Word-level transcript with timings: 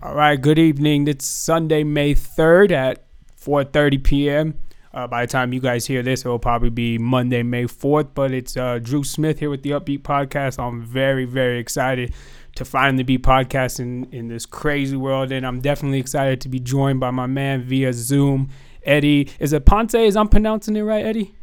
All 0.00 0.14
right, 0.14 0.40
good 0.40 0.60
evening. 0.60 1.08
It's 1.08 1.26
Sunday, 1.26 1.82
May 1.82 2.14
3rd 2.14 2.70
at 2.70 3.02
4:30 3.36 4.04
p.m. 4.04 4.58
Uh, 4.94 5.08
by 5.08 5.26
the 5.26 5.32
time 5.32 5.52
you 5.52 5.58
guys 5.58 5.86
hear 5.86 6.04
this, 6.04 6.24
it 6.24 6.28
will 6.28 6.38
probably 6.38 6.70
be 6.70 6.98
Monday, 6.98 7.42
May 7.42 7.64
4th. 7.64 8.10
But 8.14 8.30
it's 8.30 8.56
uh, 8.56 8.78
Dru 8.80 9.02
Smith 9.02 9.40
here 9.40 9.50
with 9.50 9.64
the 9.64 9.70
Upbeat 9.70 10.02
Podcast. 10.02 10.62
I'm 10.62 10.82
very, 10.82 11.24
very 11.24 11.58
excited 11.58 12.14
to 12.54 12.64
finally 12.64 13.02
be 13.02 13.18
podcasting 13.18 14.14
in 14.14 14.28
this 14.28 14.46
crazy 14.46 14.96
world, 14.96 15.32
and 15.32 15.44
I'm 15.44 15.60
definitely 15.60 15.98
excited 15.98 16.40
to 16.42 16.48
be 16.48 16.60
joined 16.60 17.00
by 17.00 17.10
my 17.10 17.26
man 17.26 17.62
via 17.62 17.92
Zoom, 17.92 18.50
Eddie. 18.84 19.28
Is 19.40 19.52
it 19.52 19.66
Ponce? 19.66 19.94
Is 19.94 20.16
I'm 20.16 20.28
pronouncing 20.28 20.76
it 20.76 20.82
right, 20.82 21.04
Eddie? 21.04 21.34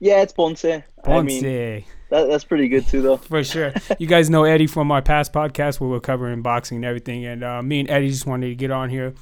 Yeah, 0.00 0.20
it's 0.20 0.34
Ponce. 0.34 0.66
Ponce. 1.02 1.08
I 1.08 1.22
mean, 1.22 1.84
that, 2.10 2.28
that's 2.28 2.44
pretty 2.44 2.68
good 2.68 2.86
too, 2.86 3.02
though. 3.02 3.16
For 3.16 3.42
sure. 3.42 3.72
you 3.98 4.06
guys 4.06 4.30
know 4.30 4.44
Eddie 4.44 4.66
from 4.66 4.90
our 4.92 5.02
past 5.02 5.32
podcast 5.32 5.80
where 5.80 5.90
we're 5.90 6.00
covering 6.00 6.42
boxing 6.42 6.76
and 6.76 6.84
everything. 6.84 7.24
And 7.24 7.42
uh, 7.42 7.62
me 7.62 7.80
and 7.80 7.90
Eddie 7.90 8.08
just 8.08 8.26
wanted 8.26 8.48
to 8.48 8.54
get 8.54 8.70
on 8.70 8.90
here, 8.90 9.14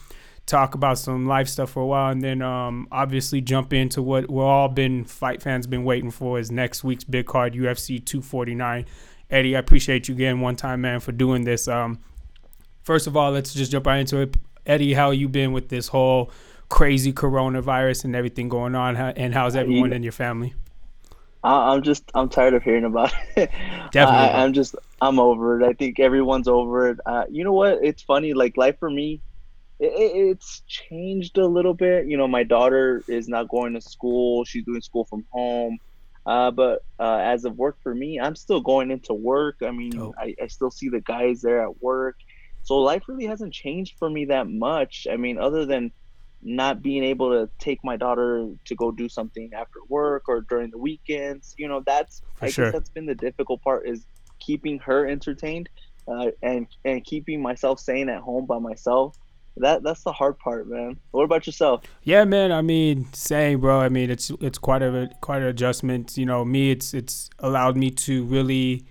talk 0.46 0.74
about 0.74 0.98
some 0.98 1.26
life 1.26 1.48
stuff 1.48 1.70
for 1.70 1.82
a 1.82 1.86
while, 1.86 2.12
and 2.12 2.22
then 2.22 2.42
um, 2.42 2.86
obviously 2.92 3.40
jump 3.40 3.72
into 3.72 4.02
what 4.02 4.30
we're 4.30 4.44
all 4.44 4.68
been 4.68 5.04
fight 5.04 5.42
fans 5.42 5.66
been 5.66 5.84
waiting 5.84 6.10
for 6.10 6.38
is 6.38 6.50
next 6.50 6.84
week's 6.84 7.04
big 7.04 7.26
card, 7.26 7.54
UFC 7.54 8.04
249. 8.04 8.84
Eddie, 9.30 9.56
I 9.56 9.58
appreciate 9.58 10.08
you 10.08 10.14
again 10.14 10.40
one 10.40 10.56
time, 10.56 10.82
man, 10.82 11.00
for 11.00 11.12
doing 11.12 11.44
this. 11.44 11.66
Um, 11.66 12.00
first 12.82 13.06
of 13.06 13.16
all, 13.16 13.32
let's 13.32 13.54
just 13.54 13.72
jump 13.72 13.86
right 13.86 13.98
into 13.98 14.18
it. 14.18 14.36
Eddie, 14.66 14.92
how 14.92 15.10
you 15.10 15.28
been 15.28 15.52
with 15.52 15.68
this 15.68 15.88
whole 15.88 16.30
crazy 16.68 17.12
coronavirus 17.12 18.04
and 18.04 18.14
everything 18.14 18.48
going 18.48 18.74
on, 18.74 18.96
and 18.96 19.32
how's 19.34 19.56
everyone 19.56 19.92
in 19.92 20.02
your 20.02 20.12
family? 20.12 20.54
I, 21.44 21.74
am 21.74 21.82
just 21.82 22.10
I'm 22.14 22.28
tired 22.28 22.54
of 22.54 22.62
hearing 22.62 22.84
about 22.84 23.12
it. 23.36 23.50
Definitely, 23.92 24.30
I, 24.30 24.44
am 24.44 24.52
just 24.52 24.74
I'm 25.00 25.18
over 25.18 25.60
it. 25.60 25.66
I 25.66 25.74
think 25.74 26.00
everyone's 26.00 26.48
over 26.48 26.88
it. 26.88 26.98
Uh, 27.04 27.24
you 27.30 27.44
know 27.44 27.52
what? 27.52 27.80
It's 27.82 28.02
funny. 28.02 28.32
Like 28.32 28.56
life 28.56 28.78
for 28.78 28.90
me, 28.90 29.20
it, 29.78 29.92
it's 29.94 30.62
changed 30.66 31.36
a 31.38 31.46
little 31.46 31.74
bit. 31.74 32.06
You 32.06 32.16
know, 32.16 32.26
my 32.26 32.44
daughter 32.44 33.02
is 33.06 33.28
not 33.28 33.48
going 33.48 33.74
to 33.74 33.80
school. 33.80 34.44
She's 34.44 34.64
doing 34.64 34.80
school 34.80 35.04
from 35.04 35.24
home. 35.30 35.78
Uh, 36.26 36.50
but 36.50 36.82
uh, 36.98 37.18
as 37.18 37.44
of 37.44 37.56
work 37.58 37.76
for 37.82 37.94
me, 37.94 38.18
I'm 38.18 38.34
still 38.34 38.60
going 38.60 38.90
into 38.90 39.12
work. 39.12 39.56
I 39.62 39.70
mean, 39.70 39.98
oh. 39.98 40.14
I, 40.18 40.34
I 40.42 40.46
still 40.46 40.70
see 40.70 40.88
the 40.88 41.00
guys 41.00 41.42
there 41.42 41.62
at 41.62 41.82
work. 41.82 42.16
So 42.62 42.78
life 42.78 43.02
really 43.08 43.26
hasn't 43.26 43.52
changed 43.52 43.98
for 43.98 44.08
me 44.08 44.24
that 44.26 44.48
much. 44.48 45.06
I 45.10 45.18
mean, 45.18 45.36
other 45.36 45.66
than 45.66 45.92
not 46.46 46.82
being 46.82 47.02
able 47.02 47.30
to 47.30 47.48
take 47.58 47.82
my 47.82 47.96
daughter 47.96 48.48
to 48.64 48.74
go 48.74 48.90
do 48.90 49.08
something 49.08 49.50
after 49.54 49.78
work 49.88 50.28
or 50.28 50.42
during 50.42 50.70
the 50.70 50.78
weekends 50.78 51.54
you 51.56 51.66
know 51.66 51.82
that's 51.86 52.22
For 52.36 52.44
i 52.44 52.50
sure. 52.50 52.64
guess 52.66 52.74
that's 52.74 52.90
been 52.90 53.06
the 53.06 53.14
difficult 53.14 53.62
part 53.62 53.88
is 53.88 54.06
keeping 54.38 54.78
her 54.80 55.06
entertained 55.06 55.68
uh, 56.06 56.30
and 56.42 56.66
and 56.84 57.04
keeping 57.04 57.40
myself 57.40 57.80
sane 57.80 58.08
at 58.08 58.20
home 58.20 58.46
by 58.46 58.58
myself. 58.58 59.16
That 59.56 59.82
that's 59.82 60.02
the 60.02 60.12
hard 60.12 60.38
part 60.38 60.68
man. 60.68 60.98
What 61.12 61.24
about 61.24 61.46
yourself? 61.46 61.84
Yeah 62.02 62.24
man 62.24 62.50
i 62.50 62.60
mean 62.60 63.06
same 63.12 63.60
bro. 63.60 63.80
I 63.80 63.88
mean 63.88 64.10
it's 64.10 64.30
it's 64.40 64.58
quite 64.58 64.82
a 64.82 65.10
quite 65.20 65.42
an 65.42 65.48
adjustment. 65.48 66.16
You 66.16 66.26
know 66.26 66.44
me 66.44 66.72
it's 66.72 66.92
it's 66.92 67.30
allowed 67.38 67.76
me 67.76 67.90
to 67.90 68.24
really 68.24 68.84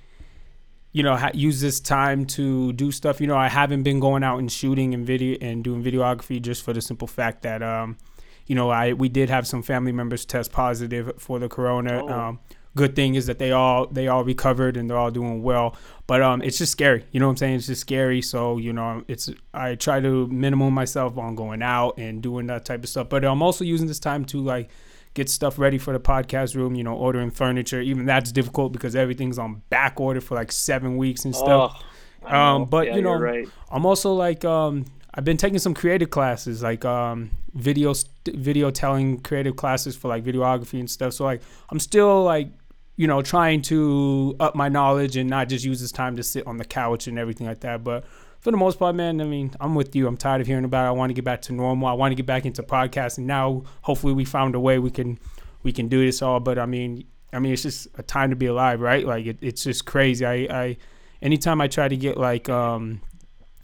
you 0.94 1.02
know, 1.02 1.16
ha- 1.16 1.32
use 1.34 1.60
this 1.60 1.80
time 1.80 2.26
to 2.26 2.72
do 2.74 2.92
stuff. 2.92 3.20
You 3.20 3.28
know, 3.28 3.36
I 3.36 3.50
haven't 3.50 3.84
been 3.84 4.00
going 4.00 4.24
out 4.24 4.38
and 4.38 4.52
shooting 4.52 4.94
and 4.94 5.06
video 5.06 5.38
and 5.42 5.64
doing 5.64 5.84
videography 5.84 6.42
just 6.42 6.64
for 6.64 6.72
the 6.72 6.82
simple 6.82 7.08
fact 7.08 7.42
that, 7.42 7.62
um, 7.62 7.98
you 8.46 8.56
know, 8.56 8.70
I 8.70 8.94
we 8.94 9.10
did 9.10 9.30
have 9.30 9.48
some 9.48 9.64
family 9.64 9.92
members 9.92 10.24
test 10.24 10.52
positive 10.52 11.14
for 11.18 11.40
the 11.40 11.50
corona. 11.50 12.04
Oh. 12.04 12.10
Um, 12.10 12.40
good 12.76 12.96
thing 12.96 13.16
is 13.16 13.26
that 13.26 13.40
they 13.40 13.52
all 13.52 13.88
they 13.88 14.08
all 14.08 14.24
recovered 14.24 14.78
and 14.78 14.88
they're 14.90 14.98
all 14.98 15.12
doing 15.12 15.42
well. 15.42 15.76
But 16.06 16.22
um, 16.22 16.44
it's 16.44 16.60
just 16.60 16.72
scary. 16.72 17.06
You 17.12 17.20
know 17.20 17.26
what 17.26 17.32
I'm 17.32 17.38
saying? 17.38 17.56
It's 17.56 17.68
just 17.68 17.82
scary. 17.82 18.22
So 18.22 18.58
you 18.58 18.72
know, 18.72 19.04
it's 19.08 19.32
I 19.52 19.74
try 19.74 20.00
to 20.00 20.28
minimum 20.28 20.74
myself 20.76 21.18
on 21.18 21.34
going 21.36 21.64
out 21.64 21.98
and 21.98 22.22
doing 22.22 22.46
that 22.48 22.66
type 22.66 22.84
of 22.84 22.90
stuff. 22.90 23.10
But 23.10 23.26
I'm 23.26 23.42
also 23.42 23.64
using 23.64 23.88
this 23.88 24.00
time 24.00 24.26
to 24.26 24.42
like 24.42 24.70
get 25.14 25.30
stuff 25.30 25.60
ready 25.60 25.78
for 25.78 25.94
the 25.94 26.00
podcast 26.00 26.56
room, 26.56 26.76
you 26.76 26.84
know, 26.84 26.96
ordering 26.96 27.32
furniture. 27.32 27.82
Even 27.82 28.06
that's 28.06 28.32
difficult 28.32 28.74
because 28.74 28.96
everything's 28.96 29.38
on 29.38 29.62
back 29.70 30.00
order 30.00 30.22
for 30.22 30.36
like 30.36 30.52
seven 30.52 30.98
weeks 30.98 31.26
and 31.26 31.36
stuff. 31.36 31.84
Oh, 32.24 32.36
um, 32.36 32.66
but 32.66 32.88
yeah, 32.88 32.96
you 32.96 33.02
know, 33.02 33.16
right. 33.16 33.48
I'm 33.72 33.86
also 33.86 34.14
like, 34.14 34.44
um, 34.46 34.86
I've 35.14 35.26
been 35.26 35.38
taking 35.38 35.60
some 35.60 35.74
creative 35.74 36.10
classes, 36.10 36.64
like 36.64 36.86
um, 36.86 37.32
video 37.54 37.94
video 38.26 38.72
telling 38.72 39.20
creative 39.20 39.56
classes 39.56 39.96
for 39.96 40.08
like 40.08 40.24
videography 40.24 40.80
and 40.80 40.90
stuff. 40.90 41.14
So 41.14 41.24
like, 41.26 41.42
I'm 41.70 41.80
still 41.80 42.24
like, 42.24 42.50
you 42.96 43.08
know, 43.08 43.22
trying 43.22 43.62
to 43.64 44.36
up 44.40 44.56
my 44.56 44.70
knowledge 44.70 45.18
and 45.18 45.30
not 45.30 45.50
just 45.50 45.66
use 45.66 45.82
this 45.82 45.92
time 45.92 46.16
to 46.16 46.24
sit 46.24 46.48
on 46.48 46.58
the 46.58 46.66
couch 46.66 47.08
and 47.08 47.20
everything 47.20 47.46
like 47.48 47.60
that. 47.62 47.84
But 47.84 48.06
for 48.44 48.52
the 48.52 48.58
most 48.58 48.78
part, 48.78 48.94
man, 48.94 49.22
I 49.22 49.24
mean, 49.24 49.52
I'm 49.62 49.74
with 49.74 49.96
you. 49.96 50.06
I'm 50.06 50.18
tired 50.18 50.42
of 50.42 50.48
hearing 50.48 50.66
about 50.66 50.86
it. 50.86 50.90
I 50.90 50.92
want 50.92 51.10
to 51.10 51.14
get 51.14 51.24
back 51.24 51.42
to 51.44 51.54
normal. 51.54 51.88
I 51.88 51.94
want 51.94 52.12
to 52.12 52.16
get 52.16 52.26
back 52.26 52.46
into 52.46 52.62
podcasting. 52.62 53.24
Now, 53.24 53.64
hopefully, 53.84 54.12
we 54.12 54.26
found 54.26 54.54
a 54.54 54.60
way 54.60 54.80
we 54.80 54.92
can 54.92 55.18
we 55.64 55.72
can 55.72 55.88
do 55.88 56.06
this 56.06 56.22
all. 56.22 56.42
But 56.42 56.60
I 56.60 56.66
mean, 56.66 57.06
I 57.32 57.40
mean, 57.40 57.54
it's 57.54 57.64
just 57.64 57.88
a 57.96 58.04
time 58.04 58.32
to 58.32 58.36
be 58.36 58.48
alive, 58.48 58.82
right? 58.82 59.06
Like 59.06 59.26
it, 59.26 59.38
it's 59.40 59.64
just 59.64 59.86
crazy. 59.86 60.26
I, 60.26 60.34
I, 60.34 60.78
anytime 61.22 61.62
I 61.62 61.70
try 61.70 61.88
to 61.88 61.96
get 61.96 62.18
like 62.18 62.50
um, 62.50 63.02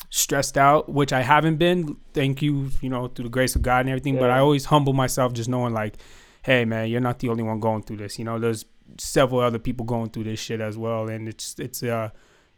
stressed 0.10 0.58
out, 0.58 0.88
which 0.88 1.12
I 1.12 1.24
haven't 1.24 1.58
been, 1.58 1.98
thank 2.14 2.42
you, 2.42 2.72
you 2.80 2.88
know, 2.88 3.10
through 3.10 3.24
the 3.24 3.30
grace 3.30 3.58
of 3.58 3.62
God 3.62 3.82
and 3.82 3.90
everything. 3.90 4.14
Yeah. 4.14 4.22
But 4.22 4.30
I 4.30 4.40
always 4.40 4.64
humble 4.64 4.94
myself, 4.94 5.34
just 5.34 5.50
knowing 5.50 5.74
like, 5.74 5.96
hey, 6.44 6.64
man, 6.64 6.88
you're 6.88 7.02
not 7.02 7.20
the 7.20 7.28
only 7.28 7.44
one 7.44 7.60
going 7.60 7.84
through 7.84 7.98
this. 7.98 8.18
You 8.18 8.24
know, 8.24 8.40
there's 8.40 8.64
several 8.98 9.42
other 9.42 9.60
people 9.60 9.86
going 9.86 10.10
through 10.12 10.24
this 10.24 10.40
shit 10.40 10.62
as 10.62 10.78
well, 10.78 11.10
and 11.10 11.28
it's 11.28 11.56
it's 11.60 11.84
uh 11.84 12.12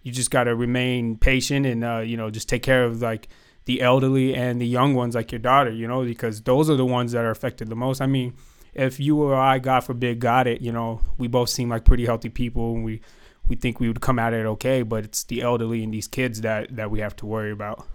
you 0.04 0.12
just 0.12 0.32
got 0.32 0.46
to 0.46 0.56
remain 0.56 1.18
patient 1.18 1.66
and 1.66 1.84
uh, 1.84 2.00
you 2.00 2.18
know 2.18 2.30
just 2.30 2.50
take 2.50 2.64
care 2.64 2.84
of 2.84 3.02
like 3.02 3.28
the 3.66 3.82
elderly 3.82 4.34
and 4.34 4.60
the 4.60 4.68
young 4.68 4.96
ones 4.96 5.16
like 5.16 5.32
your 5.32 5.40
daughter 5.40 5.72
you 5.72 5.88
know 5.88 6.04
because 6.04 6.42
those 6.42 6.70
are 6.70 6.76
the 6.76 6.86
ones 6.86 7.12
that 7.12 7.24
are 7.24 7.32
affected 7.32 7.70
the 7.70 7.76
most. 7.76 8.02
I 8.02 8.08
mean 8.08 8.34
if 8.74 9.00
you 9.00 9.22
or 9.22 9.36
i 9.36 9.60
god 9.60 9.82
forbid 9.82 10.20
got 10.20 10.48
it 10.48 10.62
you 10.62 10.72
know 10.72 11.02
we 11.18 11.28
both 11.28 11.50
seem 11.50 11.68
like 11.68 11.84
pretty 11.84 12.06
healthy 12.06 12.30
people 12.30 12.74
and 12.74 12.86
we 12.86 13.02
we 13.50 13.56
think 13.56 13.82
we 13.82 13.88
would 13.90 14.00
come 14.00 14.18
at 14.18 14.34
it 14.34 14.46
okay 14.46 14.82
but 14.82 15.04
it's 15.04 15.24
the 15.26 15.42
elderly 15.42 15.84
and 15.84 15.94
these 15.94 16.08
kids 16.08 16.40
that 16.40 16.74
that 16.74 16.90
we 16.90 17.00
have 17.00 17.16
to 17.16 17.26
worry 17.26 17.52
about. 17.52 17.86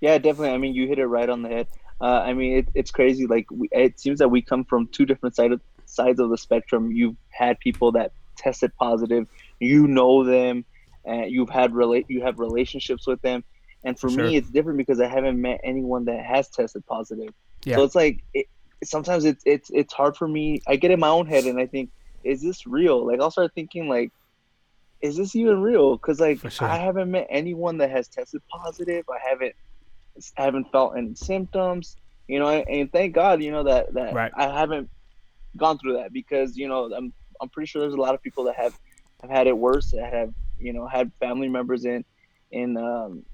Yeah 0.00 0.18
definitely. 0.18 0.50
I 0.50 0.58
mean 0.58 0.74
you 0.74 0.86
hit 0.86 0.98
it 0.98 1.06
right 1.06 1.28
on 1.28 1.42
the 1.42 1.48
head. 1.48 1.68
Uh, 2.00 2.20
i 2.20 2.34
mean 2.34 2.58
it, 2.58 2.68
it's 2.74 2.90
crazy. 2.90 3.26
Like 3.26 3.46
we, 3.50 3.68
it 3.72 3.98
seems 3.98 4.18
that 4.18 4.28
we 4.28 4.42
come 4.42 4.64
from 4.64 4.88
two 4.88 5.06
different 5.06 5.34
side 5.34 5.52
of, 5.52 5.60
sides 5.86 6.20
of 6.20 6.30
the 6.30 6.38
spectrum. 6.38 6.92
You've 6.92 7.16
had 7.30 7.58
people 7.60 7.92
that 7.92 8.12
tested 8.36 8.72
positive. 8.76 9.26
You 9.60 9.86
know 9.86 10.24
them 10.24 10.64
and 11.06 11.30
you've 11.30 11.48
had 11.48 11.74
relate 11.74 12.06
you 12.08 12.22
have 12.22 12.38
relationships 12.38 13.06
with 13.06 13.20
them 13.22 13.42
and 13.84 13.98
for 13.98 14.10
sure. 14.10 14.24
me 14.24 14.36
it's 14.36 14.50
different 14.50 14.76
because 14.76 15.00
i 15.00 15.06
haven't 15.06 15.40
met 15.40 15.60
anyone 15.64 16.04
that 16.04 16.24
has 16.24 16.48
tested 16.48 16.84
positive 16.86 17.32
yeah. 17.64 17.76
so 17.76 17.84
it's 17.84 17.94
like 17.94 18.22
it, 18.34 18.46
sometimes 18.84 19.24
it's 19.24 19.42
it's 19.46 19.70
it's 19.70 19.92
hard 19.92 20.16
for 20.16 20.28
me 20.28 20.60
i 20.66 20.76
get 20.76 20.90
in 20.90 21.00
my 21.00 21.08
own 21.08 21.26
head 21.26 21.44
and 21.44 21.58
i 21.58 21.66
think 21.66 21.90
is 22.24 22.42
this 22.42 22.66
real 22.66 23.06
like 23.06 23.20
i'll 23.20 23.30
start 23.30 23.52
thinking 23.54 23.88
like 23.88 24.12
is 25.00 25.16
this 25.16 25.36
even 25.36 25.60
real 25.60 25.96
because 25.96 26.20
like 26.20 26.38
sure. 26.50 26.68
i 26.68 26.76
haven't 26.76 27.10
met 27.10 27.26
anyone 27.30 27.78
that 27.78 27.90
has 27.90 28.08
tested 28.08 28.42
positive 28.48 29.04
i 29.08 29.18
haven't 29.28 29.54
I 30.38 30.44
haven't 30.44 30.72
felt 30.72 30.96
any 30.96 31.14
symptoms 31.14 31.96
you 32.26 32.38
know 32.38 32.48
and 32.48 32.90
thank 32.90 33.14
god 33.14 33.42
you 33.42 33.52
know 33.52 33.64
that 33.64 33.92
that 33.94 34.14
right. 34.14 34.32
i 34.34 34.44
haven't 34.44 34.88
gone 35.56 35.78
through 35.78 35.94
that 35.94 36.12
because 36.12 36.56
you 36.56 36.68
know 36.68 36.92
i'm 36.94 37.12
i'm 37.40 37.48
pretty 37.50 37.66
sure 37.66 37.82
there's 37.82 37.94
a 37.94 38.00
lot 38.00 38.14
of 38.14 38.22
people 38.22 38.44
that 38.44 38.56
have 38.56 38.78
have 39.20 39.30
had 39.30 39.46
it 39.46 39.56
worse 39.56 39.90
that 39.92 40.12
have 40.12 40.32
you 40.58 40.72
know 40.72 40.86
had 40.86 41.12
family 41.20 41.48
members 41.48 41.84
in 41.84 42.04
in 42.50 42.76
um, 42.76 43.24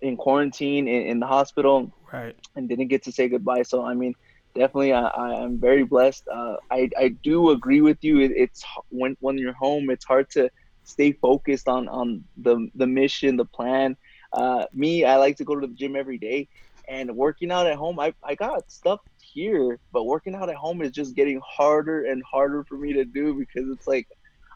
in 0.00 0.16
quarantine 0.16 0.88
in, 0.88 1.02
in, 1.02 1.20
the 1.20 1.26
hospital 1.26 1.92
right. 2.12 2.36
and 2.56 2.68
didn't 2.68 2.88
get 2.88 3.02
to 3.04 3.12
say 3.12 3.28
goodbye. 3.28 3.62
So 3.62 3.84
i 3.84 3.94
mean 3.94 4.14
definitely 4.54 4.92
i, 4.92 5.02
I 5.02 5.42
am 5.42 5.58
very 5.58 5.84
blessed. 5.84 6.26
Uh, 6.28 6.56
i 6.70 6.88
i 6.98 7.08
do 7.08 7.50
agree 7.50 7.80
with 7.80 7.98
you. 8.02 8.20
It, 8.20 8.32
it's 8.34 8.64
when 8.90 9.16
when 9.20 9.38
you're 9.38 9.54
home 9.54 9.90
it's 9.90 10.04
hard 10.04 10.30
to 10.30 10.50
stay 10.84 11.12
focused 11.12 11.68
on 11.68 11.88
on 11.88 12.24
the 12.36 12.68
the 12.74 12.86
mission 12.86 13.36
the 13.36 13.44
plan. 13.44 13.96
Uh, 14.32 14.66
me 14.74 15.06
i 15.06 15.16
like 15.16 15.36
to 15.38 15.44
go 15.44 15.58
to 15.58 15.66
the 15.66 15.72
gym 15.72 15.96
every 15.96 16.18
day 16.18 16.46
and 16.86 17.16
working 17.16 17.50
out 17.50 17.66
at 17.66 17.76
home 17.76 17.98
i, 17.98 18.12
I 18.22 18.34
got 18.34 18.70
stuff 18.70 19.00
here 19.18 19.78
but 19.90 20.04
working 20.04 20.34
out 20.34 20.50
at 20.50 20.56
home 20.56 20.82
is 20.82 20.92
just 20.92 21.14
getting 21.14 21.40
harder 21.46 22.04
and 22.04 22.22
harder 22.30 22.62
for 22.64 22.76
me 22.76 22.92
to 22.92 23.06
do 23.06 23.34
because 23.34 23.70
it's 23.70 23.86
like 23.86 24.06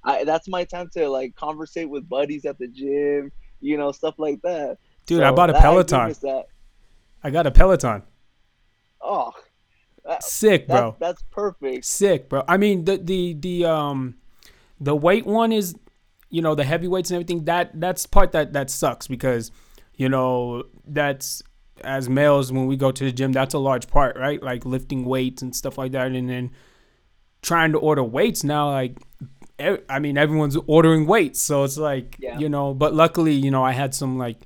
I, 0.04 0.24
that's 0.24 0.48
my 0.48 0.64
time 0.64 0.88
to 0.94 1.08
like 1.08 1.34
conversate 1.36 1.88
with 1.88 2.08
buddies 2.08 2.44
at 2.44 2.58
the 2.58 2.68
gym, 2.68 3.30
you 3.60 3.76
know, 3.76 3.92
stuff 3.92 4.14
like 4.18 4.40
that. 4.42 4.78
Dude, 5.06 5.18
so 5.20 5.24
I 5.24 5.30
bought 5.30 5.50
a 5.50 5.54
Peloton. 5.54 6.14
I, 6.24 6.44
I 7.24 7.30
got 7.30 7.46
a 7.46 7.50
Peloton. 7.50 8.02
Oh, 9.00 9.32
that, 10.04 10.22
sick, 10.22 10.66
bro. 10.66 10.96
that's 10.98 11.22
perfect. 11.30 11.84
Sick, 11.84 12.28
bro. 12.28 12.44
I 12.48 12.56
mean, 12.56 12.84
the 12.84 12.98
the 12.98 13.34
the 13.34 13.64
um 13.64 14.16
the 14.80 14.94
weight 14.94 15.26
one 15.26 15.52
is, 15.52 15.76
you 16.30 16.42
know, 16.42 16.54
the 16.54 16.64
heavy 16.64 16.88
weights 16.88 17.10
and 17.10 17.16
everything. 17.16 17.44
That 17.44 17.80
that's 17.80 18.06
part 18.06 18.32
that 18.32 18.52
that 18.52 18.70
sucks 18.70 19.06
because, 19.06 19.52
you 19.94 20.08
know, 20.08 20.64
that's 20.86 21.42
as 21.84 22.08
males 22.08 22.52
when 22.52 22.66
we 22.66 22.76
go 22.76 22.90
to 22.90 23.04
the 23.04 23.12
gym. 23.12 23.32
That's 23.32 23.54
a 23.54 23.58
large 23.58 23.88
part, 23.88 24.16
right? 24.16 24.42
Like 24.42 24.64
lifting 24.64 25.04
weights 25.04 25.42
and 25.42 25.54
stuff 25.54 25.78
like 25.78 25.92
that, 25.92 26.08
and 26.08 26.28
then 26.28 26.50
trying 27.42 27.72
to 27.72 27.78
order 27.78 28.02
weights 28.02 28.42
now, 28.44 28.70
like 28.70 28.98
I 29.88 29.98
mean, 29.98 30.16
everyone's 30.18 30.56
ordering 30.66 31.06
weights, 31.06 31.40
so 31.40 31.64
it's 31.64 31.78
like 31.78 32.16
yeah. 32.18 32.38
you 32.38 32.48
know. 32.48 32.74
But 32.74 32.94
luckily, 32.94 33.32
you 33.34 33.50
know, 33.50 33.64
I 33.64 33.72
had 33.72 33.94
some 33.94 34.18
like 34.18 34.38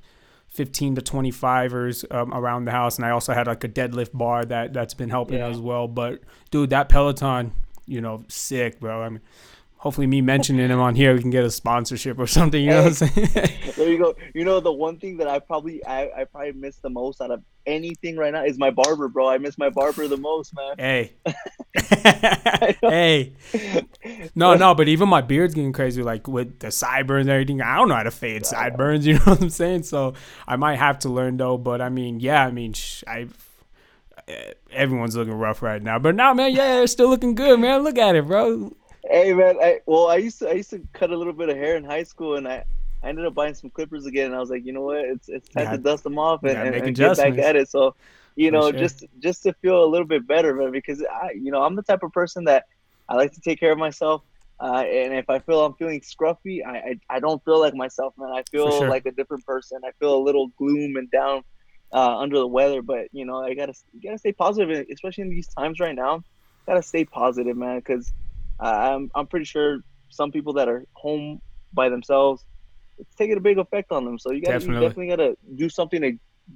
15 0.49 0.95
to 0.95 1.01
25ers 1.01 2.11
um, 2.13 2.33
around 2.33 2.65
the 2.65 2.71
house, 2.71 2.97
and 2.97 3.05
I 3.05 3.11
also 3.11 3.33
had 3.33 3.47
like 3.47 3.63
a 3.63 3.69
deadlift 3.69 4.11
bar 4.13 4.45
that 4.45 4.73
that's 4.73 4.93
been 4.93 5.09
helping 5.09 5.39
Yeah. 5.39 5.47
as 5.47 5.59
well. 5.59 5.87
But 5.87 6.21
dude, 6.51 6.69
that 6.71 6.89
Peloton, 6.89 7.51
you 7.85 8.01
know, 8.01 8.23
sick, 8.27 8.79
bro. 8.79 9.03
I 9.03 9.09
mean, 9.09 9.21
hopefully 9.77 10.07
me 10.07 10.21
mentioning 10.21 10.69
him 10.69 10.79
on 10.79 10.95
here, 10.95 11.13
we 11.13 11.21
can 11.21 11.29
get 11.31 11.43
a 11.43 11.51
sponsorship 11.51 12.17
or 12.19 12.27
something. 12.27 12.61
You 12.61 12.69
know 12.71 12.83
what 12.83 13.01
I'm 13.01 13.09
saying? 13.09 13.29
There 13.75 13.89
you 13.89 13.97
go. 13.97 14.15
You 14.33 14.43
know 14.45 14.59
the 14.59 14.71
one 14.71 14.97
thing 14.97 15.17
that 15.17 15.27
I 15.27 15.39
probably 15.39 15.85
I, 15.85 16.09
I 16.21 16.23
probably 16.25 16.53
miss 16.53 16.77
the 16.77 16.89
most 16.89 17.21
out 17.21 17.31
of 17.31 17.43
anything 17.65 18.15
right 18.17 18.31
now 18.33 18.43
is 18.45 18.57
my 18.57 18.71
barber, 18.71 19.07
bro. 19.07 19.29
I 19.29 19.37
miss 19.37 19.57
my 19.57 19.69
barber 19.69 20.07
the 20.07 20.17
most, 20.17 20.53
man. 20.55 20.75
hey, 20.77 21.13
hey. 22.81 23.33
No, 24.35 24.55
no, 24.55 24.73
but 24.75 24.87
even 24.87 25.09
my 25.09 25.21
beard's 25.21 25.53
getting 25.53 25.73
crazy, 25.73 26.01
like 26.03 26.27
with 26.27 26.59
the 26.59 26.71
sideburns 26.71 27.27
and 27.27 27.31
everything. 27.33 27.61
I 27.61 27.75
don't 27.77 27.89
know 27.89 27.95
how 27.95 28.03
to 28.03 28.11
fade 28.11 28.45
sideburns. 28.45 29.05
You 29.07 29.13
know 29.15 29.19
what 29.25 29.41
I'm 29.41 29.49
saying? 29.49 29.83
So 29.83 30.13
I 30.47 30.55
might 30.55 30.77
have 30.77 30.99
to 30.99 31.09
learn 31.09 31.37
though. 31.37 31.57
But 31.57 31.81
I 31.81 31.89
mean, 31.89 32.19
yeah, 32.19 32.45
I 32.45 32.51
mean, 32.51 32.73
sh- 32.73 33.03
I. 33.07 33.27
eh, 34.27 34.53
Everyone's 34.71 35.15
looking 35.15 35.33
rough 35.33 35.61
right 35.61 35.81
now, 35.81 35.97
but 35.99 36.13
now, 36.15 36.33
man, 36.33 36.51
yeah, 36.51 36.81
it's 36.81 36.91
still 36.91 37.09
looking 37.09 37.35
good, 37.35 37.59
man. 37.59 37.83
Look 37.83 37.97
at 37.97 38.15
it, 38.15 38.25
bro. 38.27 38.75
Hey 39.09 39.33
man, 39.33 39.57
I 39.61 39.79
well 39.85 40.07
I 40.07 40.17
used 40.17 40.39
to 40.39 40.49
I 40.49 40.53
used 40.53 40.71
to 40.71 40.81
cut 40.93 41.11
a 41.11 41.17
little 41.17 41.33
bit 41.33 41.49
of 41.49 41.57
hair 41.57 41.77
in 41.77 41.83
high 41.83 42.03
school 42.03 42.35
and 42.35 42.47
I, 42.47 42.65
I 43.03 43.09
ended 43.09 43.25
up 43.25 43.35
buying 43.35 43.53
some 43.53 43.69
clippers 43.69 44.05
again 44.05 44.27
and 44.27 44.35
I 44.35 44.39
was 44.39 44.49
like, 44.49 44.65
you 44.65 44.73
know 44.73 44.81
what, 44.81 44.99
it's 45.05 45.29
it's 45.29 45.49
time 45.49 45.69
Yeah, 45.69 45.71
to 45.71 45.77
dust 45.77 46.03
them 46.03 46.17
off 46.19 46.43
and, 46.43 46.61
and, 46.61 46.75
and 46.75 46.97
get 46.97 47.15
back 47.15 47.37
at 47.37 47.55
it. 47.55 47.69
So, 47.69 47.95
you 48.35 48.51
know, 48.51 48.71
sure. 48.71 48.79
just 48.79 49.05
just 49.19 49.43
to 49.43 49.53
feel 49.61 49.83
a 49.83 49.87
little 49.87 50.07
bit 50.07 50.27
better, 50.27 50.53
man, 50.55 50.71
because 50.71 51.01
I 51.03 51.31
you 51.33 51.51
know, 51.51 51.63
I'm 51.63 51.75
the 51.75 51.83
type 51.83 52.03
of 52.03 52.11
person 52.11 52.45
that 52.45 52.65
I 53.09 53.15
like 53.15 53.31
to 53.33 53.41
take 53.41 53.59
care 53.59 53.71
of 53.71 53.77
myself. 53.77 54.23
Uh, 54.59 54.83
and 54.83 55.13
if 55.13 55.29
I 55.29 55.39
feel 55.39 55.63
I'm 55.63 55.75
feeling 55.75 56.01
scruffy, 56.01 56.65
I, 56.65 56.77
I, 57.09 57.17
I 57.17 57.19
don't 57.19 57.43
feel 57.45 57.59
like 57.59 57.75
myself, 57.75 58.13
man. 58.17 58.31
I 58.31 58.43
feel 58.51 58.87
sure. 58.87 58.87
like 58.87 59.05
a 59.05 59.11
different 59.11 59.45
person. 59.45 59.79
I 59.85 59.91
feel 59.99 60.17
a 60.17 60.23
little 60.23 60.49
gloom 60.57 60.95
and 60.97 61.09
down 61.11 61.43
uh, 61.93 62.17
under 62.17 62.37
the 62.39 62.47
weather. 62.47 62.81
But 62.81 63.07
you 63.11 63.25
know, 63.25 63.43
I 63.43 63.53
gotta 63.53 63.73
you 63.93 64.01
gotta 64.09 64.17
stay 64.19 64.33
positive, 64.33 64.85
especially 64.91 65.23
in 65.23 65.29
these 65.29 65.47
times 65.49 65.79
right 65.79 65.95
now. 65.95 66.23
Gotta 66.67 66.83
stay 66.83 67.05
positive, 67.05 67.55
man, 67.57 67.77
because 67.79 68.13
I'm 68.59 69.11
I'm 69.15 69.27
pretty 69.27 69.45
sure 69.45 69.79
some 70.09 70.31
people 70.31 70.53
that 70.53 70.67
are 70.69 70.85
home 70.93 71.41
by 71.73 71.89
themselves, 71.89 72.45
it's 72.97 73.13
taking 73.15 73.37
a 73.37 73.41
big 73.41 73.57
effect 73.59 73.91
on 73.91 74.05
them. 74.05 74.17
So 74.17 74.31
you 74.31 74.41
got 74.41 74.47
to 74.47 74.53
you 74.53 74.59
Definitely. 74.59 74.87
definitely 74.87 75.07
got 75.09 75.15
to 75.17 75.37
do 75.55 75.69
something 75.69 76.01
to 76.01 76.13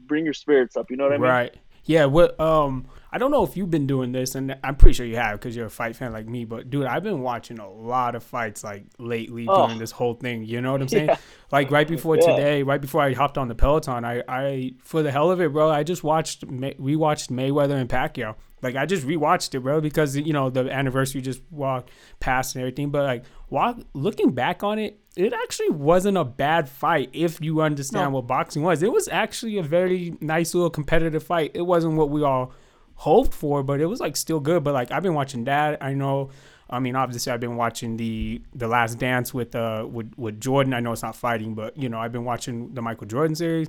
bring 0.08 0.24
your 0.26 0.34
spirits 0.34 0.76
up. 0.78 0.90
You 0.90 0.98
know 0.98 1.04
what 1.04 1.14
I 1.14 1.18
mean? 1.18 1.30
Right. 1.30 1.56
Yeah. 1.86 2.06
What? 2.06 2.40
Um. 2.40 2.88
I 3.14 3.18
don't 3.18 3.30
know 3.32 3.44
if 3.44 3.58
you've 3.58 3.70
been 3.70 3.88
doing 3.88 4.14
this, 4.14 4.36
and 4.36 4.56
I'm 4.64 4.78
pretty 4.78 4.94
sure 4.94 5.06
you 5.06 5.18
have 5.18 5.34
because 5.38 5.54
you're 5.54 5.66
a 5.66 5.70
fight 5.70 5.98
fan 5.98 6.14
like 6.14 6.26
me. 6.28 6.46
But 6.46 6.70
dude, 6.70 6.86
I've 6.86 7.04
been 7.04 7.20
watching 7.20 7.60
a 7.60 7.70
lot 7.70 8.16
of 8.16 8.24
fights 8.24 8.64
like 8.64 8.86
lately 9.00 9.46
Oh. 9.50 9.66
during 9.66 9.80
this 9.80 9.92
whole 9.92 10.14
thing. 10.14 10.46
You 10.46 10.62
know 10.62 10.72
what 10.72 10.82
I'm 10.82 10.88
saying? 10.96 11.08
Yeah. 11.08 11.18
Like 11.52 11.72
right 11.72 11.88
before 11.88 12.16
Yeah. 12.16 12.28
today, 12.38 12.64
right 12.64 12.80
before 12.80 13.02
I 13.02 13.12
hopped 13.14 13.38
on 13.38 13.50
the 13.50 13.56
Peloton, 13.56 14.06
I, 14.06 14.24
I 14.30 14.72
for 14.82 15.04
the 15.04 15.12
hell 15.12 15.30
of 15.30 15.42
it, 15.42 15.52
bro, 15.52 15.70
I 15.70 15.84
just 15.84 16.06
watched 16.06 16.46
we 16.80 16.96
watched 16.96 17.30
Mayweather 17.30 17.76
and 17.76 17.90
Pacquiao. 17.90 18.36
Like 18.62 18.76
I 18.76 18.86
just 18.86 19.06
rewatched 19.08 19.56
it, 19.56 19.60
bro, 19.62 19.82
because 19.82 20.16
you 20.16 20.34
know 20.34 20.50
the 20.50 20.70
anniversary 20.72 21.22
just 21.22 21.42
walked 21.50 21.90
past 22.20 22.56
and 22.56 22.62
everything. 22.62 22.92
But 22.92 23.04
like, 23.04 23.24
walk, 23.50 23.80
looking 23.94 24.32
back 24.32 24.64
on 24.64 24.78
it, 24.80 25.00
it 25.16 25.34
actually 25.34 25.70
wasn't 25.72 26.18
a 26.18 26.24
bad 26.24 26.70
fight 26.70 27.10
if 27.14 27.42
you 27.42 27.62
understand 27.62 28.12
No. 28.12 28.18
what 28.18 28.28
boxing 28.28 28.62
was. 28.64 28.84
It 28.84 28.92
was 28.92 29.08
actually 29.10 29.58
a 29.58 29.64
very 29.64 30.16
nice 30.22 30.54
little 30.54 30.70
competitive 30.70 31.24
fight. 31.24 31.52
It 31.54 31.64
wasn't 31.64 31.96
what 31.96 32.10
we 32.10 32.24
all 32.24 32.54
hoped 32.96 33.34
for, 33.34 33.64
but 33.64 33.82
it 33.82 33.88
was 33.88 34.00
like 34.00 34.16
still 34.16 34.40
good. 34.40 34.64
But 34.64 34.74
like 34.74 34.92
I've 34.92 35.04
been 35.04 35.16
watching 35.16 35.46
that. 35.46 35.82
I 35.84 35.94
know. 35.94 36.30
I 36.70 36.80
mean, 36.80 36.96
obviously, 36.96 37.34
I've 37.34 37.42
been 37.42 37.58
watching 37.58 37.98
the 37.98 38.42
the 38.56 38.68
Last 38.68 38.98
Dance 39.00 39.34
with 39.34 39.56
uh 39.56 39.86
with 39.92 40.14
with 40.18 40.40
Jordan. 40.40 40.74
I 40.74 40.80
know 40.80 40.92
it's 40.94 41.02
not 41.04 41.16
fighting, 41.16 41.54
but 41.56 41.76
you 41.78 41.90
know, 41.90 42.00
I've 42.00 42.14
been 42.14 42.24
watching 42.24 42.74
the 42.74 42.82
Michael 42.82 43.08
Jordan 43.08 43.36
series. 43.36 43.68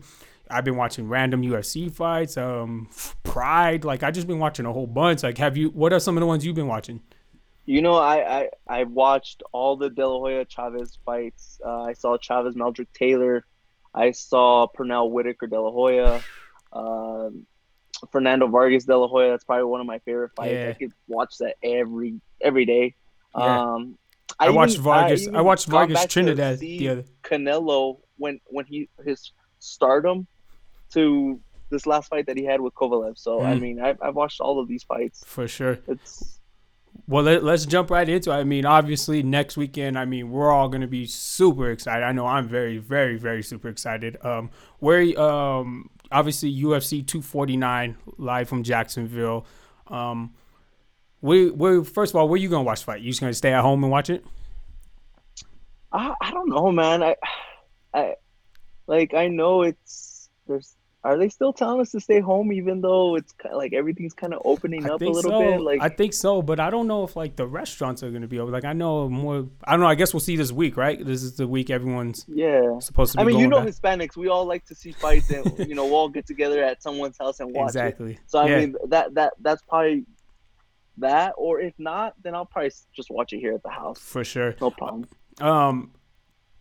I've 0.51 0.65
been 0.65 0.77
watching 0.77 1.09
random 1.09 1.43
UFC 1.43 1.91
fights, 1.91 2.37
um, 2.37 2.89
Pride. 3.23 3.85
Like 3.85 4.03
I 4.03 4.11
just 4.11 4.27
been 4.27 4.39
watching 4.39 4.67
a 4.67 4.73
whole 4.73 4.87
bunch. 4.87 5.23
Like, 5.23 5.39
have 5.39 5.57
you? 5.57 5.71
What 5.71 5.93
are 5.93 6.01
some 6.01 6.17
of 6.17 6.21
the 6.21 6.27
ones 6.27 6.45
you've 6.45 6.57
been 6.57 6.67
watching? 6.67 7.01
You 7.65 7.81
know, 7.81 7.95
I, 7.95 8.41
I 8.41 8.49
I 8.69 8.85
watched 8.85 9.43
all 9.53 9.77
the 9.77 9.89
De 9.89 10.07
La 10.07 10.19
Hoya 10.19 10.45
Chavez 10.47 10.99
fights. 11.07 11.61
Uh, 11.65 11.83
I 11.83 11.93
saw 11.93 12.17
Chavez 12.19 12.55
Meldrick 12.55 12.89
Taylor. 12.93 13.45
I 13.95 14.11
saw 14.11 14.67
Pernell 14.77 15.11
Whitaker 15.11 15.47
De 15.47 15.61
La 15.61 15.71
Hoya. 15.71 16.21
Um, 16.73 17.47
Fernando 18.11 18.49
Vargas 18.49 18.85
De 18.85 18.97
La 18.97 19.07
Hoya. 19.07 19.31
That's 19.31 19.45
probably 19.45 19.65
one 19.65 19.81
of 19.81 19.87
my 19.87 20.01
favorite 20.01 20.33
fights. 20.35 20.53
Yeah. 20.53 20.69
I 20.71 20.73
could 20.73 20.93
watch 21.07 21.39
that 21.39 21.55
every 21.63 22.21
every 22.41 22.65
day. 22.67 22.95
Yeah. 23.37 23.61
Um, 23.75 23.97
I, 24.41 24.51
watched 24.51 24.73
even- 24.75 24.85
Vargas. 24.85 25.23
even 25.23 25.37
I 25.37 25.41
watched 25.43 25.67
Vargas 25.69 26.07
Trinidad 26.07 26.59
the 26.59 26.89
other. 26.89 27.05
Canelo 27.23 27.99
when 28.17 28.41
when 28.47 28.65
he 28.65 28.89
his 29.05 29.33
stardom 29.61 30.27
to 30.93 31.41
this 31.71 31.87
last 31.87 32.09
fight 32.09 32.27
that 32.27 32.37
he 32.37 32.45
had 32.45 32.61
with 32.61 32.75
Kovalev. 32.75 33.19
So 33.19 33.43
I 33.43 33.55
Mm. 33.55 33.61
mean, 33.61 33.81
I've, 33.81 33.99
I've 34.03 34.15
watched 34.15 34.41
all 34.41 34.61
of 34.61 34.69
these 34.69 34.83
fights. 34.83 35.23
For 35.27 35.49
sure. 35.49 35.79
It's 35.89 36.39
Well, 37.09 37.23
let, 37.23 37.43
let's 37.43 37.65
jump 37.65 37.91
right 37.91 38.07
into 38.09 38.31
it. 38.31 38.35
I 38.35 38.45
mean, 38.45 38.67
obviously, 38.67 39.23
next 39.23 39.57
weekend, 39.57 39.99
I 39.99 40.05
mean, 40.05 40.31
we're 40.31 40.51
all 40.53 40.69
going 40.69 40.83
to 40.83 40.87
be 40.87 41.07
super 41.07 41.71
excited. 41.71 42.05
I 42.05 42.13
know 42.13 42.27
I'm 42.27 42.47
very, 42.47 42.77
very, 42.79 43.17
very 43.17 43.43
super 43.43 43.69
excited. 43.69 44.19
Um, 44.25 44.51
where, 44.81 45.19
um, 45.19 45.89
obviously, 46.11 46.55
UFC 46.55 47.07
249 47.07 47.97
live 48.19 48.49
from 48.49 48.63
Jacksonville. 48.63 49.47
Um, 49.89 50.35
we, 51.23 51.51
we 51.51 51.83
first 51.85 52.13
of 52.13 52.17
all, 52.17 52.29
where 52.29 52.39
you 52.39 52.49
going 52.51 52.65
to 52.65 52.67
watch 52.67 52.81
the 52.81 52.87
fight? 52.87 53.01
You 53.01 53.11
just 53.11 53.21
going 53.23 53.31
to 53.31 53.37
stay 53.37 53.53
at 53.55 53.63
home 53.63 53.83
and 53.83 53.91
watch 53.91 54.11
it? 54.11 54.25
I, 55.93 56.15
I 56.21 56.31
don't 56.31 56.49
know, 56.49 56.71
man. 56.73 57.03
I 57.03 57.17
I 57.95 58.15
like 58.87 59.15
I 59.15 59.29
know 59.29 59.63
it's 59.63 60.29
there's. 60.47 60.77
Are 61.05 61.19
they 61.19 61.29
still 61.29 61.53
telling 61.53 61.81
us 61.81 61.91
to 61.93 62.01
stay 62.01 62.21
home 62.21 62.53
even 62.53 62.81
though 62.81 63.17
it's 63.17 63.33
kind 63.33 63.57
like 63.57 63.73
everything's 63.73 64.15
kind 64.15 64.33
of 64.33 64.41
opening 64.45 64.89
I 64.89 64.95
up 64.95 65.01
a 65.01 65.05
little 65.05 65.33
so. 65.33 65.41
bit? 65.41 65.61
Like 65.61 65.81
I 65.81 65.89
think 65.89 66.13
so, 66.13 66.43
but 66.43 66.61
I 66.61 66.71
don't 66.71 66.87
know 66.87 67.03
if 67.03 67.17
like 67.17 67.35
the 67.35 67.47
restaurants 67.47 68.05
are 68.05 68.11
going 68.11 68.23
to 68.23 68.29
be 68.29 68.39
open. 68.39 68.53
Like 68.53 68.65
I 68.65 68.73
know 68.73 69.09
more. 69.09 69.49
I 69.65 69.73
don't 69.73 69.81
know. 69.81 69.89
I 69.89 69.97
guess 69.97 70.15
we'll 70.15 70.21
see 70.21 70.37
this 70.37 70.53
week, 70.53 70.77
right? 70.77 71.05
This 71.05 71.25
is 71.25 71.37
the 71.37 71.49
week 71.49 71.71
everyone's 71.71 72.25
yeah. 72.29 72.79
supposed 72.79 73.13
to 73.13 73.19
be 73.19 73.23
I 73.23 73.27
mean, 73.27 73.41
you 73.41 73.49
know, 73.49 73.65
back. 73.65 73.69
Hispanics, 73.69 74.17
we 74.17 74.29
all 74.29 74.45
like 74.45 74.65
to 74.67 74.77
see 74.77 74.93
fights, 74.93 75.31
and 75.31 75.59
you 75.69 75.75
know, 75.75 75.87
we'll 75.87 75.97
all 75.97 76.09
get 76.09 76.27
together 76.27 76.63
at 76.63 76.85
someone's 76.85 77.19
house 77.19 77.41
and 77.41 77.53
watch 77.53 77.65
it. 77.75 77.79
Exactly. 77.79 78.19
So 78.27 78.39
I 78.39 78.47
yeah. 78.47 78.59
mean, 78.61 78.77
that 78.89 79.15
that 79.15 79.33
that's 79.41 79.63
probably 79.63 80.07
that, 80.99 81.35
or 81.37 81.61
if 81.61 81.75
not, 81.79 82.15
then 82.23 82.37
I'll 82.37 82.47
probably 82.47 82.71
just 82.95 83.11
watch 83.11 83.33
it 83.33 83.41
here 83.41 83.55
at 83.55 83.65
the 83.65 83.71
house. 83.71 83.99
for 83.99 84.23
sure. 84.23 84.55
No 84.61 84.71
problem. 84.71 85.09
Um, 85.41 85.91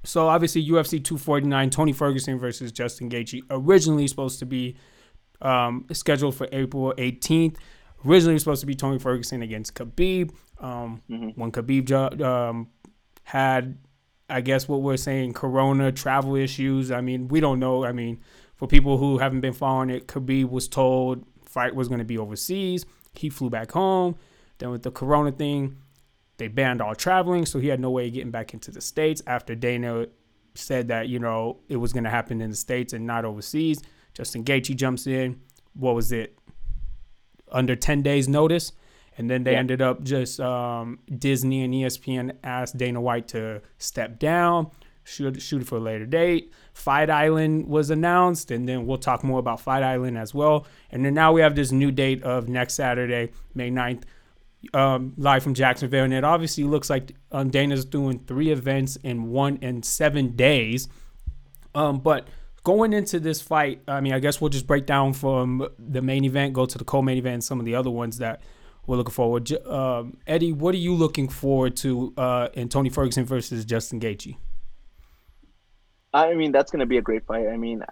so 0.04 0.28
obviously 0.28 0.62
UFC 0.68 1.04
249, 1.04 1.70
Tony 1.70 1.94
Ferguson 1.94 2.40
versus 2.40 2.72
Justin 2.72 3.10
Gaethje, 3.10 3.42
originally 3.50 4.08
supposed 4.08 4.40
to 4.40 4.46
be 4.46 4.76
um, 5.42 5.86
scheduled 5.92 6.36
for 6.36 6.48
April 6.52 6.94
18th. 6.98 7.58
Originally 8.06 8.40
supposed 8.40 8.62
to 8.62 8.66
be 8.68 8.74
Tony 8.76 8.98
Ferguson 8.98 9.42
against 9.44 9.76
Khabib. 9.76 10.32
Um, 10.60 11.02
Mhm. 11.10 11.38
When 11.38 11.52
Khabib 11.52 12.22
um, 12.22 12.68
had, 13.24 13.78
I 14.30 14.42
guess 14.42 14.68
what 14.68 14.82
we're 14.82 14.98
saying, 14.98 15.34
Corona 15.34 15.92
travel 15.92 16.36
issues. 16.36 16.92
I 16.92 17.02
mean, 17.02 17.28
we 17.28 17.40
don't 17.40 17.60
know. 17.60 17.86
I 17.86 17.92
mean, 17.92 18.20
for 18.56 18.68
people 18.68 18.98
who 18.98 19.18
haven't 19.20 19.42
been 19.42 19.54
following 19.54 19.90
it, 19.92 20.08
Khabib 20.08 20.50
was 20.50 20.68
told 20.68 21.26
fight 21.46 21.76
was 21.76 21.88
going 21.90 22.00
to 22.00 22.06
be 22.06 22.18
overseas. 22.18 22.86
He 23.14 23.30
flew 23.30 23.50
back 23.50 23.72
home. 23.72 24.16
Then 24.58 24.70
with 24.72 24.84
the 24.84 24.92
Corona 24.92 25.32
thing, 25.32 25.78
they 26.42 26.48
banned 26.48 26.82
all 26.82 26.96
traveling, 26.96 27.46
so 27.46 27.60
he 27.60 27.68
had 27.68 27.80
no 27.80 27.92
way 27.92 28.08
of 28.08 28.14
getting 28.14 28.32
back 28.32 28.56
into 28.56 28.72
the 28.72 28.82
states. 28.82 29.22
After 29.28 29.54
Dana 29.54 30.08
said 30.56 30.88
that 30.88 31.08
you 31.08 31.20
know 31.20 31.60
it 31.70 31.76
was 31.78 31.94
going 31.94 32.04
to 32.04 32.10
happen 32.10 32.42
in 32.42 32.50
the 32.50 32.56
states 32.56 32.94
and 32.94 33.06
not 33.06 33.26
overseas, 33.26 33.84
Justin 34.16 34.44
Gaethje 34.44 34.76
jumps 34.76 35.06
in. 35.06 35.40
What 35.76 35.94
was 35.94 36.12
it? 36.12 36.36
Under 37.52 37.76
ten 37.76 38.02
days 38.02 38.28
notice, 38.28 38.72
and 39.20 39.30
then 39.30 39.44
they 39.44 39.52
Yeah. 39.52 39.60
ended 39.60 39.82
up 39.84 40.02
just 40.04 40.40
um, 40.40 40.98
Disney 41.16 41.64
and 41.64 41.76
ESPN 41.76 42.32
asked 42.44 42.76
Dana 42.76 43.00
White 43.00 43.28
to 43.30 43.62
step 43.78 44.18
down, 44.18 44.72
shoot 45.04 45.40
shoot 45.42 45.62
it 45.62 45.68
for 45.68 45.76
a 45.78 45.80
later 45.80 46.08
date. 46.08 46.52
Fight 46.74 47.12
Island 47.12 47.68
was 47.68 47.92
announced, 47.92 48.50
and 48.50 48.68
then 48.68 48.88
we'll 48.88 48.98
talk 48.98 49.24
more 49.24 49.38
about 49.40 49.60
Fight 49.62 49.84
Island 49.84 50.18
as 50.18 50.34
well. 50.34 50.66
And 50.92 51.06
then 51.06 51.14
now 51.14 51.34
we 51.34 51.42
have 51.42 51.54
this 51.56 51.72
new 51.72 51.92
date 51.92 52.24
of 52.24 52.50
next 52.50 52.74
Saturday, 52.74 53.32
May 53.54 53.70
9th, 53.70 54.04
um, 54.74 55.14
live 55.18 55.44
from 55.44 55.54
Jacksonville, 55.54 56.04
and 56.04 56.14
it 56.14 56.24
obviously 56.24 56.64
looks 56.64 56.90
like 56.90 57.16
um, 57.32 57.50
Dana's 57.50 57.86
doing 57.86 58.20
three 58.20 58.52
events 58.52 58.96
in 58.98 59.30
one 59.32 59.58
in 59.62 59.84
seven 59.84 60.36
days. 60.36 60.88
Um, 61.74 62.00
but 62.00 62.28
going 62.64 62.94
into 62.94 63.20
this 63.20 63.42
fight, 63.42 63.82
I 63.88 64.02
mean, 64.02 64.14
I 64.14 64.20
guess 64.20 64.40
we'll 64.40 64.50
just 64.50 64.68
break 64.68 64.86
down 64.86 65.14
from 65.14 65.68
the 65.80 66.02
main 66.02 66.26
event, 66.26 66.54
go 66.54 66.66
to 66.66 66.78
the 66.78 66.84
co-main 66.84 67.18
event, 67.18 67.34
and 67.36 67.44
some 67.44 67.60
of 67.60 67.66
the 67.66 67.76
other 67.76 67.90
ones 67.90 68.18
that 68.20 68.42
we're 68.86 68.98
looking 68.98 69.14
forward. 69.14 69.52
Um, 69.68 70.18
Eddie, 70.28 70.54
what 70.54 70.74
are 70.76 70.80
you 70.80 70.94
looking 70.94 71.30
forward 71.30 71.76
to 71.78 72.14
uh, 72.18 72.50
in 72.54 72.70
Tony 72.70 72.90
Ferguson 72.90 73.26
versus 73.26 73.66
Justin 73.66 74.00
Gaethje? 74.00 74.38
I 76.14 76.34
mean, 76.34 76.52
that's 76.52 76.72
going 76.72 76.82
to 76.82 76.86
be 76.86 76.98
a 76.98 77.02
great 77.02 77.26
fight. 77.26 77.48
I 77.48 77.58
mean, 77.58 77.84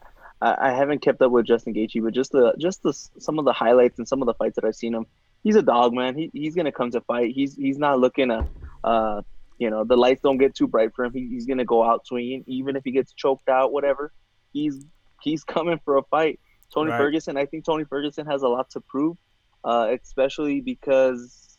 I, 0.41 0.69
I 0.69 0.73
haven't 0.73 1.01
kept 1.01 1.21
up 1.21 1.31
with 1.31 1.45
Justin 1.45 1.73
Gaethje, 1.73 2.03
but 2.03 2.13
just 2.13 2.31
the 2.31 2.53
just 2.57 2.83
the 2.83 2.93
some 2.93 3.39
of 3.39 3.45
the 3.45 3.53
highlights 3.53 3.97
and 3.97 4.07
some 4.07 4.21
of 4.21 4.25
the 4.25 4.33
fights 4.33 4.55
that 4.55 4.65
I've 4.65 4.75
seen 4.75 4.93
him, 4.93 5.05
he's 5.43 5.55
a 5.55 5.61
dog, 5.61 5.93
man. 5.93 6.15
He, 6.15 6.29
he's 6.33 6.55
going 6.55 6.65
to 6.65 6.71
come 6.71 6.91
to 6.91 7.01
fight. 7.01 7.31
He's 7.33 7.55
he's 7.55 7.77
not 7.77 7.99
looking 7.99 8.29
to, 8.29 8.47
uh, 8.83 9.21
you 9.57 9.69
know, 9.69 9.83
the 9.83 9.97
lights 9.97 10.21
don't 10.21 10.37
get 10.37 10.55
too 10.55 10.67
bright 10.67 10.93
for 10.95 11.05
him. 11.05 11.13
He, 11.13 11.27
he's 11.27 11.45
going 11.45 11.57
to 11.57 11.65
go 11.65 11.83
out 11.83 12.05
swinging, 12.05 12.43
even 12.47 12.75
if 12.75 12.83
he 12.83 12.91
gets 12.91 13.13
choked 13.13 13.49
out, 13.49 13.71
whatever. 13.71 14.11
He's 14.53 14.85
he's 15.21 15.43
coming 15.43 15.79
for 15.83 15.97
a 15.97 16.03
fight. 16.03 16.39
Tony 16.73 16.91
Right. 16.91 16.97
Ferguson, 16.97 17.35
I 17.37 17.45
think 17.45 17.65
Tony 17.65 17.83
Ferguson 17.83 18.25
has 18.27 18.43
a 18.43 18.47
lot 18.47 18.69
to 18.71 18.79
prove, 18.79 19.17
uh, 19.63 19.95
especially 20.01 20.61
because 20.61 21.57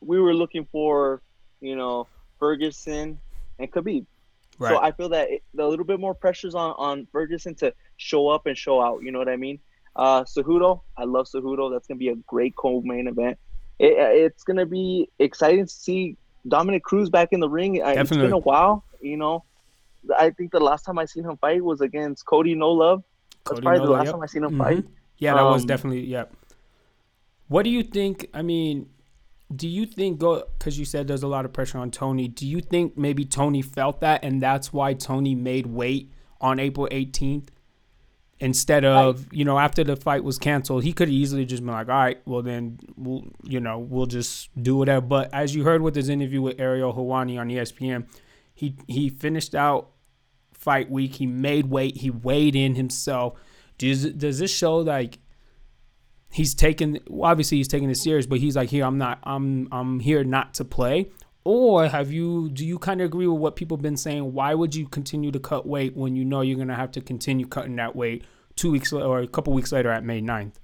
we 0.00 0.20
were 0.20 0.34
looking 0.34 0.66
for, 0.70 1.22
you 1.60 1.76
know, 1.76 2.06
Ferguson 2.38 3.18
and 3.58 3.72
Khabib. 3.72 4.04
Right. 4.58 4.70
So 4.70 4.78
I 4.78 4.92
feel 4.92 5.08
that 5.08 5.30
it, 5.30 5.42
a 5.58 5.66
little 5.66 5.86
bit 5.86 5.98
more 5.98 6.14
pressures 6.14 6.54
on 6.54 6.74
on 6.76 7.08
Ferguson 7.10 7.54
to 7.56 7.72
show 7.96 8.28
up 8.28 8.46
and 8.46 8.56
show 8.56 8.80
out. 8.80 9.02
You 9.02 9.12
know 9.12 9.18
what 9.18 9.28
I 9.28 9.36
mean? 9.36 9.58
Uh, 9.96 10.24
Cejudo, 10.24 10.80
I 10.96 11.04
love 11.04 11.26
Cejudo. 11.26 11.70
That's 11.72 11.86
gonna 11.86 11.98
be 11.98 12.08
a 12.08 12.16
great 12.16 12.56
co-main 12.56 13.06
event. 13.08 13.38
It, 13.78 13.92
it's 13.98 14.42
gonna 14.44 14.66
be 14.66 15.08
exciting 15.18 15.66
to 15.66 15.72
see 15.72 16.16
Dominick 16.48 16.82
Cruz 16.82 17.10
back 17.10 17.32
in 17.32 17.40
the 17.40 17.48
ring. 17.48 17.82
I- 17.82 17.90
It's 17.90 17.96
Definitely. 17.96 18.26
been 18.26 18.32
a 18.34 18.38
while. 18.38 18.84
You 19.00 19.16
know, 19.16 19.44
I 20.18 20.30
think 20.30 20.50
the 20.52 20.60
last 20.60 20.84
time 20.84 20.98
I 20.98 21.04
seen 21.04 21.24
him 21.24 21.36
fight 21.36 21.62
was 21.64 21.80
against 21.80 22.26
Cody 22.26 22.54
No 22.54 22.70
Love. 22.72 23.02
That's 23.44 23.60
Cody 23.60 23.62
probably 23.62 23.86
the 23.86 23.92
last 23.92 24.04
yep. 24.06 24.12
time 24.14 24.22
I 24.22 24.26
seen 24.26 24.44
him 24.44 24.52
Mhm. 24.52 24.58
fight. 24.58 24.84
Yeah, 25.18 25.34
that 25.34 25.42
was 25.42 25.62
Um, 25.62 25.66
definitely 25.68 26.06
yep. 26.06 26.34
What 27.48 27.62
do 27.64 27.70
you 27.70 27.82
think? 27.82 28.28
I 28.34 28.42
mean, 28.42 28.88
do 29.54 29.68
you 29.68 29.86
think 29.86 30.18
go 30.18 30.42
because 30.58 30.78
you 30.78 30.84
said 30.84 31.06
there's 31.06 31.22
a 31.22 31.28
lot 31.28 31.44
of 31.44 31.52
pressure 31.52 31.78
on 31.78 31.90
Tony? 31.90 32.26
Do 32.26 32.46
you 32.46 32.60
think 32.60 32.96
maybe 32.96 33.24
Tony 33.24 33.62
felt 33.62 34.00
that 34.00 34.24
and 34.24 34.40
that's 34.42 34.72
why 34.72 34.94
Tony 34.94 35.34
made 35.34 35.66
weight 35.66 36.10
on 36.40 36.58
April 36.58 36.88
18th 36.90 37.48
instead 38.44 38.84
of 38.84 39.26
you 39.32 39.44
know 39.44 39.58
after 39.58 39.82
the 39.82 39.96
fight 39.96 40.22
was 40.22 40.38
canceled? 40.38 40.84
He 40.84 40.92
could 40.92 41.08
easily 41.08 41.46
just 41.46 41.64
been 41.64 41.72
like, 41.72 41.88
all 41.88 41.94
right, 41.94 42.20
well 42.26 42.42
then 42.42 42.78
we'll 42.96 43.24
you 43.42 43.58
know 43.58 43.78
we'll 43.78 44.06
just 44.06 44.50
do 44.62 44.76
whatever. 44.76 45.00
But 45.06 45.32
as 45.32 45.54
you 45.54 45.64
heard 45.64 45.80
with 45.80 45.96
his 45.96 46.10
interview 46.10 46.42
with 46.42 46.60
Ariel 46.60 46.92
Helwani 46.92 47.40
on 47.40 47.48
ESPN, 47.48 48.06
he 48.54 48.76
he 48.86 49.08
finished 49.08 49.54
out 49.54 49.90
fight 50.52 50.90
week. 50.90 51.16
He 51.16 51.26
made 51.26 51.66
weight. 51.66 51.96
He 51.96 52.10
weighed 52.10 52.54
in 52.54 52.74
himself. 52.74 53.40
Does 53.78 54.04
does 54.12 54.38
this 54.38 54.54
show 54.54 54.76
like 54.76 55.18
he's 56.30 56.54
taking? 56.54 57.00
Well, 57.08 57.30
obviously, 57.30 57.56
he's 57.56 57.68
taking 57.68 57.90
it 57.90 57.96
serious, 57.96 58.26
but 58.26 58.40
he's 58.40 58.56
like, 58.56 58.68
here, 58.68 58.84
I'm 58.84 58.98
not. 58.98 59.20
I'm 59.24 59.68
I'm 59.72 60.00
here 60.00 60.22
not 60.22 60.54
to 60.54 60.64
play. 60.64 61.10
Or 61.44 61.88
have 61.88 62.12
you? 62.12 62.50
Do 62.50 62.64
you 62.64 62.78
kind 62.78 63.00
of 63.00 63.06
agree 63.06 63.26
with 63.26 63.40
what 63.40 63.56
people 63.56 63.78
have 63.78 63.82
been 63.82 63.96
saying? 63.96 64.34
Why 64.34 64.54
would 64.54 64.74
you 64.74 64.86
continue 64.86 65.30
to 65.32 65.40
cut 65.40 65.66
weight 65.66 65.96
when 65.96 66.14
you 66.14 66.26
know 66.26 66.42
you're 66.42 66.58
gonna 66.58 66.74
have 66.74 66.92
to 66.92 67.00
continue 67.00 67.46
cutting 67.46 67.76
that 67.76 67.96
weight 67.96 68.24
two 68.56 68.70
weeks 68.70 68.92
or 68.92 69.20
a 69.20 69.26
couple 69.26 69.52
weeks 69.52 69.72
later 69.72 69.90
at 69.90 70.04
May 70.04 70.20
9th? 70.20 70.54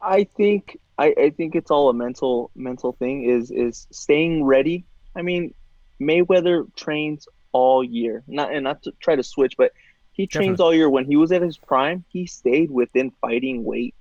I 0.00 0.24
think 0.36 0.78
I, 0.98 1.14
I 1.18 1.30
think 1.30 1.54
it's 1.54 1.70
all 1.70 1.88
a 1.88 1.94
mental 1.94 2.50
mental 2.54 2.92
thing. 2.92 3.24
Is 3.24 3.50
is 3.50 3.86
staying 3.90 4.44
ready. 4.44 4.84
I 5.14 5.22
mean, 5.22 5.54
Mayweather 6.00 6.74
trains 6.76 7.28
all 7.52 7.82
year. 7.82 8.22
Not 8.26 8.52
and 8.52 8.64
not 8.64 8.82
to 8.84 8.92
try 9.00 9.16
to 9.16 9.22
switch, 9.22 9.56
but 9.56 9.72
he 10.12 10.26
trains 10.26 10.58
Definitely. 10.58 10.64
all 10.64 10.74
year. 10.74 10.90
When 10.90 11.04
he 11.04 11.16
was 11.16 11.32
at 11.32 11.42
his 11.42 11.58
prime, 11.58 12.04
he 12.08 12.26
stayed 12.26 12.70
within 12.70 13.10
fighting 13.20 13.64
weight. 13.64 13.94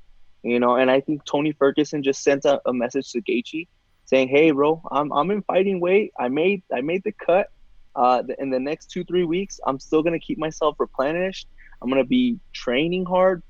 You 0.43 0.59
know, 0.59 0.75
and 0.75 0.91
I 0.91 1.01
think 1.01 1.25
Tony 1.25 1.53
Ferguson 1.53 2.03
just 2.03 2.23
sent 2.23 2.45
a, 2.45 2.61
a 2.65 2.73
message 2.73 3.11
to 3.13 3.21
Gaethje 3.21 3.67
saying, 4.05 4.29
"Hey, 4.29 4.51
bro, 4.51 4.81
I'm 4.91 5.11
I'm 5.11 5.31
in 5.31 5.41
fighting 5.41 5.79
weight. 5.79 6.13
I 6.19 6.29
made 6.29 6.63
I 6.73 6.81
made 6.81 7.03
the 7.03 7.13
cut. 7.13 7.49
Uh, 7.95 8.21
in 8.39 8.49
the 8.49 8.59
next 8.59 8.91
two 8.91 9.03
three 9.03 9.23
weeks, 9.23 9.59
I'm 9.65 9.79
still 9.79 10.03
gonna 10.03 10.19
keep 10.19 10.37
myself 10.37 10.75
replenished. 10.79 11.47
I'm 11.81 11.89
gonna 11.89 12.03
be 12.05 12.39
training 12.53 13.05
hard. 13.05 13.43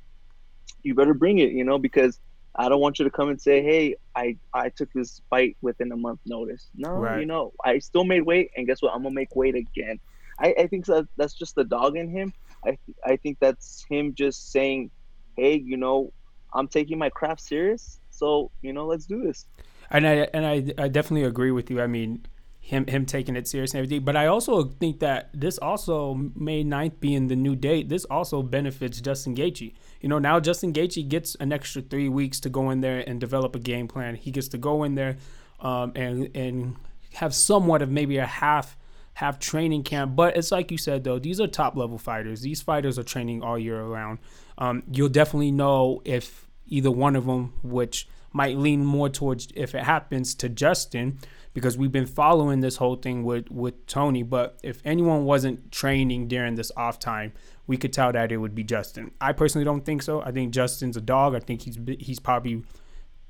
You 0.84 0.94
better 0.96 1.14
bring 1.14 1.40
it, 1.40 1.52
you 1.52 1.64
know, 1.64 1.78
because 1.80 2.20
I 2.56 2.70
don't 2.70 2.80
want 2.80 3.00
you 3.00 3.06
to 3.06 3.12
come 3.12 3.30
and 3.30 3.42
say, 3.42 3.62
"Hey, 3.62 3.96
I 4.16 4.38
I 4.54 4.70
took 4.70 4.90
this 4.94 5.22
fight 5.30 5.58
within 5.62 5.92
a 5.92 5.98
month 5.98 6.20
notice." 6.26 6.70
No, 6.76 6.98
Right. 7.00 7.20
you 7.20 7.26
know, 7.26 7.54
I 7.64 7.80
still 7.80 8.04
made 8.06 8.22
weight, 8.22 8.52
and 8.56 8.66
guess 8.68 8.82
what? 8.82 8.94
I'm 8.94 9.04
gonna 9.04 9.14
make 9.16 9.36
weight 9.36 9.56
again. 9.56 10.00
I, 10.40 10.54
I 10.60 10.68
think 10.68 10.86
that 10.86 11.08
that's 11.18 11.34
just 11.34 11.56
the 11.56 11.64
dog 11.64 11.98
in 11.98 12.10
him. 12.10 12.34
I 12.66 12.78
I 13.06 13.18
think 13.18 13.38
that's 13.40 13.86
him 13.90 14.14
just 14.16 14.52
saying, 14.52 14.92
"Hey, 15.38 15.56
you 15.58 15.78
know, 15.78 16.12
I'm 16.54 16.68
taking 16.68 16.98
my 16.98 17.10
craft 17.10 17.42
serious, 17.42 18.00
so 18.10 18.52
you 18.62 18.74
know, 18.74 18.86
let's 18.86 19.06
do 19.06 19.22
this." 19.22 19.46
And 19.92 20.08
I 20.08 20.28
and 20.34 20.46
I, 20.46 20.74
I 20.78 20.88
definitely 20.88 21.24
agree 21.24 21.52
with 21.52 21.70
you. 21.70 21.82
I 21.82 21.88
mean, 21.88 22.26
him 22.66 22.88
him 22.88 23.06
taking 23.06 23.36
it 23.36 23.48
serious 23.48 23.74
and 23.74 23.78
everything. 23.78 24.04
But 24.04 24.16
I 24.16 24.26
also 24.26 24.64
think 24.64 25.00
that 25.00 25.30
this 25.36 25.60
also 25.60 26.16
May 26.36 26.64
9th 26.64 27.00
being 27.00 27.28
the 27.28 27.36
new 27.36 27.56
date, 27.56 27.90
this 27.90 28.06
also 28.06 28.42
benefits 28.42 29.00
Justin 29.00 29.36
Gaethje. 29.36 29.76
You 30.02 30.10
know, 30.10 30.18
now 30.18 30.40
Justin 30.40 30.74
Gaethje 30.74 31.08
gets 31.08 31.36
an 31.36 31.54
extra 31.54 31.84
three 31.84 32.10
weeks 32.10 32.40
to 32.40 32.50
go 32.50 32.72
in 32.72 32.82
there 32.82 33.04
and 33.08 33.20
develop 33.20 33.56
a 33.56 33.60
game 33.60 33.88
plan. 33.88 34.16
He 34.16 34.32
gets 34.32 34.48
to 34.48 34.58
go 34.58 34.84
in 34.84 34.96
there 34.96 35.18
um, 35.60 35.92
and 35.96 36.36
and 36.36 36.76
have 37.14 37.36
somewhat 37.36 37.84
of 37.84 37.92
maybe 37.92 38.18
a 38.18 38.26
half 38.26 38.76
half 39.14 39.38
training 39.38 39.84
camp. 39.84 40.16
But 40.16 40.36
it's 40.36 40.52
like 40.52 40.72
you 40.72 40.80
said 40.80 41.04
though, 41.04 41.20
these 41.20 41.40
are 41.40 41.46
top 41.46 41.76
level 41.76 42.00
fighters. 42.00 42.42
These 42.42 42.64
fighters 42.64 42.98
are 42.98 43.04
training 43.04 43.44
all 43.44 43.60
year 43.60 43.80
around. 43.80 44.18
Um, 44.58 44.82
you'll 44.92 45.10
definitely 45.10 45.52
know 45.52 46.02
if 46.04 46.48
either 46.66 46.90
one 46.90 47.16
of 47.16 47.28
them, 47.28 47.54
which 47.62 48.08
might 48.36 48.58
lean 48.58 48.84
more 48.84 49.08
towards 49.08 49.48
if 49.56 49.74
it 49.74 49.84
happens 49.84 50.36
to 50.36 50.50
Justin, 50.50 51.18
because 51.54 51.78
we've 51.78 51.92
been 51.92 52.06
following 52.06 52.60
this 52.60 52.76
whole 52.76 52.98
thing 52.98 53.24
with 53.24 53.50
with 53.50 53.88
Tony. 53.88 54.24
But 54.24 54.60
if 54.62 54.82
anyone 54.84 55.24
wasn't 55.24 55.72
training 55.72 56.28
during 56.28 56.56
this 56.56 56.72
off 56.76 57.00
time, 57.00 57.32
we 57.66 57.78
could 57.78 57.94
tell 57.94 58.12
that 58.12 58.34
it 58.34 58.38
would 58.38 58.54
be 58.54 58.64
Justin. 58.64 59.12
I 59.22 59.32
personally 59.32 59.64
don't 59.64 59.86
think 59.86 60.02
so. 60.02 60.22
I 60.22 60.32
think 60.32 60.54
Justin's 60.54 60.98
a 60.98 61.02
dog. 61.02 61.34
I 61.34 61.40
think 61.40 61.62
he's 61.62 61.80
he's 61.98 62.20
probably 62.20 62.64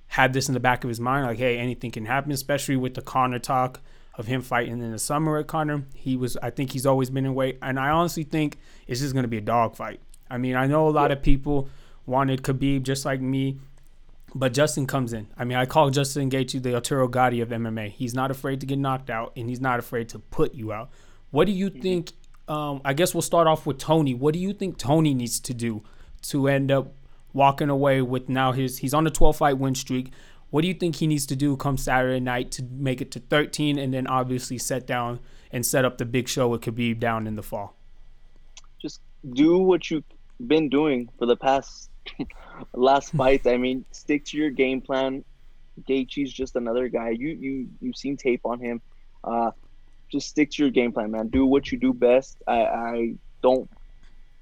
had 0.07 0.33
this 0.33 0.47
in 0.47 0.53
the 0.55 0.59
back 0.59 0.83
of 0.83 0.87
his 0.87 0.99
mind, 0.99 1.25
like, 1.25 1.37
hey, 1.37 1.57
anything 1.57 1.91
can 1.91 2.05
happen, 2.05 2.31
especially 2.31 2.75
with 2.75 2.95
the 2.95 3.01
Conor 3.01 3.39
talk 3.39 3.81
of 4.15 4.27
him 4.27 4.41
fighting 4.41 4.81
in 4.81 4.91
the 4.91 4.99
summer 4.99 5.37
at 5.37 5.47
Conor. 5.47 5.83
He 5.93 6.15
was, 6.15 6.37
I 6.37 6.49
think 6.49 6.71
he's 6.71 6.85
always 6.85 7.09
been 7.09 7.25
in 7.25 7.35
weight, 7.35 7.57
and 7.61 7.79
I 7.79 7.89
honestly 7.89 8.23
think 8.23 8.57
it's 8.87 9.01
just 9.01 9.13
gonna 9.13 9.27
be 9.27 9.37
a 9.37 9.41
dog 9.41 9.75
fight. 9.75 9.99
I 10.29 10.37
mean, 10.37 10.55
I 10.55 10.67
know 10.67 10.87
a 10.87 10.89
lot 10.89 11.11
of 11.11 11.21
people 11.21 11.69
wanted 12.05 12.43
Khabib 12.43 12.83
just 12.83 13.05
like 13.05 13.19
me, 13.19 13.59
but 14.35 14.53
Justin 14.53 14.85
comes 14.85 15.13
in. 15.13 15.27
I 15.37 15.45
mean, 15.45 15.57
I 15.57 15.65
call 15.65 15.89
Justin 15.89 16.29
Gaethje 16.29 16.61
the 16.61 16.75
Arturo 16.75 17.07
Gatti 17.07 17.39
of 17.39 17.49
MMA. 17.49 17.89
He's 17.89 18.13
not 18.13 18.29
afraid 18.29 18.59
to 18.59 18.65
get 18.65 18.77
knocked 18.77 19.09
out, 19.09 19.31
and 19.37 19.49
he's 19.49 19.61
not 19.61 19.79
afraid 19.79 20.09
to 20.09 20.19
put 20.19 20.53
you 20.53 20.73
out. 20.73 20.89
What 21.31 21.45
do 21.45 21.53
you 21.53 21.69
think? 21.69 22.11
Um, 22.47 22.81
I 22.83 22.93
guess 22.93 23.15
we'll 23.15 23.21
start 23.21 23.47
off 23.47 23.65
with 23.65 23.77
Tony. 23.79 24.13
What 24.13 24.33
do 24.33 24.39
you 24.39 24.53
think 24.53 24.77
Tony 24.77 25.13
needs 25.13 25.39
to 25.39 25.53
do 25.53 25.83
to 26.23 26.47
end 26.47 26.69
up 26.69 26.93
walking 27.33 27.69
away 27.69 28.01
with 28.01 28.27
now 28.27 28.51
his? 28.51 28.79
He's 28.79 28.93
on 28.93 29.07
a 29.07 29.09
12 29.09 29.37
fight 29.37 29.57
win 29.57 29.73
streak. 29.73 30.11
What 30.51 30.61
do 30.61 30.67
you 30.67 30.73
think 30.73 30.97
he 30.97 31.07
needs 31.07 31.25
to 31.27 31.35
do 31.35 31.55
come 31.57 31.77
Saturday 31.77 32.19
night 32.19 32.51
to 32.51 32.63
make 32.63 33.01
it 33.01 33.11
to 33.11 33.19
13, 33.19 33.79
and 33.79 33.93
then 33.93 34.05
obviously 34.05 34.57
set 34.57 34.85
down 34.85 35.21
and 35.51 35.65
set 35.65 35.85
up 35.85 35.97
the 35.97 36.05
big 36.05 36.27
show 36.27 36.49
with 36.49 36.61
Khabib 36.61 36.99
down 36.99 37.25
in 37.25 37.35
the 37.35 37.43
fall? 37.43 37.75
just 38.85 39.01
do 39.33 39.57
what 39.57 39.89
you've 39.89 40.03
been 40.45 40.69
doing 40.69 41.09
for 41.17 41.25
the 41.25 41.35
past 41.35 41.89
last 42.73 43.11
fights. 43.13 43.47
I 43.47 43.57
mean, 43.57 43.85
stick 43.91 44.25
to 44.25 44.37
your 44.37 44.49
game 44.49 44.81
plan. 44.81 45.23
Gaethje's 45.87 46.31
just 46.31 46.55
another 46.55 46.87
guy. 46.87 47.09
You 47.09 47.29
you 47.29 47.69
you've 47.81 47.97
seen 47.97 48.17
tape 48.17 48.41
on 48.45 48.59
him. 48.59 48.81
Uh, 49.23 49.51
just 50.09 50.29
stick 50.29 50.51
to 50.51 50.63
your 50.63 50.71
game 50.71 50.91
plan, 50.91 51.11
man. 51.11 51.27
Do 51.27 51.45
what 51.45 51.71
you 51.71 51.77
do 51.77 51.93
best. 51.93 52.37
I, 52.47 52.61
I 52.61 53.13
don't 53.41 53.69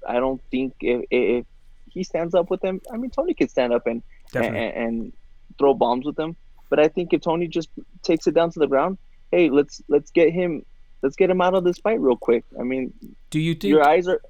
I 0.06 0.14
don't 0.14 0.40
think 0.50 0.74
if, 0.80 1.04
if 1.10 1.46
he 1.90 2.04
stands 2.04 2.34
up 2.34 2.50
with 2.50 2.60
them, 2.60 2.80
I 2.92 2.96
mean 2.96 3.10
Tony 3.10 3.34
could 3.34 3.50
stand 3.50 3.72
up 3.72 3.86
and 3.86 4.02
and, 4.34 4.56
and 4.56 5.12
throw 5.58 5.74
bombs 5.74 6.04
with 6.04 6.16
them. 6.16 6.36
But 6.70 6.80
I 6.80 6.88
think 6.88 7.12
if 7.12 7.20
Tony 7.20 7.48
just 7.48 7.68
takes 8.02 8.26
it 8.26 8.34
down 8.34 8.50
to 8.50 8.58
the 8.58 8.66
ground, 8.66 8.98
hey, 9.30 9.50
let's 9.50 9.82
let's 9.88 10.10
get 10.10 10.32
him 10.32 10.64
let's 11.02 11.16
get 11.16 11.30
him 11.30 11.40
out 11.40 11.54
of 11.54 11.64
this 11.64 11.78
fight 11.78 12.00
real 12.00 12.16
quick. 12.16 12.44
I 12.58 12.62
mean, 12.62 12.92
Do 13.30 13.40
you 13.40 13.54
think 13.54 13.70
your 13.70 13.86
eyes 13.86 14.08
are 14.08 14.20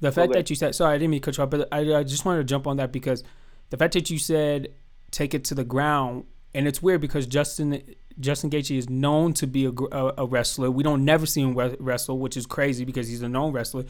The 0.00 0.12
fact 0.12 0.30
Okay. 0.30 0.40
that 0.40 0.50
you 0.50 0.56
said, 0.56 0.74
sorry, 0.74 0.94
I 0.94 0.98
didn't 0.98 1.10
mean 1.10 1.20
to 1.20 1.24
cut 1.24 1.36
you 1.36 1.44
off, 1.44 1.50
but 1.50 1.68
I, 1.72 1.94
I 1.94 2.02
just 2.02 2.24
wanted 2.24 2.38
to 2.38 2.44
jump 2.44 2.66
on 2.66 2.76
that 2.78 2.92
because 2.92 3.22
the 3.70 3.76
fact 3.76 3.94
that 3.94 4.10
you 4.10 4.18
said 4.18 4.68
take 5.10 5.34
it 5.34 5.44
to 5.44 5.54
the 5.54 5.64
ground, 5.64 6.24
and 6.54 6.66
it's 6.66 6.82
weird 6.82 7.00
because 7.00 7.26
Justin 7.26 7.82
Justin 8.20 8.50
Gaethje 8.50 8.76
is 8.76 8.88
known 8.88 9.32
to 9.34 9.46
be 9.46 9.64
a, 9.66 9.70
a, 9.70 10.14
a 10.18 10.26
wrestler. 10.26 10.70
We 10.70 10.82
don't 10.84 11.04
never 11.04 11.26
see 11.26 11.40
him 11.42 11.54
wrestle, 11.80 12.18
which 12.18 12.36
is 12.36 12.46
crazy 12.46 12.84
because 12.84 13.08
he's 13.08 13.22
a 13.22 13.28
known 13.28 13.52
wrestler. 13.52 13.84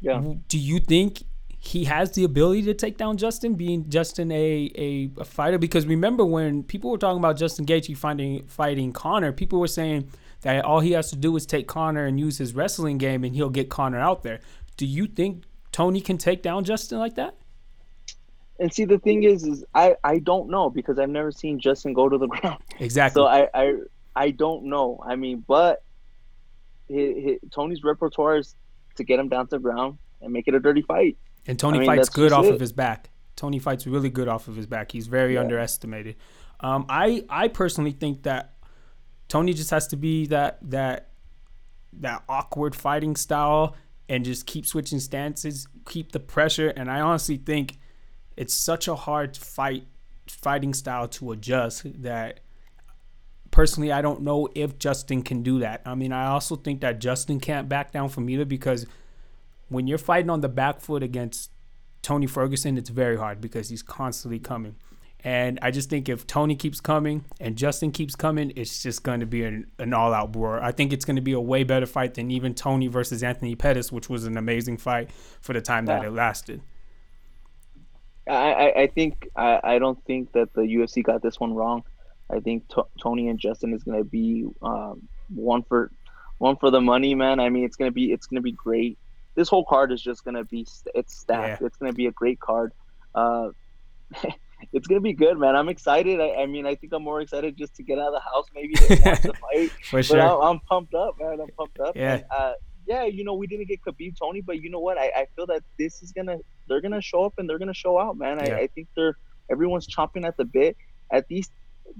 yeah. 0.00 0.20
Do 0.48 0.58
you 0.58 0.78
think 0.78 1.22
he 1.60 1.84
has 1.86 2.12
the 2.12 2.22
ability 2.22 2.62
to 2.62 2.74
take 2.74 2.96
down 2.98 3.16
Justin, 3.16 3.54
being 3.54 3.88
Justin 3.90 4.30
a, 4.30 4.70
a, 4.76 5.10
a 5.20 5.24
fighter? 5.24 5.58
Because 5.58 5.86
remember 5.86 6.24
when 6.24 6.62
people 6.62 6.90
were 6.90 6.98
talking 6.98 7.18
about 7.18 7.36
Justin 7.36 7.66
Gaethje 7.66 7.96
fighting 7.96 8.44
fighting 8.46 8.92
Conor, 8.92 9.32
people 9.32 9.58
were 9.58 9.66
saying 9.66 10.08
that 10.42 10.64
all 10.64 10.78
he 10.78 10.92
has 10.92 11.10
to 11.10 11.16
do 11.16 11.34
is 11.36 11.44
take 11.46 11.66
Conor 11.66 12.04
and 12.06 12.20
use 12.20 12.38
his 12.38 12.54
wrestling 12.54 12.96
game, 12.98 13.24
and 13.24 13.34
he'll 13.34 13.50
get 13.50 13.68
Conor 13.68 13.98
out 13.98 14.22
there. 14.22 14.38
Do 14.78 14.86
you 14.86 15.06
think 15.06 15.44
Tony 15.72 16.00
can 16.00 16.16
take 16.16 16.40
down 16.42 16.64
Justin 16.64 16.98
like 16.98 17.16
that? 17.16 17.34
And 18.60 18.72
see, 18.72 18.84
the 18.86 18.98
thing 18.98 19.24
is, 19.24 19.44
is 19.44 19.64
I 19.74 19.96
I 20.02 20.18
don't 20.18 20.48
know 20.48 20.70
because 20.70 20.98
I've 20.98 21.10
never 21.10 21.30
seen 21.30 21.60
Justin 21.60 21.92
go 21.92 22.08
to 22.08 22.16
the 22.16 22.26
ground. 22.34 22.62
Exactly. 22.80 23.20
So 23.20 23.26
I 23.26 23.48
I 23.52 23.74
I 24.16 24.30
don't 24.30 24.64
know. 24.64 25.00
I 25.06 25.14
mean, 25.16 25.44
but 25.46 25.82
hi 26.90 27.14
hi 27.24 27.38
Tony's 27.50 27.84
repertoire 27.84 28.38
is 28.38 28.54
to 28.96 29.04
get 29.04 29.20
him 29.20 29.28
down 29.28 29.46
to 29.48 29.56
the 29.56 29.58
ground 29.60 29.98
and 30.22 30.32
make 30.32 30.48
it 30.48 30.54
a 30.54 30.60
dirty 30.60 30.82
fight. 30.82 31.16
and 31.46 31.58
Tony 31.58 31.76
I 31.78 31.80
mean, 31.80 31.86
fights 31.88 32.08
good 32.08 32.32
off 32.32 32.46
it. 32.46 32.54
of 32.54 32.60
his 32.60 32.72
back. 32.72 33.10
Tony 33.36 33.58
fights 33.60 33.86
really 33.86 34.10
good 34.10 34.26
off 34.26 34.48
of 34.48 34.56
his 34.56 34.66
back. 34.66 34.90
He's 34.90 35.06
very 35.06 35.34
Yeah. 35.34 35.40
underestimated. 35.42 36.16
Um, 36.60 36.86
I 36.88 37.24
I 37.28 37.48
personally 37.48 37.92
think 37.92 38.22
that 38.24 38.54
Tony 39.28 39.52
just 39.52 39.70
has 39.70 39.86
to 39.88 39.96
be 39.96 40.26
that 40.26 40.58
that 40.70 41.10
that 41.92 42.22
awkward 42.28 42.74
fighting 42.74 43.14
style 43.14 43.76
and 44.08 44.24
just 44.24 44.46
keep 44.46 44.66
switching 44.66 45.00
stances, 45.00 45.68
keep 45.86 46.12
the 46.12 46.20
pressure. 46.20 46.68
And 46.68 46.90
I 46.90 47.00
honestly 47.00 47.36
think 47.36 47.78
it's 48.36 48.54
such 48.54 48.88
a 48.88 48.94
hard 48.94 49.36
fight 49.36 49.86
fighting 50.26 50.74
style 50.74 51.08
to 51.08 51.32
adjust 51.32 52.02
that 52.02 52.40
personally 53.50 53.90
I 53.90 54.02
don't 54.02 54.22
know 54.22 54.48
if 54.54 54.78
Justin 54.78 55.22
can 55.22 55.42
do 55.42 55.58
that. 55.60 55.82
I 55.84 55.94
mean, 55.94 56.12
I 56.12 56.26
also 56.26 56.56
think 56.56 56.80
that 56.82 57.00
Justin 57.00 57.40
can't 57.40 57.68
back 57.68 57.92
down 57.92 58.08
from 58.08 58.28
either 58.28 58.44
because 58.44 58.86
when 59.68 59.86
you're 59.86 59.98
fighting 59.98 60.30
on 60.30 60.40
the 60.40 60.48
back 60.48 60.80
foot 60.80 61.02
against 61.02 61.50
Tony 62.02 62.26
Ferguson, 62.26 62.78
it's 62.78 62.90
very 62.90 63.16
hard 63.16 63.40
because 63.40 63.68
he's 63.68 63.82
constantly 63.82 64.38
coming. 64.38 64.76
And 65.24 65.58
I 65.62 65.72
just 65.72 65.90
think 65.90 66.08
if 66.08 66.26
Tony 66.26 66.54
keeps 66.54 66.80
coming 66.80 67.24
and 67.40 67.56
Justin 67.56 67.90
keeps 67.90 68.14
coming, 68.14 68.52
it's 68.54 68.82
just 68.82 69.02
going 69.02 69.20
to 69.20 69.26
be 69.26 69.42
an, 69.42 69.66
an 69.78 69.92
all 69.92 70.14
out 70.14 70.36
war. 70.36 70.62
I 70.62 70.70
think 70.70 70.92
it's 70.92 71.04
going 71.04 71.16
to 71.16 71.22
be 71.22 71.32
a 71.32 71.40
way 71.40 71.64
better 71.64 71.86
fight 71.86 72.14
than 72.14 72.30
even 72.30 72.54
Tony 72.54 72.86
versus 72.86 73.22
Anthony 73.22 73.56
Pettis, 73.56 73.90
which 73.90 74.08
was 74.08 74.26
an 74.26 74.36
amazing 74.36 74.76
fight 74.76 75.10
for 75.40 75.52
the 75.52 75.60
time 75.60 75.86
yeah. 75.86 75.98
that 75.98 76.06
it 76.06 76.12
lasted. 76.12 76.62
I, 78.28 78.72
I 78.76 78.86
think 78.88 79.28
I, 79.34 79.60
I 79.64 79.78
don't 79.78 80.02
think 80.04 80.32
that 80.32 80.52
the 80.52 80.60
UFC 80.60 81.02
got 81.02 81.22
this 81.22 81.40
one 81.40 81.54
wrong. 81.54 81.82
I 82.30 82.40
think 82.40 82.68
t- 82.68 82.82
Tony 83.00 83.28
and 83.28 83.38
Justin 83.38 83.72
is 83.72 83.82
going 83.82 83.98
to 83.98 84.04
be 84.04 84.46
um, 84.62 85.08
one 85.34 85.62
for 85.62 85.90
one 86.36 86.56
for 86.56 86.70
the 86.70 86.80
money, 86.80 87.14
man. 87.14 87.40
I 87.40 87.48
mean, 87.48 87.64
it's 87.64 87.76
going 87.76 87.90
to 87.90 87.94
be 87.94 88.12
it's 88.12 88.26
going 88.26 88.36
to 88.36 88.42
be 88.42 88.52
great. 88.52 88.98
This 89.34 89.48
whole 89.48 89.64
card 89.64 89.92
is 89.92 90.02
just 90.02 90.24
going 90.24 90.34
to 90.34 90.44
be 90.44 90.66
it's 90.94 91.16
stacked. 91.16 91.60
Yeah. 91.60 91.66
It's 91.66 91.76
going 91.76 91.90
to 91.90 91.96
be 91.96 92.06
a 92.06 92.12
great 92.12 92.38
card. 92.38 92.72
Uh, 93.14 93.48
it's 94.72 94.86
gonna 94.86 95.00
be 95.00 95.12
good, 95.12 95.38
man. 95.38 95.56
I'm 95.56 95.68
excited. 95.68 96.20
I, 96.20 96.42
I, 96.42 96.46
mean, 96.46 96.66
I 96.66 96.74
think 96.74 96.92
I'm 96.92 97.02
more 97.02 97.20
excited 97.20 97.56
just 97.56 97.74
to 97.76 97.82
get 97.82 97.98
out 97.98 98.08
of 98.08 98.14
the 98.14 98.20
house, 98.20 98.46
maybe 98.54 98.74
to 98.74 99.00
watch 99.04 99.22
the 99.22 99.32
fight. 99.52 99.70
For 99.84 100.02
sure, 100.02 100.20
I'm, 100.20 100.42
I'm, 100.42 100.60
pumped 100.60 100.94
up, 100.94 101.16
man. 101.20 101.40
I'm 101.40 101.50
pumped 101.56 101.78
up. 101.80 101.96
Yeah, 101.96 102.14
and, 102.14 102.24
uh, 102.30 102.52
yeah. 102.86 103.04
You 103.04 103.24
know, 103.24 103.34
we 103.34 103.46
didn't 103.46 103.68
get 103.68 103.80
Khabib 103.82 104.18
Tony, 104.18 104.40
but 104.40 104.62
you 104.62 104.70
know 104.70 104.80
what? 104.80 104.98
I, 104.98 105.06
I 105.14 105.26
feel 105.36 105.46
that 105.46 105.62
this 105.78 106.02
is 106.02 106.12
gonna 106.12 106.38
they're 106.68 106.80
gonna 106.80 107.00
show 107.00 107.24
up 107.24 107.34
and 107.38 107.48
they're 107.48 107.58
gonna 107.58 107.74
show 107.74 107.98
out, 107.98 108.16
man. 108.16 108.40
Yeah. 108.44 108.56
I, 108.56 108.58
I 108.60 108.66
think 108.68 108.88
they're 108.96 109.16
everyone's 109.50 109.86
chomping 109.86 110.26
at 110.26 110.36
the 110.36 110.44
bit. 110.44 110.76
At 111.12 111.28
these 111.28 111.50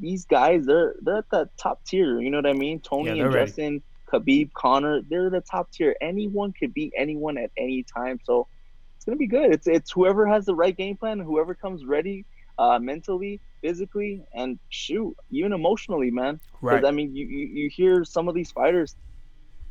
these 0.00 0.24
guys, 0.24 0.66
they're 0.66 0.96
they're 1.02 1.18
at 1.18 1.30
the 1.30 1.48
top 1.58 1.84
tier. 1.86 2.20
You 2.20 2.30
know 2.30 2.38
what 2.38 2.46
I 2.46 2.54
mean? 2.54 2.80
Tony 2.80 3.16
yeah, 3.16 3.24
and 3.24 3.34
ready. 3.34 3.46
Justin, 3.46 3.82
Khabib, 4.12 4.52
Conor, 4.52 5.02
they're 5.08 5.30
the 5.30 5.40
top 5.40 5.70
tier. 5.70 5.94
Anyone 6.00 6.52
could 6.52 6.74
beat 6.74 6.92
anyone 6.96 7.38
at 7.38 7.50
any 7.56 7.84
time. 7.84 8.18
So 8.24 8.48
it's 8.96 9.04
gonna 9.04 9.16
be 9.16 9.28
good. 9.28 9.52
It's 9.52 9.68
it's 9.68 9.92
whoever 9.92 10.26
has 10.26 10.44
the 10.44 10.54
right 10.54 10.76
game 10.76 10.96
plan, 10.96 11.20
whoever 11.20 11.54
comes 11.54 11.84
ready 11.84 12.26
uh, 12.58 12.78
mentally, 12.78 13.40
physically, 13.60 14.22
and 14.34 14.58
shoot, 14.68 15.16
even 15.30 15.52
emotionally, 15.52 16.10
man. 16.10 16.40
Right. 16.60 16.84
I 16.84 16.90
mean, 16.90 17.14
you, 17.14 17.26
you, 17.26 17.46
you 17.46 17.70
hear 17.70 18.04
some 18.04 18.28
of 18.28 18.34
these 18.34 18.50
fighters 18.50 18.96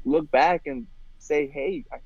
look 0.06 0.30
back 0.32 0.68
and 0.68 0.88
say, 1.20 1.48
"Hey, 1.48 1.84
I, 1.92 1.98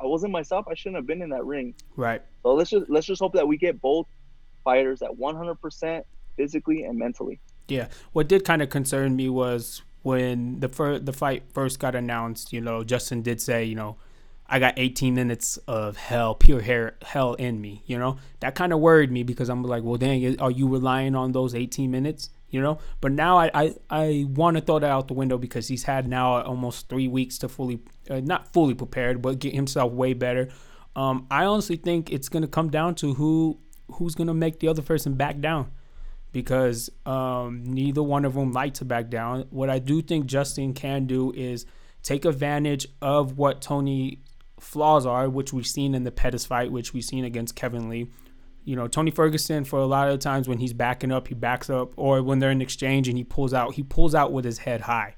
I 0.00 0.06
wasn't 0.06 0.32
myself. 0.32 0.66
I 0.68 0.74
shouldn't 0.74 0.96
have 0.96 1.06
been 1.06 1.22
in 1.22 1.30
that 1.30 1.44
ring." 1.44 1.74
Right. 1.96 2.22
So 2.42 2.54
let's 2.54 2.70
just 2.70 2.88
let's 2.88 3.06
just 3.06 3.20
hope 3.20 3.34
that 3.34 3.46
we 3.46 3.56
get 3.56 3.80
both 3.80 4.06
fighters 4.64 5.02
at 5.02 5.10
100% 5.10 6.02
physically 6.36 6.84
and 6.84 6.98
mentally. 6.98 7.38
Yeah. 7.68 7.88
What 8.12 8.28
did 8.28 8.44
kind 8.44 8.62
of 8.62 8.70
concern 8.70 9.14
me 9.14 9.28
was 9.28 9.82
when 10.02 10.60
the 10.60 10.68
fir- 10.68 10.98
the 10.98 11.12
fight 11.12 11.44
first 11.52 11.78
got 11.78 11.94
announced. 11.94 12.52
You 12.52 12.62
know, 12.62 12.82
Justin 12.82 13.22
did 13.22 13.40
say, 13.40 13.64
you 13.64 13.74
know 13.74 13.96
I 14.46 14.58
got 14.58 14.74
18 14.76 15.14
minutes 15.14 15.56
of 15.66 15.96
hell, 15.96 16.34
pure 16.34 16.60
hair, 16.60 16.96
hell 17.02 17.34
in 17.34 17.60
me. 17.60 17.82
You 17.86 17.98
know 17.98 18.18
that 18.40 18.54
kind 18.54 18.72
of 18.72 18.80
worried 18.80 19.10
me 19.10 19.22
because 19.22 19.48
I'm 19.48 19.62
like, 19.62 19.82
well, 19.82 19.96
dang, 19.96 20.38
are 20.40 20.50
you 20.50 20.68
relying 20.68 21.14
on 21.14 21.32
those 21.32 21.54
18 21.54 21.90
minutes? 21.90 22.30
You 22.50 22.60
know, 22.60 22.78
but 23.00 23.12
now 23.12 23.38
I 23.38 23.50
I, 23.54 23.74
I 23.90 24.26
want 24.28 24.56
to 24.56 24.62
throw 24.62 24.78
that 24.78 24.90
out 24.90 25.08
the 25.08 25.14
window 25.14 25.38
because 25.38 25.68
he's 25.68 25.84
had 25.84 26.06
now 26.06 26.42
almost 26.42 26.88
three 26.88 27.08
weeks 27.08 27.38
to 27.38 27.48
fully, 27.48 27.80
uh, 28.10 28.20
not 28.20 28.52
fully 28.52 28.74
prepared, 28.74 29.22
but 29.22 29.38
get 29.38 29.54
himself 29.54 29.92
way 29.92 30.12
better. 30.12 30.50
Um, 30.94 31.26
I 31.30 31.46
honestly 31.46 31.76
think 31.76 32.12
it's 32.12 32.28
gonna 32.28 32.46
come 32.46 32.70
down 32.70 32.94
to 32.96 33.14
who 33.14 33.58
who's 33.92 34.14
gonna 34.14 34.34
make 34.34 34.60
the 34.60 34.68
other 34.68 34.82
person 34.82 35.14
back 35.14 35.40
down 35.40 35.70
because 36.34 36.90
um, 37.06 37.62
neither 37.64 38.02
one 38.02 38.24
of 38.24 38.34
them 38.34 38.52
like 38.52 38.74
to 38.74 38.84
back 38.84 39.08
down. 39.08 39.46
What 39.50 39.70
I 39.70 39.78
do 39.78 40.02
think 40.02 40.26
Justin 40.26 40.74
can 40.74 41.06
do 41.06 41.32
is 41.32 41.64
take 42.02 42.24
advantage 42.24 42.86
of 43.00 43.38
what 43.38 43.62
Tony 43.62 44.20
flaws 44.64 45.06
are, 45.06 45.28
which 45.28 45.52
we've 45.52 45.66
seen 45.66 45.94
in 45.94 46.04
the 46.04 46.10
Pettis 46.10 46.46
fight, 46.46 46.72
which 46.72 46.92
we've 46.92 47.04
seen 47.04 47.24
against 47.24 47.54
Kevin 47.54 47.88
Lee. 47.88 48.10
You 48.64 48.76
know, 48.76 48.88
Tony 48.88 49.10
Ferguson, 49.10 49.64
for 49.64 49.78
a 49.78 49.86
lot 49.86 50.08
of 50.08 50.18
times 50.20 50.48
when 50.48 50.58
he's 50.58 50.72
backing 50.72 51.12
up, 51.12 51.28
he 51.28 51.34
backs 51.34 51.68
up, 51.68 51.92
or 51.96 52.22
when 52.22 52.38
they're 52.38 52.50
in 52.50 52.62
exchange 52.62 53.08
and 53.08 53.18
he 53.18 53.24
pulls 53.24 53.52
out, 53.52 53.74
he 53.74 53.82
pulls 53.82 54.14
out 54.14 54.32
with 54.32 54.44
his 54.44 54.58
head 54.58 54.82
high. 54.82 55.16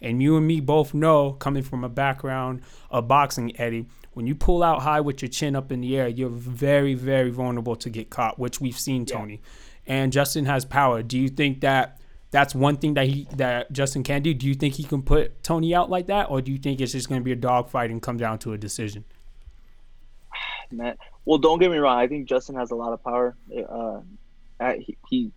And 0.00 0.22
you 0.22 0.36
and 0.36 0.46
me 0.46 0.60
both 0.60 0.94
know, 0.94 1.32
coming 1.32 1.62
from 1.62 1.82
a 1.82 1.88
background 1.88 2.62
of 2.90 3.08
boxing, 3.08 3.58
Eddie, 3.60 3.86
when 4.12 4.26
you 4.26 4.34
pull 4.34 4.62
out 4.62 4.82
high 4.82 5.00
with 5.00 5.22
your 5.22 5.28
chin 5.28 5.56
up 5.56 5.72
in 5.72 5.80
the 5.80 5.96
air, 5.96 6.08
you're 6.08 6.28
very, 6.28 6.94
very 6.94 7.30
vulnerable 7.30 7.74
to 7.76 7.90
get 7.90 8.10
caught, 8.10 8.38
which 8.38 8.60
we've 8.60 8.78
seen, 8.78 9.06
Tony. 9.06 9.40
Yeah. 9.86 9.94
And 9.94 10.12
Justin 10.12 10.44
has 10.46 10.64
power. 10.64 11.02
Do 11.02 11.18
you 11.18 11.28
think 11.28 11.60
that 11.60 12.00
that's 12.34 12.52
one 12.52 12.76
thing 12.76 12.94
that 12.94 13.06
he 13.06 13.28
that 13.36 13.70
Justin 13.70 14.02
can 14.02 14.20
do. 14.20 14.34
Do 14.34 14.48
you 14.48 14.54
think 14.54 14.74
he 14.74 14.82
can 14.82 15.02
put 15.02 15.44
Tony 15.44 15.72
out 15.72 15.88
like 15.88 16.08
that, 16.08 16.30
or 16.30 16.42
do 16.42 16.50
you 16.50 16.58
think 16.58 16.80
it's 16.80 16.90
just 16.90 17.08
going 17.08 17.20
to 17.20 17.24
be 17.24 17.30
a 17.30 17.36
dogfight 17.36 17.92
and 17.92 18.02
come 18.02 18.16
down 18.16 18.40
to 18.40 18.52
a 18.52 18.58
decision? 18.58 19.04
Man, 20.72 20.96
well, 21.24 21.38
don't 21.38 21.60
get 21.60 21.70
me 21.70 21.76
wrong. 21.76 21.96
I 21.96 22.08
think 22.08 22.28
Justin 22.28 22.56
has 22.56 22.72
a 22.72 22.74
lot 22.74 22.92
of 22.92 23.04
power. 23.04 23.36
Uh, 23.56 24.00
he, 25.08 25.30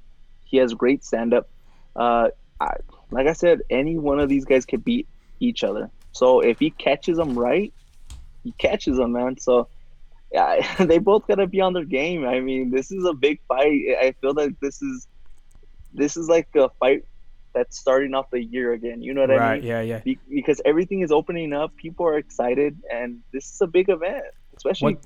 he 0.43 0.57
has 0.57 0.73
great 0.73 1.05
stand 1.05 1.35
up. 1.35 1.47
Uh, 1.95 2.29
I, 2.59 2.77
like 3.11 3.27
I 3.27 3.33
said, 3.33 3.61
any 3.69 3.99
one 3.99 4.19
of 4.19 4.27
these 4.27 4.45
guys 4.45 4.65
could 4.65 4.83
beat 4.83 5.07
each 5.39 5.63
other. 5.63 5.91
So 6.13 6.39
if 6.39 6.57
he 6.57 6.71
catches 6.71 7.17
them 7.17 7.37
right, 7.37 7.71
he 8.43 8.53
catches 8.53 8.97
them, 8.97 9.11
man. 9.11 9.37
So 9.37 9.67
yeah, 10.31 10.75
they 10.83 10.97
both 10.97 11.27
got 11.27 11.35
to 11.35 11.45
be 11.45 11.61
on 11.61 11.73
their 11.73 11.85
game. 11.85 12.25
I 12.25 12.39
mean, 12.39 12.71
this 12.71 12.91
is 12.91 13.05
a 13.05 13.13
big 13.13 13.39
fight. 13.47 13.83
I 14.01 14.15
feel 14.19 14.33
like 14.33 14.59
this 14.59 14.81
is 14.81 15.07
this 15.93 16.17
is 16.17 16.27
like 16.27 16.47
a 16.55 16.69
fight 16.79 17.03
that's 17.53 17.77
starting 17.77 18.13
off 18.13 18.29
the 18.31 18.43
year 18.43 18.73
again. 18.73 19.01
You 19.01 19.13
know 19.13 19.21
what 19.21 19.31
right, 19.31 19.51
I 19.51 19.55
mean? 19.55 19.63
Yeah, 19.63 19.81
yeah. 19.81 19.99
Be- 19.99 20.19
because 20.29 20.61
everything 20.65 21.01
is 21.01 21.11
opening 21.11 21.53
up, 21.53 21.75
people 21.75 22.05
are 22.05 22.17
excited, 22.17 22.77
and 22.91 23.19
this 23.33 23.51
is 23.51 23.61
a 23.61 23.67
big 23.67 23.89
event, 23.89 24.23
especially. 24.55 24.95
One, 24.95 25.01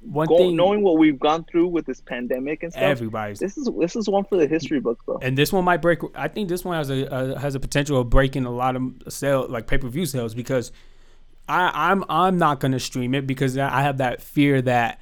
one 0.00 0.26
go, 0.28 0.38
thing, 0.38 0.56
knowing 0.56 0.82
what 0.82 0.98
we've 0.98 1.18
gone 1.18 1.44
through 1.44 1.68
with 1.68 1.86
this 1.86 2.00
pandemic 2.00 2.62
and 2.62 2.72
stuff, 2.72 2.82
everybody's 2.82 3.38
this 3.38 3.56
is 3.56 3.68
this 3.78 3.96
is 3.96 4.08
one 4.08 4.24
for 4.24 4.36
the 4.36 4.46
history 4.46 4.78
books, 4.78 5.04
bro. 5.04 5.18
And 5.20 5.36
this 5.36 5.52
one 5.52 5.64
might 5.64 5.82
break. 5.82 6.00
I 6.14 6.28
think 6.28 6.48
this 6.48 6.64
one 6.64 6.76
has 6.76 6.90
a, 6.90 7.06
a 7.06 7.38
has 7.38 7.54
a 7.54 7.60
potential 7.60 8.00
of 8.00 8.10
breaking 8.10 8.44
a 8.44 8.50
lot 8.50 8.76
of 8.76 8.82
sale 9.08 9.46
like 9.48 9.66
pay 9.66 9.78
per 9.78 9.88
view 9.88 10.06
sales 10.06 10.34
because 10.34 10.70
I 11.48 11.70
I'm 11.90 12.04
I'm 12.08 12.38
not 12.38 12.60
gonna 12.60 12.78
stream 12.78 13.14
it 13.14 13.26
because 13.26 13.56
I 13.58 13.82
have 13.82 13.98
that 13.98 14.22
fear 14.22 14.62
that 14.62 15.00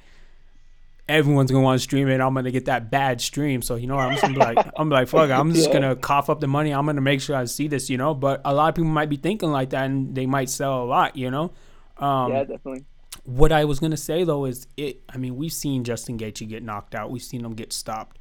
everyone's 1.07 1.51
gonna 1.51 1.63
want 1.63 1.79
to 1.79 1.83
stream 1.83 2.07
it. 2.07 2.19
I'm 2.19 2.33
gonna 2.33 2.51
get 2.51 2.65
that 2.65 2.89
bad 2.89 3.21
stream. 3.21 3.61
So 3.61 3.75
you 3.75 3.87
know, 3.87 3.97
I'm 3.97 4.11
just 4.11 4.21
gonna 4.21 4.33
be 4.33 4.39
like, 4.39 4.67
I'm 4.77 4.89
like, 4.89 5.07
fuck, 5.07 5.29
I'm 5.29 5.53
just 5.53 5.67
yeah. 5.67 5.73
gonna 5.73 5.95
cough 5.95 6.29
up 6.29 6.39
the 6.39 6.47
money. 6.47 6.71
I'm 6.71 6.85
gonna 6.85 7.01
make 7.01 7.21
sure 7.21 7.35
I 7.35 7.45
see 7.45 7.67
this. 7.67 7.89
You 7.89 7.97
know, 7.97 8.13
but 8.13 8.41
a 8.45 8.53
lot 8.53 8.69
of 8.69 8.75
people 8.75 8.91
might 8.91 9.09
be 9.09 9.17
thinking 9.17 9.51
like 9.51 9.71
that, 9.71 9.85
and 9.85 10.15
they 10.15 10.25
might 10.25 10.49
sell 10.49 10.83
a 10.83 10.85
lot. 10.85 11.15
You 11.15 11.31
know. 11.31 11.51
Um, 11.97 12.31
yeah, 12.31 12.43
definitely. 12.43 12.85
What 13.23 13.51
I 13.51 13.65
was 13.65 13.79
gonna 13.79 13.97
say 13.97 14.23
though 14.23 14.45
is 14.45 14.67
it. 14.77 15.01
I 15.09 15.17
mean, 15.17 15.35
we've 15.35 15.53
seen 15.53 15.83
Justin 15.83 16.17
Gaethje 16.17 16.47
get 16.47 16.63
knocked 16.63 16.95
out. 16.95 17.11
We've 17.11 17.23
seen 17.23 17.45
him 17.45 17.53
get 17.53 17.73
stopped. 17.73 18.19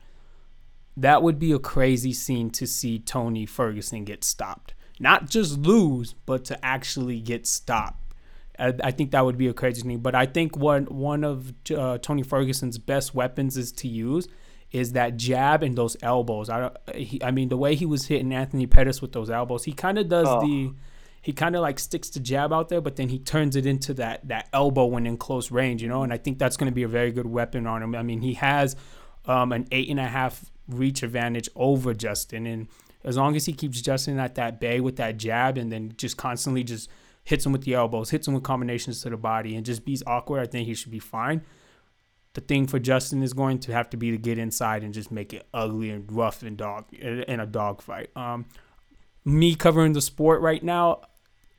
That 0.96 1.22
would 1.22 1.40
be 1.40 1.50
a 1.50 1.58
crazy 1.58 2.12
scene 2.12 2.50
to 2.50 2.66
see 2.66 3.00
Tony 3.00 3.46
Ferguson 3.46 4.04
get 4.04 4.22
stopped. 4.22 4.74
Not 5.00 5.28
just 5.28 5.58
lose, 5.58 6.14
but 6.24 6.44
to 6.44 6.64
actually 6.64 7.18
get 7.18 7.48
stopped 7.48 8.03
I, 8.58 8.72
I 8.82 8.90
think 8.90 9.10
that 9.12 9.24
would 9.24 9.38
be 9.38 9.48
a 9.48 9.54
crazy 9.54 9.82
thing. 9.82 9.98
But 9.98 10.14
I 10.14 10.26
think 10.26 10.56
one 10.56 10.84
one 10.86 11.24
of 11.24 11.52
uh, 11.76 11.98
Tony 11.98 12.22
Ferguson's 12.22 12.78
best 12.78 13.14
weapons 13.14 13.56
is 13.56 13.72
to 13.72 13.88
use 13.88 14.28
is 14.72 14.92
that 14.92 15.16
jab 15.16 15.62
and 15.62 15.76
those 15.76 15.96
elbows. 16.02 16.50
I 16.50 16.70
he, 16.94 17.22
I 17.22 17.30
mean 17.30 17.48
the 17.48 17.56
way 17.56 17.74
he 17.74 17.86
was 17.86 18.06
hitting 18.06 18.32
Anthony 18.32 18.66
Pettis 18.66 19.00
with 19.00 19.12
those 19.12 19.30
elbows, 19.30 19.64
he 19.64 19.72
kind 19.72 19.98
of 19.98 20.08
does 20.08 20.26
oh. 20.28 20.40
the 20.40 20.72
he 21.24 21.32
kind 21.32 21.56
of 21.56 21.62
like 21.62 21.78
sticks 21.78 22.10
the 22.10 22.20
jab 22.20 22.52
out 22.52 22.68
there, 22.68 22.82
but 22.82 22.96
then 22.96 23.08
he 23.08 23.18
turns 23.18 23.56
it 23.56 23.64
into 23.64 23.94
that 23.94 24.28
that 24.28 24.48
elbow 24.52 24.84
when 24.84 25.06
in 25.06 25.16
close 25.16 25.50
range, 25.50 25.82
you 25.82 25.88
know. 25.88 26.02
And 26.02 26.12
I 26.12 26.18
think 26.18 26.38
that's 26.38 26.56
going 26.56 26.70
to 26.70 26.74
be 26.74 26.82
a 26.82 26.88
very 26.88 27.12
good 27.12 27.26
weapon 27.26 27.66
on 27.66 27.82
him. 27.82 27.94
I 27.94 28.02
mean, 28.02 28.20
he 28.20 28.34
has 28.34 28.76
um, 29.24 29.52
an 29.52 29.66
eight 29.72 29.88
and 29.88 29.98
a 29.98 30.06
half 30.06 30.50
reach 30.68 31.02
advantage 31.02 31.48
over 31.56 31.94
Justin, 31.94 32.46
and 32.46 32.68
as 33.04 33.16
long 33.16 33.36
as 33.36 33.46
he 33.46 33.54
keeps 33.54 33.80
Justin 33.80 34.18
at 34.18 34.34
that 34.34 34.60
bay 34.60 34.80
with 34.80 34.96
that 34.96 35.16
jab, 35.16 35.56
and 35.56 35.72
then 35.72 35.94
just 35.96 36.18
constantly 36.18 36.62
just 36.62 36.90
hits 37.24 37.44
him 37.44 37.52
with 37.52 37.64
the 37.64 37.74
elbows, 37.74 38.10
hits 38.10 38.28
him 38.28 38.34
with 38.34 38.42
combinations 38.42 39.02
to 39.02 39.10
the 39.10 39.16
body, 39.16 39.56
and 39.56 39.64
just 39.64 39.84
beats 39.84 40.02
awkward, 40.06 40.40
I 40.40 40.46
think 40.46 40.66
he 40.66 40.74
should 40.74 40.92
be 40.92 40.98
fine. 40.98 41.42
The 42.34 42.40
thing 42.40 42.66
for 42.66 42.78
Justin 42.78 43.22
is 43.22 43.32
going 43.32 43.60
to 43.60 43.72
have 43.72 43.88
to 43.90 43.96
be 43.96 44.10
to 44.10 44.18
get 44.18 44.38
inside 44.38 44.82
and 44.82 44.92
just 44.92 45.10
make 45.10 45.32
it 45.32 45.46
ugly 45.54 45.90
and 45.90 46.10
rough 46.10 46.42
and 46.42 46.56
dog 46.56 46.92
in 46.92 47.40
a 47.40 47.46
dog 47.46 47.80
fight. 47.80 48.10
Um, 48.16 48.46
me 49.24 49.54
covering 49.54 49.92
the 49.92 50.00
sport 50.00 50.42
right 50.42 50.62
now 50.62 51.02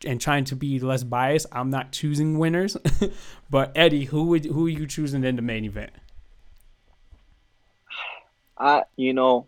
and 0.06 0.20
trying 0.20 0.44
to 0.46 0.56
be 0.56 0.80
less 0.80 1.04
biased, 1.04 1.48
I'm 1.52 1.70
not 1.70 1.92
choosing 1.92 2.38
winners. 2.38 2.78
but 3.50 3.72
Eddie, 3.76 4.06
who 4.06 4.26
would 4.26 4.46
who 4.46 4.68
are 4.68 4.70
you 4.70 4.86
choosing 4.86 5.24
in 5.24 5.38
the 5.38 5.42
main 5.42 5.64
event? 5.66 5.92
I 8.58 8.84
you 8.98 9.14
know 9.14 9.48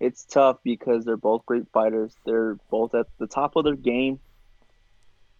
it's 0.00 0.24
tough 0.24 0.58
because 0.62 1.04
they're 1.04 1.16
both 1.16 1.44
great 1.44 1.66
fighters. 1.72 2.14
They're 2.24 2.54
both 2.70 2.94
at 2.94 3.06
the 3.18 3.26
top 3.26 3.56
of 3.56 3.64
their 3.64 3.76
game. 3.76 4.20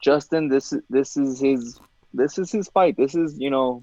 Justin, 0.01 0.49
this 0.49 0.73
this 0.91 1.17
is 1.17 1.41
his 1.41 1.81
this 2.15 2.39
is 2.39 2.51
his 2.51 2.69
fight. 2.69 2.97
This 2.97 3.15
is 3.15 3.39
you 3.39 3.51
know 3.51 3.83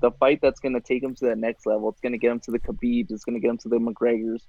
the 0.00 0.10
fight 0.12 0.40
that's 0.42 0.60
going 0.60 0.74
to 0.74 0.80
take 0.80 1.02
him 1.02 1.14
to 1.16 1.26
that 1.26 1.38
next 1.38 1.66
level. 1.66 1.88
It's 1.88 2.00
going 2.00 2.12
to 2.12 2.18
get 2.18 2.30
him 2.30 2.40
to 2.40 2.50
the 2.50 2.58
Khabibs. 2.58 3.10
It's 3.10 3.24
going 3.24 3.34
to 3.34 3.40
get 3.40 3.50
him 3.50 3.58
to 3.58 3.68
the 3.68 3.78
McGregors. 3.78 4.42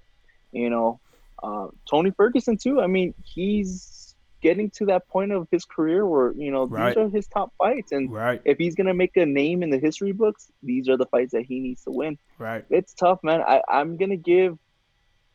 You 0.52 0.70
know, 0.70 1.00
uh, 1.42 1.68
Tony 1.88 2.10
Ferguson 2.10 2.56
too. 2.56 2.80
I 2.80 2.86
mean, 2.86 3.14
he's 3.24 4.14
getting 4.42 4.70
to 4.70 4.86
that 4.86 5.06
point 5.08 5.30
of 5.32 5.46
his 5.50 5.64
career 5.64 6.04
where 6.06 6.32
you 6.32 6.50
know 6.50 6.66
Right. 6.66 6.94
these 6.94 7.02
are 7.02 7.08
his 7.08 7.26
top 7.28 7.52
fights, 7.58 7.92
and 7.92 8.12
Right, 8.12 8.40
if 8.44 8.58
he's 8.58 8.74
going 8.74 8.88
to 8.88 8.94
make 8.94 9.16
a 9.16 9.24
name 9.24 9.62
in 9.62 9.70
the 9.70 9.78
history 9.78 10.12
books, 10.12 10.50
these 10.62 10.88
are 10.88 10.96
the 10.96 11.06
fights 11.06 11.32
that 11.32 11.42
he 11.44 11.60
needs 11.60 11.84
to 11.84 11.90
win. 11.90 12.18
right. 12.38 12.64
It's 12.70 12.92
tough, 12.94 13.20
man. 13.22 13.40
I, 13.42 13.62
I'm 13.68 13.96
gonna 13.96 14.16
give, 14.16 14.58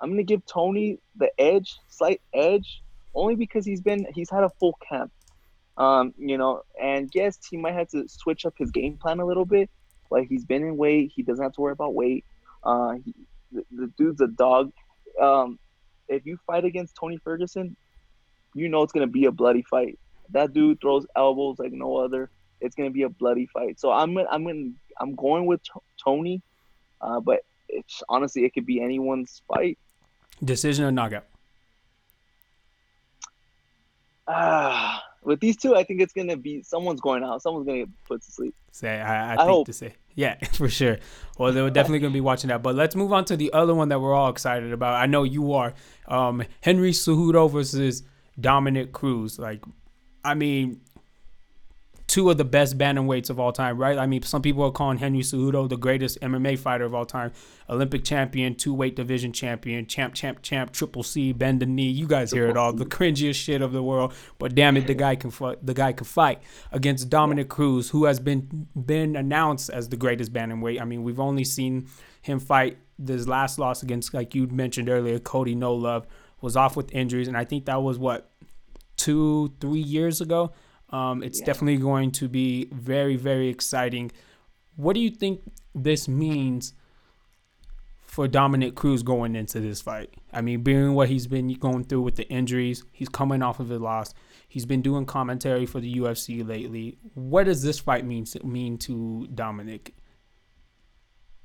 I'm 0.02 0.10
gonna 0.12 0.24
give 0.24 0.46
Tony 0.46 1.00
the 1.16 1.32
edge, 1.40 1.78
slight 1.88 2.22
edge, 2.34 2.84
only 3.16 3.36
because 3.36 3.66
he's 3.66 3.82
been 3.82 4.06
he's 4.14 4.30
had 4.30 4.44
a 4.44 4.50
full 4.60 4.78
camp. 4.88 5.12
Um, 5.78 6.14
you 6.18 6.38
know, 6.38 6.64
and 6.82 7.10
yes, 7.14 7.38
he 7.50 7.58
might 7.58 7.76
have 7.76 7.90
to 7.90 8.08
switch 8.08 8.46
up 8.46 8.56
his 8.58 8.72
game 8.72 8.98
plan 8.98 9.20
a 9.20 9.26
little 9.26 9.46
bit. 9.46 9.70
Like 10.10 10.28
he's 10.28 10.46
been 10.46 10.64
in 10.64 10.78
weight, 10.78 11.12
he 11.16 11.22
doesn't 11.22 11.44
have 11.44 11.54
to 11.54 11.62
worry 11.62 11.74
about 11.74 11.94
weight. 11.94 12.26
Uh, 12.64 12.94
he, 13.04 13.14
the, 13.52 13.64
the 13.72 13.94
dude's 13.98 14.22
a 14.22 14.28
dog. 14.28 14.72
Um, 15.22 15.60
if 16.08 16.26
you 16.26 16.38
fight 16.48 16.66
against 16.66 16.96
Tony 16.96 17.18
Ferguson, 17.18 17.76
you 18.56 18.70
know 18.70 18.82
it's 18.82 18.94
gonna 18.94 19.08
be 19.08 19.26
a 19.26 19.32
bloody 19.32 19.62
fight. 19.62 20.00
That 20.30 20.54
dude 20.54 20.82
throws 20.82 21.06
elbows 21.16 21.60
like 21.60 21.72
no 21.72 21.98
other. 21.98 22.30
It's 22.60 22.76
gonna 22.76 22.92
be 22.92 23.04
a 23.04 23.10
bloody 23.10 23.46
fight. 23.48 23.80
So 23.80 23.92
I'm 23.92 24.18
I'm 24.18 24.46
gonna, 24.46 24.72
I'm 25.00 25.16
going 25.16 25.46
with 25.46 25.62
T- 25.64 25.80
Tony, 26.04 26.42
uh, 27.02 27.20
but 27.20 27.42
it's 27.70 28.02
honestly 28.10 28.46
it 28.46 28.54
could 28.54 28.66
be 28.66 28.82
anyone's 28.82 29.42
fight. 29.48 29.78
Decision 30.44 30.86
or 30.86 30.92
knockout? 30.92 31.26
Ah, 34.28 35.04
with 35.24 35.40
these 35.40 35.58
two, 35.58 35.76
I 35.76 35.84
think 35.84 36.02
it's 36.02 36.14
gonna 36.14 36.38
be 36.38 36.64
someone's 36.64 37.02
going 37.02 37.24
out. 37.24 37.42
Someone's 37.42 37.66
gonna 37.66 37.80
get 37.80 37.90
put 38.06 38.22
to 38.22 38.32
sleep. 38.32 38.56
Say, 38.72 39.00
I, 39.00 39.32
I, 39.32 39.34
I 39.34 39.38
think 39.38 39.50
hope. 39.50 39.66
to 39.68 39.74
say, 39.74 39.94
yeah, 40.16 40.36
for 40.54 40.70
sure. 40.70 40.98
Well, 41.38 41.54
they 41.54 41.62
were 41.62 41.70
definitely 41.70 42.08
to 42.08 42.10
be 42.10 42.22
watching 42.22 42.50
that. 42.50 42.64
But 42.64 42.76
let's 42.76 42.96
move 42.96 43.14
on 43.14 43.26
to 43.26 43.38
the 43.38 43.54
other 43.54 43.76
one 43.76 43.90
that 43.90 44.00
we're 44.00 44.14
all 44.14 44.30
excited 44.30 44.74
about. 44.74 44.96
I 44.96 45.06
know 45.06 45.24
you 45.24 45.54
are. 45.54 45.74
Um, 46.08 46.44
Henry 46.62 46.92
Cejudo 46.92 47.50
versus 47.52 48.04
Dominick 48.40 48.92
Cruz. 48.92 49.38
Like, 49.40 49.64
I 50.24 50.34
mean, 50.34 50.82
two 52.08 52.30
of 52.30 52.38
the 52.38 52.46
best 52.46 52.78
bantamweights 52.78 53.30
of 53.30 53.38
all 53.38 53.52
time, 53.52 53.78
right? 53.78 53.98
I 53.98 54.08
mean, 54.08 54.22
some 54.22 54.42
people 54.42 54.64
are 54.64 54.72
calling 54.72 54.98
Henry 54.98 55.20
Cejudo 55.20 55.68
the 55.68 55.76
greatest 55.76 56.20
MMA 56.22 56.58
fighter 56.58 56.86
of 56.86 56.96
all 56.96 57.06
time, 57.06 57.34
Olympic 57.70 58.06
champion, 58.06 58.56
two 58.56 58.74
weight 58.74 58.96
division 58.96 59.34
champion, 59.34 59.86
champ, 59.86 60.14
champ, 60.14 60.42
champ, 60.42 60.72
triple 60.72 61.04
C, 61.04 61.34
bend 61.34 61.62
the 61.62 61.66
knee. 61.66 61.90
You 61.90 62.08
guys 62.08 62.32
hear 62.32 62.48
it 62.48 62.56
all, 62.56 62.72
the 62.72 62.86
cringiest 62.86 63.36
shit 63.36 63.62
of 63.62 63.74
the 63.74 63.84
world. 63.84 64.14
But 64.40 64.56
damn 64.56 64.78
it, 64.78 64.88
the 64.88 64.94
guy 64.94 65.16
can 65.16 65.32
fight. 65.32 65.66
The 65.66 65.74
guy 65.74 65.92
can 65.92 66.06
fight 66.06 66.42
against 66.72 67.10
Dominick 67.10 67.50
Cruz, 67.50 67.90
who 67.90 68.06
has 68.06 68.22
been 68.22 68.68
been 68.74 69.18
announced 69.18 69.70
as 69.70 69.90
the 69.90 69.98
greatest 69.98 70.32
bantamweight. 70.32 70.82
I 70.82 70.86
mean, 70.86 71.04
we've 71.04 71.20
only 71.20 71.44
seen 71.44 71.88
him 72.22 72.40
fight 72.40 72.78
this 72.98 73.28
last 73.28 73.60
loss 73.60 73.84
against, 73.84 74.14
like 74.14 74.34
you 74.34 74.48
mentioned 74.48 74.90
earlier, 74.90 75.20
Cody 75.20 75.56
No 75.56 75.74
Love 75.74 76.08
was 76.40 76.56
off 76.56 76.78
with 76.78 76.94
injuries, 76.94 77.28
and 77.28 77.36
I 77.36 77.44
think 77.44 77.66
that 77.66 77.82
was 77.82 78.00
what 78.00 78.32
two, 78.96 79.54
three 79.60 79.80
years 79.80 80.22
ago. 80.22 80.54
Um, 80.90 81.22
it's 81.24 81.40
Yeah. 81.40 81.46
definitely 81.46 81.78
going 81.78 82.12
to 82.12 82.28
be 82.30 82.66
very, 82.72 83.16
very 83.16 83.50
exciting. 83.50 84.12
What 84.76 84.94
do 84.94 85.00
you 85.02 85.10
think 85.10 85.42
this 85.76 86.08
means 86.08 86.74
for 88.02 88.28
Dominick 88.28 88.76
Cruz 88.76 89.04
going 89.04 89.36
into 89.36 89.60
this 89.60 89.82
fight? 89.82 90.14
I 90.32 90.42
mean, 90.42 90.62
being 90.64 90.94
what 90.94 91.10
he's 91.10 91.28
been 91.28 91.48
going 91.56 91.84
through 91.86 92.02
with 92.04 92.16
the 92.16 92.28
injuries, 92.30 92.84
he's 92.92 93.10
coming 93.10 93.42
off 93.42 93.60
of 93.60 93.70
a 93.72 93.80
loss. 93.80 94.14
He's 94.48 94.66
been 94.66 94.82
doing 94.82 95.06
commentary 95.06 95.66
for 95.66 95.80
the 95.82 95.94
UFC 95.96 96.48
lately. 96.48 96.98
What 97.16 97.46
does 97.46 97.64
this 97.64 97.80
fight 97.80 98.06
mean 98.06 98.24
to, 98.26 98.46
mean 98.46 98.78
to 98.80 99.28
Dominick? 99.34 99.94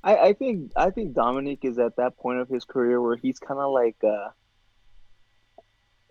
I, 0.05 0.16
I 0.16 0.33
think 0.33 0.72
I 0.76 0.90
think 0.90 1.14
Dominick 1.14 1.64
is 1.64 1.78
at 1.78 1.96
that 1.96 2.16
point 2.16 2.38
of 2.40 2.48
his 2.48 2.64
career 2.64 3.00
where 3.00 3.16
he's 3.16 3.38
kind 3.38 3.61
of 3.61 3.72
like 3.72 3.96
uh, 4.05 4.31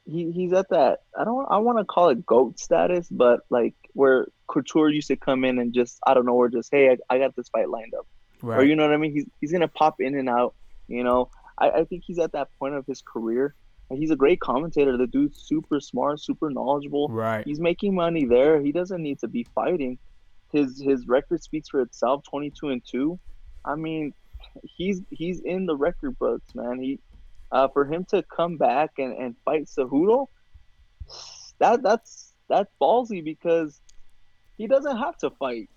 he 0.06 0.32
he's 0.32 0.54
at 0.54 0.70
that 0.70 1.00
I 1.18 1.24
don't 1.24 1.46
I 1.50 1.58
want 1.58 1.78
to 1.78 1.86
call 1.86 2.10
it 2.10 2.26
goat 2.26 2.60
status, 2.60 3.08
but 3.10 3.42
like 3.50 3.76
where 3.94 4.28
Couture 4.48 4.90
used 4.90 5.08
to 5.10 5.16
come 5.16 5.46
in 5.46 5.60
and 5.60 5.74
just 5.74 6.00
I 6.06 6.14
don't 6.14 6.26
know, 6.26 6.36
or 6.36 6.50
just 6.50 6.70
hey, 6.72 6.90
I, 6.90 7.16
I 7.16 7.20
got 7.20 7.36
this 7.36 7.50
fight 7.50 7.70
lined 7.70 7.94
up, 7.94 8.08
or 8.42 8.50
Right, 8.50 8.68
you 8.68 8.76
know 8.76 8.84
what 8.84 8.94
I 8.94 8.98
mean. 8.98 9.14
He's 9.14 9.26
he's 9.40 9.52
gonna 9.52 9.68
pop 9.68 9.96
in 10.00 10.16
and 10.16 10.30
out. 10.30 10.56
You 10.88 11.04
know, 11.04 11.30
I, 11.58 11.70
I 11.70 11.84
think 11.86 12.04
he's 12.06 12.20
at 12.20 12.34
that 12.34 12.50
point 12.60 12.76
of 12.76 12.86
his 12.86 13.02
career. 13.02 13.56
And 13.90 14.00
he's 14.00 14.12
a 14.12 14.16
great 14.16 14.40
commentator. 14.40 14.96
The 14.96 15.06
dude's 15.06 15.44
super 15.44 15.82
smart, 15.82 16.22
super 16.22 16.50
knowledgeable. 16.50 17.10
right, 17.10 17.46
He's 17.46 17.60
making 17.60 17.94
money 17.94 18.24
there. 18.24 18.62
He 18.62 18.72
doesn't 18.72 19.04
need 19.04 19.20
to 19.20 19.28
be 19.28 19.46
fighting. 19.54 20.00
His 20.54 20.82
his 20.82 21.08
record 21.10 21.44
speaks 21.44 21.68
for 21.68 21.82
itself. 21.82 22.24
Twenty 22.24 22.52
two 22.52 22.70
and 22.70 22.82
two. 22.90 23.20
I 23.66 23.76
mean, 23.76 24.14
he's 24.64 25.02
he's 25.10 25.42
in 25.42 25.66
the 25.66 25.76
record 25.76 26.18
books, 26.20 26.56
man. 26.56 26.80
He 26.80 27.00
uh, 27.52 27.68
for 27.70 27.86
him 27.86 28.06
to 28.10 28.24
come 28.36 28.58
back 28.58 28.92
and, 28.98 29.14
and 29.18 29.36
fight 29.46 29.66
Cejudo, 29.66 30.28
that 31.60 31.84
that's 31.84 32.34
that's 32.50 32.72
ballsy 32.82 33.24
because 33.24 33.80
he 34.58 34.68
doesn't 34.68 34.98
have 34.98 35.18
to 35.18 35.30
fight. 35.32 35.70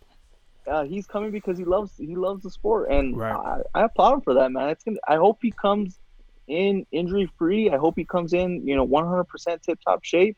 Uh, 0.67 0.85
he's 0.85 1.07
coming 1.07 1.31
because 1.31 1.59
he 1.59 1.65
loves 1.65 1.93
he 1.99 2.17
loves 2.17 2.43
the 2.43 2.51
sport, 2.51 2.91
and 2.91 3.17
Right. 3.17 3.35
I, 3.75 3.81
I 3.81 3.85
applaud 3.85 4.15
him 4.15 4.21
for 4.23 4.35
that, 4.35 4.51
man. 4.51 4.71
It's 4.71 4.85
gonna. 4.85 4.99
I 5.07 5.17
hope 5.17 5.39
he 5.43 5.53
comes 5.53 5.99
in 6.47 6.87
injury 6.91 7.31
free. 7.39 7.71
I 7.71 7.77
hope 7.77 7.95
he 7.97 8.05
comes 8.05 8.33
in, 8.33 8.67
you 8.67 8.77
know, 8.77 8.85
one 8.85 9.07
hundred 9.07 9.25
percent 9.25 9.63
tip 9.63 9.79
top 9.87 10.05
shape. 10.05 10.37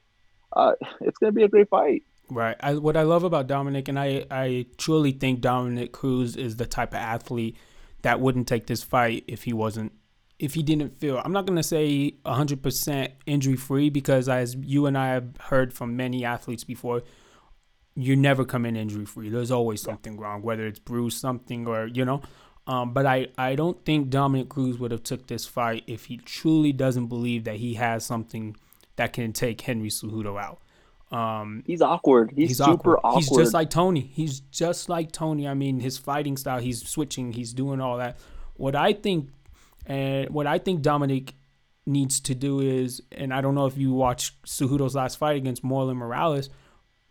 Uh, 0.55 0.73
it's 1.01 1.19
gonna 1.19 1.33
be 1.33 1.45
a 1.45 1.49
great 1.49 1.69
fight. 1.69 2.03
right. 2.29 2.57
I, 2.61 2.75
what 2.75 2.97
I 2.97 3.03
love 3.03 3.25
about 3.25 3.47
Dominick, 3.47 3.89
and 3.89 3.99
I, 3.99 4.25
I 4.31 4.67
truly 4.79 5.13
think 5.13 5.41
Dominick 5.41 5.93
Cruz 5.93 6.37
is 6.37 6.57
the 6.57 6.67
type 6.67 6.91
of 6.91 6.99
athlete 6.99 7.57
that 8.03 8.21
wouldn't 8.21 8.49
take 8.49 8.67
this 8.67 8.83
fight 8.83 9.25
if 9.29 9.45
he 9.45 9.53
wasn't 9.53 9.93
if 10.39 10.55
he 10.55 10.63
didn't 10.63 10.99
feel 10.99 11.21
I'm 11.25 11.33
not 11.33 11.47
going 11.47 11.57
to 11.57 11.63
say 11.63 12.15
100% 12.25 13.09
injury 13.27 13.57
free 13.57 13.91
because 13.91 14.29
as 14.29 14.55
you 14.57 14.87
and 14.87 14.97
I 14.97 15.09
have 15.09 15.37
heard 15.41 15.73
from 15.73 15.97
many 15.97 16.25
athletes 16.25 16.65
before 16.65 17.03
you 17.95 18.15
never 18.15 18.45
come 18.45 18.67
in 18.67 18.77
injury 18.77 19.07
free 19.07 19.31
there's 19.31 19.51
always 19.51 19.81
something 19.81 20.19
wrong 20.19 20.43
whether 20.43 20.67
it's 20.67 20.79
bruised 20.79 21.19
something 21.19 21.67
or 21.67 21.87
you 21.87 22.05
know 22.05 22.23
um, 22.67 22.93
but 22.93 23.07
I, 23.07 23.29
I 23.39 23.55
don't 23.55 23.85
think 23.85 24.11
Dominick 24.11 24.49
Cruz 24.49 24.77
would 24.79 24.91
have 24.91 25.05
took 25.05 25.29
this 25.29 25.47
fight 25.47 25.85
if 25.87 26.07
he 26.07 26.17
truly 26.17 26.73
doesn't 26.73 27.07
believe 27.07 27.45
that 27.45 27.57
he 27.57 27.75
has 27.75 28.05
something 28.05 28.57
that 28.97 29.13
can 29.13 29.33
take 29.33 29.61
Henry 29.61 29.89
Cejudo 29.89 30.41
out 30.41 30.61
um, 31.11 31.63
He's 31.67 31.83
awkward. 31.83 32.33
He's, 32.35 32.51
He's 32.51 32.59
super 32.59 32.97
awkward. 32.99 32.99
awkward. 33.05 33.21
He's 33.21 33.37
just 33.37 33.55
like 33.55 33.71
Tony. 33.71 34.01
He's 34.01 34.41
just 34.41 34.89
like 34.89 35.13
Tony. 35.13 35.47
I 35.47 35.55
mean, 35.55 35.81
his 35.81 35.99
fighting 35.99 36.37
style, 36.37 36.59
he's 36.59 36.87
switching, 36.87 37.33
he's 37.33 37.53
doing 37.53 37.81
all 37.81 37.99
that. 37.99 38.19
What 38.55 38.75
I 38.75 38.93
think, 38.93 39.31
and 39.87 40.31
what 40.31 40.47
I 40.47 40.59
think 40.59 40.83
Dominick 40.83 41.35
needs 41.87 42.21
to 42.21 42.35
do 42.35 42.61
is, 42.61 43.01
and 43.13 43.33
I 43.33 43.41
don't 43.41 43.55
know 43.55 43.67
if 43.67 43.79
you 43.79 43.93
watched 43.93 44.43
Cejudo's 44.45 44.95
last 44.95 45.19
fight 45.19 45.37
against 45.37 45.65
Marlon 45.65 45.97
Morales, 45.97 46.51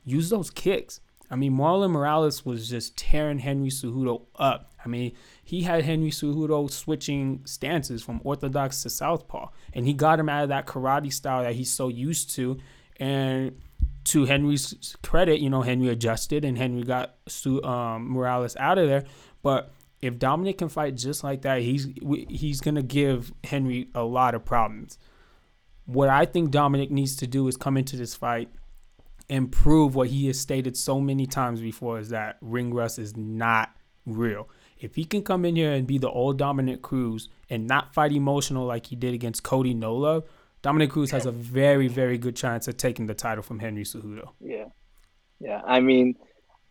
use 0.04 0.30
those 0.30 0.50
kicks. 0.50 1.00
I 1.32 1.36
mean, 1.36 1.54
Marlon 1.54 1.92
Morales 1.92 2.46
was 2.46 2.70
just 2.70 2.98
tearing 2.98 3.40
Henry 3.40 3.70
Cejudo 3.70 4.26
up. 4.36 4.74
I 4.84 4.88
mean, 4.88 5.14
he 5.44 5.64
had 5.64 5.84
Henry 5.84 6.12
Cejudo 6.12 6.70
switching 6.70 7.42
stances 7.46 8.04
from 8.04 8.22
orthodox 8.24 8.84
to 8.84 8.90
southpaw, 8.90 9.50
and 9.74 9.88
he 9.88 9.94
got 9.94 10.20
him 10.20 10.30
out 10.30 10.44
of 10.44 10.50
that 10.50 10.68
karate 10.68 11.12
style 11.12 11.44
that 11.44 11.56
he's 11.56 11.72
so 11.72 11.88
used 11.88 12.36
to. 12.36 12.60
And 12.98 13.60
to 14.06 14.26
Henry's 14.26 14.96
credit, 15.02 15.40
you 15.40 15.50
know, 15.50 15.64
Henry 15.64 15.90
adjusted 15.90 16.46
and 16.46 16.58
Henry 16.58 16.84
got 16.84 17.16
um, 17.64 18.12
Morales 18.12 18.56
out 18.58 18.78
of 18.78 18.88
there. 18.88 19.06
But 19.42 19.74
if 20.06 20.20
Dominick 20.20 20.60
can 20.60 20.70
fight 20.70 20.96
just 20.96 21.24
like 21.24 21.42
that, 21.42 21.62
he's 21.62 21.88
he's 22.30 22.62
gonna 22.62 22.84
give 22.84 23.34
Henry 23.44 23.90
a 23.96 24.04
lot 24.04 24.36
of 24.36 24.46
problems. 24.46 25.00
What 25.86 26.10
I 26.10 26.26
think 26.26 26.52
Dominick 26.52 26.92
needs 26.92 27.16
to 27.18 27.28
do 27.28 27.48
is 27.48 27.58
come 27.58 27.76
into 27.76 27.96
this 27.96 28.14
fight 28.14 28.50
and 29.30 29.52
prove 29.52 29.96
what 29.96 30.10
he 30.10 30.28
has 30.28 30.40
stated 30.40 30.78
so 30.78 31.02
many 31.02 31.26
times 31.26 31.60
before 31.60 32.00
is 32.00 32.10
that 32.10 32.38
ring 32.42 32.72
rust 32.72 33.00
is 33.00 33.18
not 33.18 33.76
real. 34.06 34.48
If 34.80 34.94
he 34.94 35.06
can 35.06 35.24
come 35.24 35.44
in 35.44 35.56
here 35.56 35.72
and 35.72 35.88
be 35.88 35.98
the 35.98 36.10
old 36.10 36.38
Dominick 36.38 36.84
Cruz 36.84 37.30
and 37.50 37.66
not 37.66 37.94
fight 37.96 38.12
emotional 38.12 38.66
like 38.66 38.86
he 38.88 38.96
did 38.96 39.16
against 39.16 39.42
Cody 39.42 39.74
No 39.74 39.96
Love, 39.96 40.26
Dominick 40.62 40.92
Cruz 40.92 41.10
has 41.12 41.26
a 41.26 41.32
very, 41.32 41.88
very 41.88 42.20
good 42.20 42.36
chance 42.36 42.68
of 42.68 42.78
taking 42.78 43.08
the 43.08 43.16
title 43.16 43.42
from 43.42 43.58
Henry 43.58 43.84
Cejudo. 43.84 44.30
Yeah, 44.40 44.66
yeah. 45.40 45.62
I 45.66 45.80
mean, 45.80 46.16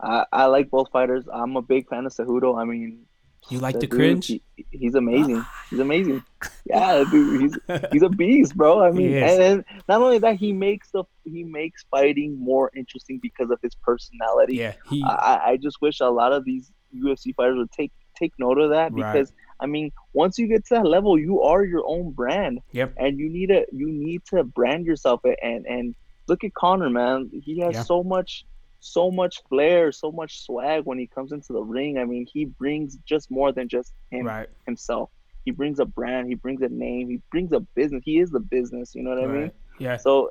I, 0.00 0.24
I 0.32 0.46
like 0.46 0.70
both 0.70 0.90
fighters. 0.90 1.24
I'm 1.32 1.56
a 1.56 1.62
big 1.62 1.88
fan 1.88 2.06
of 2.06 2.12
Cejudo. 2.12 2.60
I 2.60 2.64
mean, 2.64 3.06
You 3.50 3.58
like 3.58 3.74
the 3.74 3.86
dude, 3.86 3.90
cringe? 3.90 4.26
he- 4.28 4.42
he's 4.70 4.94
amazing. 4.94 5.44
He's 5.70 5.80
amazing. 5.80 6.22
Yeah, 6.66 7.04
dude, 7.10 7.40
he's 7.42 7.58
he's 7.92 8.02
a 8.02 8.08
beast, 8.08 8.56
bro. 8.56 8.82
I 8.82 8.90
mean, 8.90 9.14
and, 9.16 9.64
not 9.88 10.00
only 10.02 10.18
that, 10.18 10.36
he 10.36 10.52
makes 10.52 10.90
the 10.92 11.04
he 11.24 11.42
makes 11.44 11.84
fighting 11.90 12.38
more 12.38 12.70
interesting 12.76 13.18
because 13.20 13.50
of 13.50 13.58
his 13.62 13.74
personality. 13.74 14.56
Yeah, 14.56 14.72
he 14.90 15.02
I, 15.06 15.50
I 15.52 15.56
just 15.56 15.80
wish 15.82 16.00
a 16.00 16.08
lot 16.08 16.32
of 16.32 16.44
these 16.44 16.70
UFC 16.96 17.34
fighters 17.34 17.56
would 17.58 17.72
take 17.72 17.92
take 18.16 18.32
note 18.38 18.58
of 18.58 18.70
that 18.70 18.92
Right. 18.92 19.12
because 19.12 19.32
I 19.60 19.66
mean, 19.66 19.90
once 20.12 20.38
you 20.38 20.46
get 20.46 20.64
to 20.66 20.74
that 20.76 20.86
level, 20.86 21.18
you 21.18 21.40
are 21.42 21.64
your 21.64 21.82
own 21.86 22.12
brand. 22.12 22.60
Yep. 22.72 22.94
And 22.98 23.18
you 23.18 23.28
need 23.30 23.48
to 23.48 23.66
you 23.72 23.88
need 23.90 24.22
to 24.26 24.44
brand 24.44 24.86
yourself 24.86 25.20
and 25.42 25.66
and 25.66 25.94
look 26.28 26.44
at 26.44 26.54
Conor, 26.54 26.90
man. 26.90 27.30
He 27.42 27.58
has 27.60 27.74
Yeah. 27.74 27.82
so 27.82 28.02
much 28.02 28.44
so 28.86 29.10
much 29.10 29.42
flair, 29.48 29.90
so 29.92 30.12
much 30.12 30.44
swag 30.44 30.82
when 30.84 30.98
he 30.98 31.06
comes 31.06 31.32
into 31.32 31.54
the 31.54 31.62
ring. 31.62 31.96
I 31.96 32.04
mean, 32.04 32.26
he 32.30 32.44
brings 32.44 32.96
just 33.06 33.30
more 33.30 33.50
than 33.50 33.66
just 33.66 33.94
him 34.10 34.26
Right. 34.26 34.48
himself. 34.66 35.08
He 35.46 35.52
brings 35.52 35.78
a 35.78 35.86
brand, 35.86 36.28
he 36.28 36.34
brings 36.34 36.60
a 36.60 36.68
name, 36.68 37.08
he 37.08 37.20
brings 37.30 37.52
a 37.52 37.60
business. 37.60 38.02
He 38.04 38.18
is 38.18 38.30
the 38.30 38.40
business, 38.40 38.94
you 38.94 39.02
know 39.02 39.10
what 39.10 39.20
I 39.20 39.26
mean? 39.26 39.50
Yeah. 39.78 39.96
So 39.96 40.30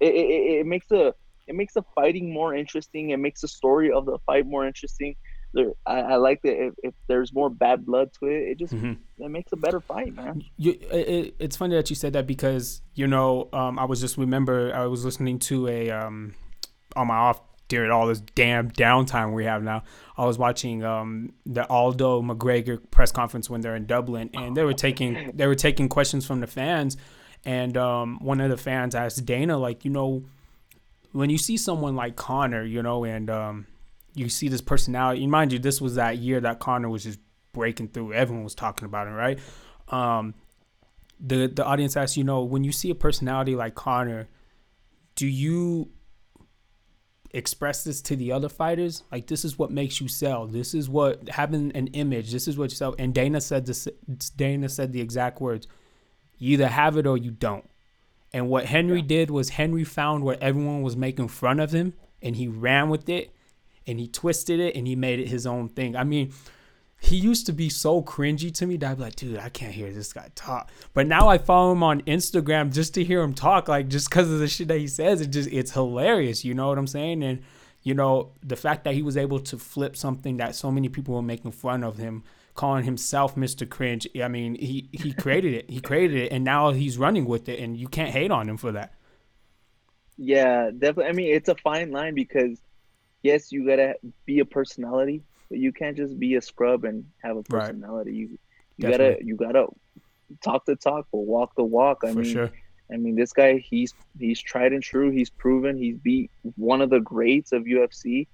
it, 0.00 0.14
it, 0.14 0.60
it 0.60 0.66
makes 0.66 0.86
the 0.88 1.14
it 1.46 1.54
makes 1.54 1.74
the 1.74 1.82
fighting 1.94 2.32
more 2.32 2.54
interesting. 2.54 3.10
It 3.10 3.18
makes 3.18 3.40
the 3.42 3.48
story 3.48 3.90
of 3.92 4.06
the 4.06 4.18
fight 4.26 4.46
more 4.46 4.66
interesting. 4.66 5.14
There, 5.52 5.72
I, 5.84 6.00
I 6.00 6.16
like 6.16 6.40
that 6.42 6.56
if, 6.68 6.74
if 6.82 6.94
there's 7.08 7.34
more 7.34 7.50
bad 7.50 7.84
blood 7.84 8.10
to 8.20 8.26
it, 8.28 8.50
it 8.52 8.58
just 8.58 8.72
Mhm. 8.72 8.96
it 9.18 9.30
makes 9.30 9.52
a 9.52 9.56
better 9.56 9.80
fight, 9.82 10.14
man. 10.14 10.42
You, 10.56 10.72
it, 10.90 11.08
it- 11.08 11.34
it's 11.38 11.56
funny 11.56 11.74
that 11.74 11.90
you 11.90 11.96
said 11.96 12.12
that 12.14 12.26
because 12.26 12.80
you 12.94 13.06
know 13.06 13.48
um, 13.52 13.78
I 13.78 13.84
was 13.84 14.00
just 14.00 14.16
remember 14.16 14.72
I 14.74 14.86
was 14.86 15.04
listening 15.04 15.38
to 15.50 15.68
a 15.68 15.90
um, 15.90 16.34
on 16.96 17.08
my 17.08 17.16
off 17.16 17.40
during 17.70 17.90
all 17.90 18.06
this 18.06 18.20
damn 18.20 18.70
downtime 18.70 19.32
we 19.32 19.46
have 19.46 19.62
now. 19.62 19.82
I 20.18 20.26
was 20.26 20.36
watching 20.36 20.84
um, 20.84 21.32
the 21.46 21.66
Aldo 21.70 22.20
McGregor 22.20 22.78
press 22.90 23.10
conference 23.10 23.48
when 23.48 23.62
they're 23.62 23.76
in 23.76 23.86
Dublin, 23.86 24.28
and 24.34 24.54
they 24.54 24.64
were 24.64 24.74
taking 24.74 25.30
they 25.34 25.46
were 25.46 25.54
taking 25.54 25.88
questions 25.88 26.26
from 26.26 26.40
the 26.40 26.46
fans, 26.46 26.98
and 27.46 27.78
um, 27.78 28.18
one 28.20 28.42
of 28.42 28.50
the 28.50 28.58
fans 28.58 28.94
asked 28.94 29.24
Dana 29.24 29.56
like 29.56 29.86
you 29.86 29.90
know 29.90 30.24
when 31.12 31.30
you 31.30 31.38
see 31.38 31.56
someone 31.56 31.96
like 31.96 32.16
Conor, 32.16 32.64
you 32.64 32.82
know, 32.82 33.04
and 33.04 33.30
um, 33.30 33.66
you 34.14 34.28
see 34.28 34.48
this 34.48 34.60
personality. 34.60 35.26
Mind 35.26 35.52
you, 35.52 35.58
this 35.58 35.80
was 35.80 35.94
that 35.94 36.18
year 36.18 36.40
that 36.40 36.58
Conor 36.58 36.90
was 36.90 37.04
just 37.04 37.20
breaking 37.52 37.88
through. 37.88 38.12
Everyone 38.12 38.44
was 38.44 38.54
talking 38.54 38.84
about 38.84 39.06
him, 39.06 39.14
right? 39.14 39.38
Um, 39.88 40.34
the 41.18 41.46
the 41.46 41.64
audience 41.64 41.96
asked, 41.96 42.16
you 42.16 42.24
know, 42.24 42.42
when 42.42 42.64
you 42.64 42.72
see 42.72 42.90
a 42.90 42.94
personality 42.94 43.54
like 43.54 43.74
Conor, 43.74 44.28
do 45.14 45.26
you 45.26 45.90
express 47.32 47.84
this 47.84 48.00
to 48.02 48.16
the 48.16 48.32
other 48.32 48.48
fighters? 48.48 49.02
Like 49.10 49.26
this 49.26 49.44
is 49.44 49.58
what 49.58 49.70
makes 49.70 50.00
you 50.00 50.08
sell. 50.08 50.46
This 50.46 50.74
is 50.74 50.88
what 50.88 51.28
having 51.28 51.72
an 51.72 51.88
image. 51.88 52.32
This 52.32 52.48
is 52.48 52.58
what 52.58 52.70
you 52.70 52.76
sell. 52.76 52.94
And 52.98 53.14
Dana 53.14 53.40
said 53.40 53.66
this. 53.66 53.88
Dana 54.36 54.68
said 54.68 54.92
the 54.92 55.00
exact 55.00 55.40
words: 55.40 55.66
"You 56.38 56.54
either 56.54 56.68
have 56.68 56.96
it 56.96 57.06
or 57.06 57.16
you 57.16 57.30
don't." 57.30 57.68
And 58.32 58.48
what 58.48 58.66
Henry 58.66 59.02
did 59.02 59.30
was 59.30 59.50
Henry 59.50 59.84
found 59.84 60.24
where 60.24 60.38
everyone 60.40 60.82
was 60.82 60.96
making 60.96 61.28
fun 61.28 61.58
of 61.58 61.72
him, 61.72 61.94
and 62.22 62.36
he 62.36 62.46
ran 62.46 62.88
with 62.88 63.08
it, 63.08 63.34
and 63.86 63.98
he 63.98 64.06
twisted 64.06 64.60
it, 64.60 64.76
and 64.76 64.86
he 64.86 64.94
made 64.94 65.18
it 65.18 65.28
his 65.28 65.46
own 65.46 65.68
thing. 65.68 65.96
I 65.96 66.04
mean, 66.04 66.32
he 67.02 67.16
used 67.16 67.46
to 67.46 67.52
be 67.52 67.70
so 67.70 68.02
cringy 68.02 68.52
to 68.54 68.66
me 68.66 68.76
that 68.76 68.90
I'd 68.90 68.96
be 68.98 69.02
like, 69.04 69.16
dude, 69.16 69.38
I 69.38 69.48
can't 69.48 69.72
hear 69.72 69.90
this 69.90 70.12
guy 70.12 70.30
talk. 70.34 70.70
But 70.92 71.06
now 71.06 71.28
I 71.28 71.38
follow 71.38 71.72
him 71.72 71.82
on 71.82 72.02
Instagram 72.02 72.72
just 72.72 72.92
to 72.94 73.02
hear 73.04 73.22
him 73.22 73.32
talk, 73.32 73.68
like 73.68 73.88
just 73.88 74.10
because 74.10 74.30
of 74.30 74.38
the 74.38 74.48
shit 74.48 74.68
that 74.68 74.78
he 74.78 74.86
says. 74.86 75.22
It 75.22 75.30
just 75.30 75.50
it's 75.50 75.72
hilarious. 75.72 76.44
You 76.44 76.52
know 76.52 76.68
what 76.68 76.76
I'm 76.76 76.86
saying? 76.86 77.22
And 77.22 77.42
you 77.82 77.94
know 77.94 78.32
the 78.42 78.54
fact 78.54 78.84
that 78.84 78.94
he 78.94 79.02
was 79.02 79.16
able 79.16 79.40
to 79.40 79.56
flip 79.56 79.96
something 79.96 80.36
that 80.36 80.54
so 80.54 80.70
many 80.70 80.90
people 80.90 81.14
were 81.14 81.22
making 81.22 81.52
fun 81.52 81.82
of 81.82 81.96
him, 81.96 82.22
calling 82.54 82.84
himself 82.84 83.34
Mr. 83.34 83.68
Cringe. 83.68 84.06
I 84.22 84.28
mean, 84.28 84.54
he 84.56 84.90
he 84.92 85.12
created 85.18 85.54
it. 85.54 85.70
He 85.70 85.80
created 85.80 86.18
it, 86.18 86.32
and 86.32 86.44
now 86.44 86.72
he's 86.72 86.98
running 86.98 87.24
with 87.24 87.48
it, 87.48 87.60
and 87.60 87.78
you 87.78 87.88
can't 87.88 88.10
hate 88.10 88.30
on 88.30 88.46
him 88.46 88.58
for 88.58 88.72
that. 88.72 88.92
Yeah, 90.18 90.70
definitely. 90.70 91.06
I 91.06 91.12
mean, 91.12 91.34
it's 91.34 91.48
a 91.48 91.54
fine 91.54 91.92
line 91.92 92.14
because 92.14 92.60
yes, 93.22 93.50
you 93.50 93.66
gotta 93.66 93.94
be 94.26 94.40
a 94.40 94.44
personality, 94.44 95.22
but 95.50 95.58
you 95.58 95.72
can't 95.72 95.96
just 95.96 96.18
be 96.18 96.36
a 96.36 96.40
scrub 96.40 96.84
and 96.84 97.04
have 97.22 97.36
a 97.36 97.42
Right. 97.50 97.66
personality. 97.66 98.14
You 98.14 98.38
you 98.76 98.88
Definitely. 98.88 99.12
gotta 99.14 99.24
you 99.26 99.36
gotta 99.36 99.66
talk 100.42 100.64
the 100.64 100.76
talk, 100.76 101.06
but 101.12 101.18
walk 101.18 101.54
the 101.56 101.64
walk. 101.64 102.02
I 102.04 102.12
for 102.12 102.20
mean, 102.20 102.32
sure. 102.32 102.50
I 102.92 102.96
mean, 102.96 103.14
this 103.14 103.32
guy 103.32 103.58
he's 103.58 103.92
he's 104.18 104.40
tried 104.40 104.72
and 104.72 104.82
true. 104.82 105.10
He's 105.10 105.30
proven. 105.30 105.76
He's 105.76 105.96
beat 105.98 106.30
one 106.56 106.80
of 106.80 106.88
the 106.90 107.00
greats 107.00 107.52
of 107.52 107.64
UFC. 107.64 108.26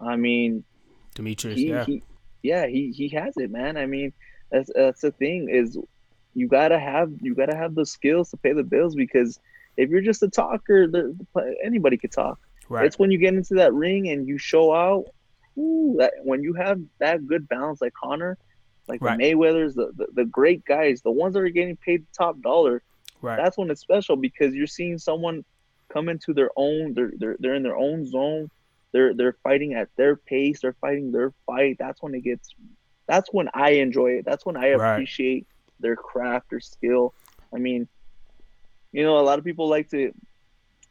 I 0.00 0.16
mean, 0.16 0.64
Demetrious, 1.14 1.54
he, 1.54 1.68
yeah. 1.68 1.84
he 1.84 2.02
yeah 2.42 2.66
he 2.66 2.90
he 2.90 3.08
has 3.08 3.36
it 3.36 3.50
man 3.50 3.76
i 3.76 3.86
mean 3.86 4.12
that's 4.50 4.70
that's 4.74 5.00
the 5.00 5.10
thing 5.12 5.48
is 5.48 5.78
you 6.34 6.48
gotta 6.48 6.78
have 6.78 7.12
you 7.20 7.34
gotta 7.34 7.54
have 7.54 7.74
the 7.74 7.86
skills 7.86 8.30
to 8.30 8.36
pay 8.36 8.52
the 8.52 8.62
bills 8.62 8.94
because 8.94 9.38
if 9.76 9.90
you're 9.90 10.00
just 10.00 10.22
a 10.22 10.28
talker 10.28 10.86
the, 10.86 11.16
the, 11.34 11.54
anybody 11.64 11.96
could 11.96 12.10
talk 12.10 12.38
right. 12.68 12.84
it's 12.84 12.98
when 12.98 13.10
you 13.10 13.18
get 13.18 13.34
into 13.34 13.54
that 13.54 13.72
ring 13.72 14.08
and 14.08 14.26
you 14.26 14.38
show 14.38 14.72
out 14.74 15.04
ooh, 15.58 15.96
that 15.98 16.14
when 16.24 16.42
you 16.42 16.54
have 16.54 16.78
that 17.00 17.26
good 17.26 17.48
balance 17.48 17.80
like 17.80 17.92
conor 17.94 18.38
like 18.88 19.00
Right. 19.00 19.18
the 19.18 19.22
mayweathers 19.24 19.74
the, 19.74 19.92
the, 19.96 20.06
the 20.14 20.24
great 20.26 20.64
guys 20.64 21.00
the 21.02 21.10
ones 21.10 21.34
that 21.34 21.40
are 21.42 21.48
getting 21.48 21.76
paid 21.84 22.04
top 22.16 22.40
dollar 22.42 22.82
right. 23.20 23.36
that's 23.36 23.56
when 23.58 23.70
it's 23.70 23.80
special 23.80 24.16
because 24.16 24.54
you're 24.54 24.66
seeing 24.66 24.98
someone 24.98 25.44
come 25.92 26.08
into 26.08 26.32
their 26.34 26.50
own 26.56 26.94
they're 26.94 27.12
they're, 27.18 27.36
they're 27.40 27.54
in 27.54 27.62
their 27.62 27.76
own 27.76 28.04
zone 28.06 28.50
they're 28.92 29.14
they're 29.14 29.36
fighting 29.42 29.74
at 29.74 29.88
their 29.96 30.16
pace 30.16 30.60
they're 30.60 30.76
fighting 30.80 31.12
their 31.12 31.32
fight 31.46 31.76
that's 31.78 32.02
when 32.02 32.14
it 32.14 32.22
gets 32.24 32.54
that's 33.08 33.28
when 33.32 33.48
i 33.54 33.70
enjoy 33.70 34.08
it 34.10 34.24
that's 34.24 34.46
when 34.46 34.56
i 34.56 34.68
Right. 34.72 34.92
appreciate 34.92 35.46
their 35.80 35.96
craft 35.96 36.46
their 36.50 36.60
skill 36.60 37.14
i 37.54 37.58
mean 37.58 37.88
you 38.92 39.02
know 39.04 39.18
a 39.18 39.22
lot 39.22 39.38
of 39.38 39.44
people 39.44 39.68
like 39.68 39.88
to 39.90 40.12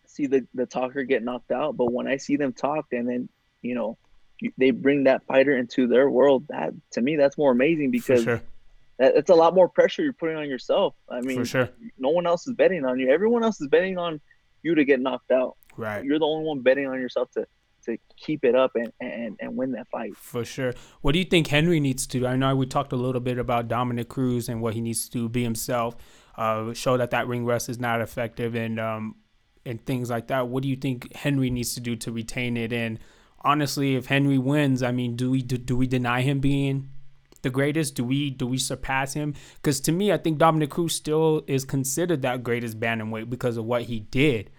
see 0.08 0.28
the 0.28 0.46
the 0.54 0.66
talker 0.66 1.04
get 1.04 1.24
knocked 1.24 1.52
out 1.52 1.78
but 1.78 1.92
when 1.92 2.08
i 2.08 2.18
see 2.18 2.36
them 2.36 2.54
talk 2.54 2.86
and 2.92 3.08
then 3.08 3.30
you 3.62 3.76
know 3.76 3.98
they 4.58 4.72
bring 4.72 5.04
that 5.06 5.24
fighter 5.26 5.58
into 5.58 5.88
their 5.88 6.10
world 6.10 6.46
that 6.50 6.74
to 6.92 7.02
me 7.02 7.16
that's 7.16 7.38
more 7.38 7.52
amazing 7.52 7.92
because 7.92 8.24
sure. 8.24 8.42
that, 8.98 9.16
it's 9.16 9.30
a 9.30 9.36
lot 9.36 9.54
more 9.54 9.70
pressure 9.70 10.04
you're 10.04 10.14
putting 10.14 10.38
on 10.38 10.50
yourself 10.50 10.96
i 11.10 11.22
mean 11.22 11.38
For 11.38 11.46
sure. 11.46 11.70
no 11.98 12.10
one 12.10 12.26
else 12.26 12.48
is 12.48 12.56
betting 12.56 12.86
on 12.86 13.00
you. 13.00 13.12
Everyone 13.12 13.44
else 13.44 13.60
is 13.62 13.68
betting 13.68 13.98
on 13.98 14.20
you 14.64 14.76
to 14.76 14.86
get 14.86 15.00
knocked 15.00 15.32
out. 15.32 15.58
Right. 15.78 16.04
You're 16.04 16.20
the 16.20 16.26
only 16.26 16.46
one 16.46 16.62
betting 16.62 16.88
on 16.88 17.00
yourself 17.00 17.32
to 17.32 17.46
to 17.86 17.98
keep 18.16 18.46
it 18.46 18.56
up 18.56 18.72
and 18.76 18.92
and, 19.00 19.38
and 19.40 19.58
win 19.58 19.72
that 19.72 19.88
fight. 19.90 20.16
For 20.16 20.46
sure. 20.46 20.74
What 21.02 21.14
do 21.14 21.20
you 21.20 21.26
think 21.26 21.48
Henry 21.48 21.80
needs 21.80 22.06
to 22.08 22.20
do? 22.20 22.28
I 22.28 22.36
know 22.36 22.56
we 22.56 22.66
talked 22.66 22.94
a 22.94 22.98
little 22.98 23.22
bit 23.22 23.38
about 23.38 23.68
Dominick 23.68 24.10
Cruz 24.10 24.50
and 24.50 24.62
what 24.62 24.74
he 24.74 24.82
needs 24.82 25.06
to 25.06 25.12
do, 25.12 25.30
be 25.30 25.44
himself, 25.44 25.96
uh, 26.38 26.74
show 26.74 26.98
that 26.98 27.12
that 27.12 27.28
ring 27.28 27.46
rust 27.46 27.70
is 27.70 27.80
not 27.80 28.02
effective, 28.02 28.56
and 28.56 28.80
um, 28.80 29.16
and 29.66 29.84
things 29.86 30.10
like 30.10 30.28
that. 30.28 30.48
What 30.48 30.64
do 30.64 30.70
you 30.70 30.76
think 30.76 31.14
Henry 31.16 31.50
needs 31.50 31.74
to 31.76 31.80
do 31.80 31.96
to 31.98 32.12
retain 32.12 32.58
it? 32.58 32.72
And 32.72 33.00
honestly, 33.44 33.96
if 33.96 34.08
Henry 34.08 34.38
wins, 34.38 34.84
I 34.84 34.92
mean, 34.92 35.16
do 35.16 35.32
we 35.32 35.42
do, 35.42 35.58
do 35.58 35.76
we 35.76 35.88
deny 35.88 36.22
him 36.22 36.40
being 36.40 36.90
the 37.42 37.50
greatest? 37.50 37.96
Do 37.96 38.04
we 38.04 38.30
do 38.30 38.48
we 38.48 38.58
surpass 38.58 39.14
him? 39.14 39.34
Because 39.56 39.80
to 39.82 39.92
me, 39.92 40.12
I 40.12 40.18
think 40.18 40.38
Dominick 40.38 40.72
Cruz 40.72 40.96
still 40.96 41.44
is 41.48 41.66
considered 41.66 42.22
that 42.22 42.44
greatest 42.44 42.80
bantamweight 42.80 43.30
because 43.30 43.58
of 43.58 43.66
what 43.66 43.84
he 43.84 44.00
did. 44.00 44.50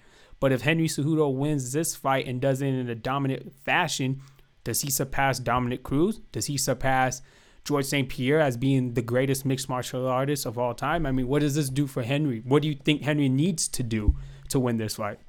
But 0.41 0.53
if 0.53 0.63
Henry 0.63 0.89
Cejudo 0.89 1.33
wins 1.33 1.73
this 1.73 1.95
fight 1.95 2.27
and 2.27 2.41
does 2.41 2.63
it 2.63 2.67
in 2.67 2.89
a 2.89 2.97
dominant 2.97 3.55
fashion, 3.55 4.23
does 4.65 4.81
he 4.81 4.91
surpass 4.91 5.39
Dominick 5.39 5.85
Cruz? 5.85 6.21
Does 6.33 6.47
he 6.47 6.57
surpass 6.57 7.23
George 7.65 7.85
St. 7.85 8.09
Pierre 8.09 8.41
as 8.41 8.57
being 8.57 8.95
the 8.95 9.03
greatest 9.03 9.45
mixed 9.45 9.69
martial 9.69 10.09
artist 10.09 10.45
of 10.45 10.59
all 10.59 10.75
time? 10.75 11.07
I 11.07 11.13
mean, 11.13 11.29
what 11.29 11.43
does 11.43 11.55
this 11.55 11.69
do 11.69 11.87
for 11.87 12.03
Henry? 12.03 12.43
What 12.45 12.63
do 12.63 12.69
you 12.69 12.75
think 12.75 13.03
Henry 13.03 13.29
needs 13.29 13.69
to 13.69 13.85
do 13.85 14.17
to 14.49 14.59
win 14.59 14.79
this 14.79 14.97
fight? 14.97 15.21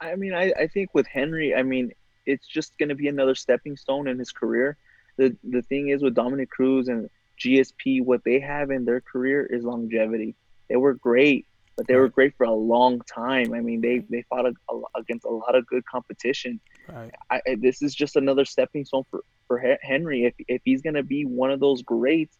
I 0.00 0.14
mean, 0.14 0.34
I, 0.34 0.52
I 0.52 0.66
think 0.68 0.94
with 0.94 1.06
Henry, 1.06 1.54
I 1.54 1.62
mean, 1.62 1.92
it's 2.26 2.46
just 2.46 2.76
gonna 2.78 2.94
be 2.94 3.08
another 3.08 3.34
stepping 3.34 3.76
stone 3.76 4.08
in 4.08 4.18
his 4.18 4.32
career. 4.32 4.76
The 5.16 5.36
the 5.44 5.62
thing 5.62 5.88
is 5.88 6.02
with 6.02 6.14
Dominick 6.14 6.50
Cruz 6.50 6.88
and 6.88 7.08
GSP, 7.38 8.04
what 8.04 8.22
they 8.24 8.40
have 8.40 8.70
in 8.70 8.84
their 8.84 9.00
career 9.00 9.44
is 9.44 9.64
longevity. 9.64 10.34
They 10.68 10.76
were 10.76 10.94
great, 10.94 11.46
but 11.76 11.86
they 11.86 11.96
were 11.96 12.08
great 12.08 12.36
for 12.36 12.44
a 12.44 12.52
long 12.52 13.00
time. 13.00 13.52
I 13.52 13.60
mean, 13.60 13.80
they 13.80 13.98
they 14.10 14.22
fought 14.22 14.46
a, 14.46 14.52
a, 14.70 14.80
against 15.00 15.24
a 15.24 15.30
lot 15.30 15.54
of 15.54 15.66
good 15.66 15.84
competition. 15.86 16.60
Right. 16.88 17.10
I, 17.30 17.40
this 17.58 17.82
is 17.82 17.94
just 17.94 18.16
another 18.16 18.44
stepping 18.44 18.84
stone 18.84 19.04
for 19.10 19.24
for 19.46 19.78
Henry. 19.82 20.24
If 20.24 20.34
if 20.48 20.62
he's 20.64 20.82
gonna 20.82 21.02
be 21.02 21.24
one 21.24 21.50
of 21.50 21.60
those 21.60 21.82
greats, 21.82 22.38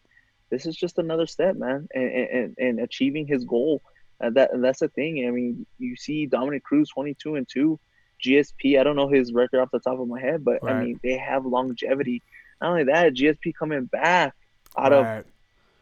this 0.49 0.65
is 0.65 0.75
just 0.75 0.97
another 0.97 1.27
step, 1.27 1.55
man, 1.55 1.87
and 1.93 2.09
and, 2.11 2.55
and 2.57 2.79
achieving 2.79 3.27
his 3.27 3.43
goal. 3.45 3.81
Uh, 4.21 4.29
that 4.31 4.51
that's 4.55 4.79
the 4.79 4.87
thing. 4.89 5.27
I 5.27 5.31
mean, 5.31 5.65
you 5.79 5.95
see 5.95 6.25
Dominick 6.25 6.63
Cruz 6.63 6.89
twenty 6.89 7.15
two 7.15 7.35
and 7.35 7.47
two, 7.47 7.79
GSP. 8.23 8.79
I 8.79 8.83
don't 8.83 8.95
know 8.95 9.09
his 9.09 9.33
record 9.33 9.59
off 9.59 9.69
the 9.71 9.79
top 9.79 9.99
of 9.99 10.07
my 10.07 10.19
head, 10.19 10.43
but 10.43 10.63
I 10.63 10.83
mean 10.83 10.99
they 11.03 11.17
have 11.17 11.45
longevity. 11.45 12.21
Not 12.61 12.71
only 12.71 12.83
that, 12.85 13.13
GSP 13.13 13.53
coming 13.55 13.85
back 13.85 14.33
out 14.77 14.93
of 14.93 15.25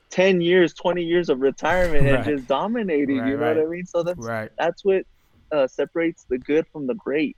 ten 0.09 0.41
years, 0.41 0.73
twenty 0.73 1.03
years 1.03 1.29
of 1.29 1.39
retirement 1.39 2.07
and 2.07 2.25
just 2.25 2.47
dominating. 2.47 3.19
Right, 3.19 3.29
you 3.29 3.37
know 3.37 3.45
right. 3.45 3.57
what 3.57 3.65
I 3.65 3.69
mean? 3.69 3.85
So 3.85 4.03
that's 4.03 4.19
Right. 4.19 4.51
that's 4.57 4.83
what 4.83 5.05
uh, 5.51 5.67
separates 5.67 6.25
the 6.29 6.37
good 6.37 6.65
from 6.71 6.87
the 6.87 6.95
great. 6.95 7.37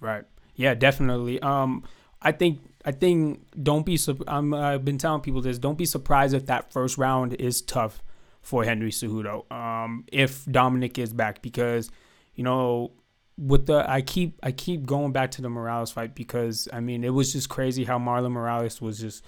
Right. 0.00 0.24
Yeah, 0.56 0.74
definitely. 0.74 1.40
Um, 1.40 1.84
I 2.22 2.32
think 2.32 2.60
I 2.84 2.92
think 2.92 3.42
don't 3.62 3.84
be. 3.84 3.98
I'm, 4.26 4.52
I've 4.54 4.84
been 4.84 4.98
telling 4.98 5.20
people 5.20 5.40
this. 5.40 5.58
Don't 5.58 5.78
be 5.78 5.86
surprised 5.86 6.34
if 6.34 6.46
that 6.46 6.72
first 6.72 6.98
round 6.98 7.34
is 7.34 7.62
tough 7.62 8.02
for 8.42 8.64
Henry 8.64 8.90
Cejudo. 8.90 9.50
Um, 9.52 10.04
if 10.10 10.44
Dominick 10.46 10.98
is 10.98 11.12
back, 11.12 11.42
because 11.42 11.90
you 12.34 12.44
know, 12.44 12.92
with 13.40 13.66
the 13.66 13.90
I 13.90 14.02
keep 14.02 14.38
I 14.42 14.52
keep 14.52 14.84
going 14.84 15.12
back 15.12 15.30
to 15.32 15.42
the 15.42 15.48
Morales 15.48 15.90
fight 15.90 16.14
because 16.14 16.68
I 16.72 16.80
mean 16.80 17.02
it 17.04 17.14
was 17.14 17.32
just 17.32 17.48
crazy 17.48 17.84
how 17.84 17.98
Marlon 17.98 18.32
Morales 18.32 18.80
was 18.80 19.00
just 19.00 19.24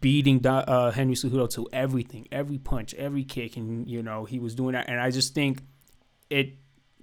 beating 0.00 0.44
uh, 0.46 0.90
Henry 0.90 1.14
Cejudo 1.14 1.48
to 1.50 1.68
everything, 1.72 2.26
every 2.32 2.58
punch, 2.58 2.94
every 2.94 3.24
kick, 3.24 3.56
and 3.56 3.88
you 3.88 4.02
know 4.02 4.24
he 4.24 4.38
was 4.38 4.54
doing 4.54 4.72
that. 4.72 4.88
And 4.88 4.98
I 4.98 5.10
just 5.10 5.34
think 5.34 5.62
it 6.30 6.54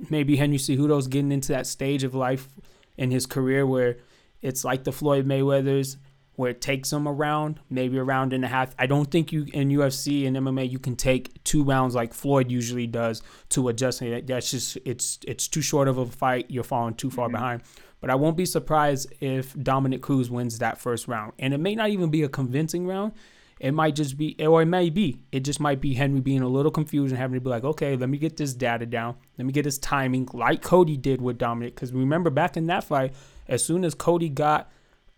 maybe 0.09 0.35
Henry 0.35 0.57
Cejudo's 0.57 1.07
getting 1.07 1.31
into 1.31 1.49
that 1.49 1.67
stage 1.67 2.03
of 2.03 2.15
life 2.15 2.49
in 2.97 3.11
his 3.11 3.25
career 3.25 3.65
where 3.65 3.97
it's 4.41 4.65
like 4.65 4.83
the 4.83 4.91
Floyd 4.91 5.27
Mayweather's 5.27 5.97
where 6.35 6.51
it 6.51 6.61
takes 6.61 6.89
them 6.89 7.07
around, 7.07 7.59
maybe 7.69 7.97
a 7.97 8.03
round 8.03 8.33
and 8.33 8.43
a 8.43 8.47
half. 8.47 8.75
I 8.79 8.87
don't 8.87 9.09
think 9.09 9.31
you 9.31 9.45
in 9.53 9.69
UFC 9.69 10.27
and 10.27 10.35
MMA 10.35 10.69
you 10.69 10.79
can 10.79 10.95
take 10.95 11.43
two 11.43 11.63
rounds 11.63 11.95
like 11.95 12.13
Floyd 12.13 12.49
usually 12.51 12.87
does 12.87 13.21
to 13.49 13.67
adjust. 13.69 14.01
That's 14.01 14.51
just 14.51 14.77
it's 14.85 15.19
it's 15.27 15.47
too 15.47 15.61
short 15.61 15.87
of 15.87 15.97
a 15.97 16.05
fight. 16.05 16.47
You're 16.49 16.63
falling 16.63 16.95
too 16.95 17.11
far 17.11 17.27
mm-hmm. 17.27 17.35
behind. 17.35 17.61
But 18.01 18.09
I 18.09 18.15
won't 18.15 18.35
be 18.35 18.45
surprised 18.45 19.13
if 19.21 19.55
Dominick 19.61 20.01
Cruz 20.01 20.29
wins 20.29 20.59
that 20.59 20.77
first 20.77 21.07
round, 21.07 21.33
and 21.39 21.53
it 21.53 21.59
may 21.59 21.73
not 21.73 21.89
even 21.89 22.09
be 22.09 22.23
a 22.23 22.29
convincing 22.29 22.85
round. 22.85 23.13
It 23.59 23.71
might 23.71 23.95
just 23.95 24.17
be, 24.17 24.35
or 24.45 24.61
it 24.61 24.65
may 24.65 24.89
be. 24.89 25.21
It 25.31 25.41
just 25.41 25.61
might 25.61 25.79
be 25.79 25.93
Henry 25.93 26.19
being 26.19 26.41
a 26.41 26.47
little 26.49 26.71
confused 26.71 27.13
and 27.13 27.19
having 27.19 27.35
to 27.35 27.39
be 27.39 27.49
like, 27.49 27.63
okay, 27.63 27.95
let 27.95 28.09
me 28.09 28.17
get 28.17 28.35
this 28.35 28.53
data 28.53 28.85
down. 28.85 29.15
Let 29.37 29.45
me 29.45 29.53
get 29.53 29.63
his 29.63 29.77
timing, 29.77 30.27
like 30.33 30.61
Cody 30.61 30.97
did 30.97 31.21
with 31.21 31.37
Dominick. 31.37 31.75
Because 31.75 31.93
remember, 31.93 32.29
back 32.29 32.57
in 32.57 32.67
that 32.67 32.83
fight, 32.83 33.13
as 33.47 33.63
soon 33.63 33.85
as 33.85 33.95
Cody 33.95 34.27
got 34.27 34.69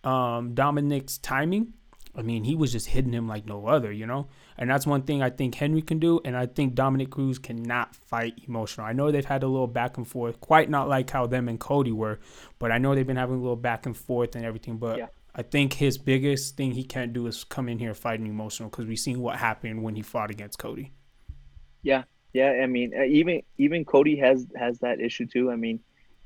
um, 0.05 0.53
Dominick's 0.53 1.17
timing, 1.17 1.73
I 2.17 2.21
mean, 2.21 2.43
he 2.43 2.55
was 2.55 2.71
just 2.71 2.87
hitting 2.87 3.11
him 3.11 3.27
like 3.27 3.45
no 3.45 3.67
other, 3.67 3.91
you 3.91 4.05
know? 4.05 4.27
And 4.57 4.69
that's 4.69 4.87
one 4.87 5.01
thing 5.01 5.21
I 5.21 5.29
think 5.29 5.55
Henry 5.55 5.81
can 5.81 5.99
do. 5.99 6.21
And 6.23 6.37
I 6.37 6.45
think 6.45 6.75
Dominick 6.75 7.09
Cruz 7.09 7.37
cannot 7.39 7.93
fight 7.95 8.39
emotional. 8.47 8.87
I 8.87 8.93
know 8.93 9.11
they've 9.11 9.25
had 9.25 9.43
a 9.43 9.47
little 9.47 9.67
back 9.67 9.97
and 9.97 10.07
forth, 10.07 10.39
quite 10.39 10.69
not 10.69 10.87
like 10.87 11.09
how 11.09 11.27
them 11.27 11.49
and 11.49 11.59
Cody 11.59 11.91
were, 11.91 12.19
but 12.57 12.71
I 12.71 12.77
know 12.77 12.95
they've 12.95 13.05
been 13.05 13.17
having 13.17 13.35
a 13.35 13.41
little 13.41 13.57
back 13.57 13.85
and 13.85 13.97
forth 13.97 14.35
and 14.35 14.45
everything. 14.45 14.77
But 14.77 14.97
yeah. 14.97 15.07
I 15.35 15.41
think 15.41 15.73
his 15.73 15.97
biggest 15.97 16.55
thing 16.55 16.71
he 16.71 16.83
can't 16.83 17.11
do 17.11 17.27
is 17.27 17.43
come 17.43 17.67
in 17.67 17.79
here 17.79 17.93
fighting 17.93 18.27
emotional 18.27 18.69
because 18.69 18.85
we've 18.85 18.99
seen 18.99 19.19
what 19.19 19.35
happened 19.35 19.83
when 19.83 19.95
he 19.95 20.01
fought 20.01 20.31
against 20.31 20.57
Cody. 20.57 20.93
Yeah, 21.81 22.03
yeah. 22.31 22.61
I 22.63 22.67
mean, 22.67 22.93
uh, 22.97 23.03
even 23.03 23.41
even 23.57 23.83
Cody 23.83 24.15
has 24.17 24.47
has 24.55 24.79
that 24.79 25.01
issue 25.01 25.25
too. 25.25 25.51
I 25.51 25.57
mean, 25.57 25.81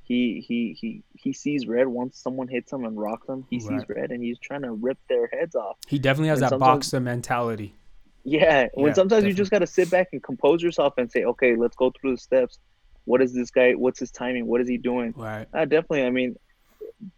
he 0.10 0.44
he 0.46 0.76
he 0.78 1.04
he 1.14 1.32
sees 1.32 1.68
red 1.68 1.88
once 1.88 2.18
someone 2.18 2.48
hits 2.48 2.74
him 2.74 2.84
and 2.84 3.00
rocks 3.00 3.30
him. 3.30 3.46
He 3.50 3.58
right. 3.58 3.80
sees 3.80 3.88
red 3.88 4.12
and 4.12 4.22
he's 4.22 4.40
trying 4.40 4.64
to 4.64 4.74
rip 4.74 4.98
their 5.08 5.28
heads 5.28 5.56
off. 5.56 5.78
He 5.88 6.00
definitely 6.00 6.30
has 6.30 6.42
and 6.42 6.52
that 6.52 6.60
boxer 6.60 7.00
mentality. 7.00 7.76
Yeah, 8.24 8.68
when 8.74 8.88
yeah, 8.88 8.94
sometimes 8.94 9.10
definitely. 9.10 9.30
you 9.30 9.36
just 9.36 9.52
got 9.52 9.60
to 9.60 9.68
sit 9.68 9.90
back 9.92 10.10
and 10.12 10.22
compose 10.22 10.62
yourself 10.62 10.96
and 10.98 11.10
say, 11.10 11.24
okay, 11.24 11.56
let's 11.56 11.76
go 11.76 11.92
through 11.92 12.12
the 12.16 12.18
steps. 12.18 12.58
What 13.06 13.22
is 13.22 13.34
this 13.34 13.52
guy? 13.52 13.74
What's 13.74 14.00
his 14.00 14.12
timing? 14.12 14.48
What 14.48 14.62
is 14.62 14.68
he 14.68 14.78
doing? 14.78 15.14
Right. 15.16 15.48
Uh, 15.54 15.66
definitely. 15.66 16.04
I 16.04 16.10
mean, 16.10 16.36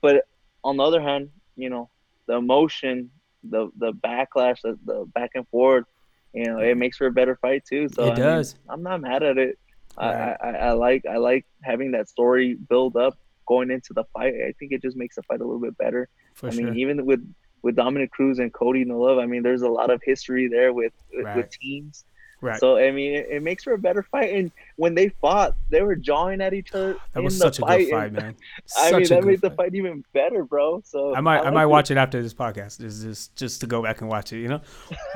but 0.01 0.25
on 0.63 0.77
the 0.77 0.84
other 0.84 1.01
hand, 1.01 1.30
you 1.56 1.69
know, 1.69 1.89
the 2.27 2.36
emotion, 2.36 3.10
the 3.43 3.71
the 3.77 3.93
backlash, 3.93 4.62
the, 4.63 4.77
the 4.86 5.06
back 5.15 5.32
and 5.36 5.47
forth, 5.47 5.86
you 6.34 6.45
know, 6.45 6.60
it 6.60 6.75
makes 6.75 6.97
for 6.97 7.08
a 7.08 7.12
better 7.12 7.38
fight 7.38 7.63
too. 7.65 7.88
So 7.93 8.04
it 8.04 8.12
I 8.12 8.15
does. 8.15 8.56
Mean, 8.56 8.63
I'm 8.69 8.84
not 8.84 8.99
mad 8.99 9.23
at 9.23 9.38
it. 9.38 9.58
Right. 9.97 10.36
I, 10.41 10.47
I, 10.47 10.51
I 10.51 10.71
like 10.71 11.06
I 11.06 11.17
like 11.17 11.45
having 11.62 11.91
that 11.91 12.10
story 12.10 12.56
build 12.56 12.95
up 12.95 13.17
going 13.47 13.71
into 13.71 13.93
the 13.93 14.04
fight. 14.13 14.34
I 14.36 14.54
think 14.58 14.71
it 14.71 14.82
just 14.82 14.95
makes 14.95 15.15
the 15.15 15.23
fight 15.23 15.41
a 15.41 15.43
little 15.43 15.60
bit 15.60 15.77
better. 15.77 16.10
For 16.34 16.47
I 16.47 16.51
sure. 16.51 16.63
mean, 16.63 16.77
even 16.77 17.06
with 17.06 17.21
with 17.62 17.75
Dominick 17.75 18.12
Cruz 18.12 18.39
and 18.39 18.51
Cody 18.54 18.86
No 18.86 18.99
Love, 18.99 19.19
I 19.19 19.25
mean, 19.25 19.43
there's 19.43 19.62
a 19.62 19.69
lot 19.69 19.89
of 19.89 20.01
history 20.04 20.47
there 20.47 20.73
with 20.73 20.93
right. 21.13 21.36
with 21.36 21.49
teams 21.51 22.06
Right. 22.41 22.60
So 22.60 22.77
I 22.77 22.91
mean, 22.91 23.13
it, 23.13 23.27
it, 23.30 23.43
makes 23.43 23.63
for 23.63 23.73
a 23.73 23.77
better 23.77 24.01
fight. 24.01 24.34
And 24.34 24.51
when 24.75 24.95
they 24.95 25.10
fought, 25.10 25.56
they 25.69 25.84
were 25.84 25.95
jawing 25.95 26.41
at 26.41 26.56
each 26.56 26.73
other. 26.73 26.97
That 27.13 27.21
was 27.21 27.38
such 27.38 27.60
a 27.60 27.62
good 27.62 27.89
fight, 27.89 28.13
man. 28.13 28.36
Such 28.65 28.93
I 28.93 28.97
mean, 28.97 29.08
that 29.08 29.23
made 29.23 29.41
fight. 29.41 29.49
the 29.49 29.56
fight 29.56 29.75
even 29.75 30.04
better, 30.12 30.43
bro. 30.43 30.82
So 30.84 31.15
I 31.15 31.21
might, 31.21 31.41
I, 31.41 31.47
I 31.47 31.49
might 31.51 31.67
watch 31.67 31.91
it 31.91 31.97
after 31.97 32.21
this 32.21 32.34
podcast. 32.34 32.84
Is 32.84 33.04
just 33.04 33.36
just 33.36 33.62
to 33.62 33.67
go 33.67 33.84
back 33.84 34.01
and 34.01 34.10
watch 34.10 34.34
it. 34.34 34.39
You 34.39 34.47
know, 34.47 34.62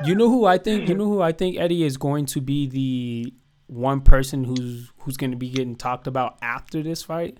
you 0.04 0.14
know 0.14 0.28
who 0.28 0.46
I 0.46 0.56
think, 0.56 0.88
you 0.88 0.94
know 0.94 1.06
who 1.06 1.20
I 1.20 1.32
think 1.32 1.58
Eddie 1.58 1.82
is 1.82 1.96
going 1.96 2.26
to 2.26 2.40
be 2.40 2.68
the 2.68 3.34
one 3.66 4.00
person 4.00 4.44
who's 4.44 4.92
who's 4.98 5.16
going 5.16 5.30
to 5.30 5.36
be 5.36 5.50
getting 5.50 5.76
talked 5.76 6.06
about 6.06 6.38
after 6.40 6.82
this 6.82 7.02
fight 7.02 7.38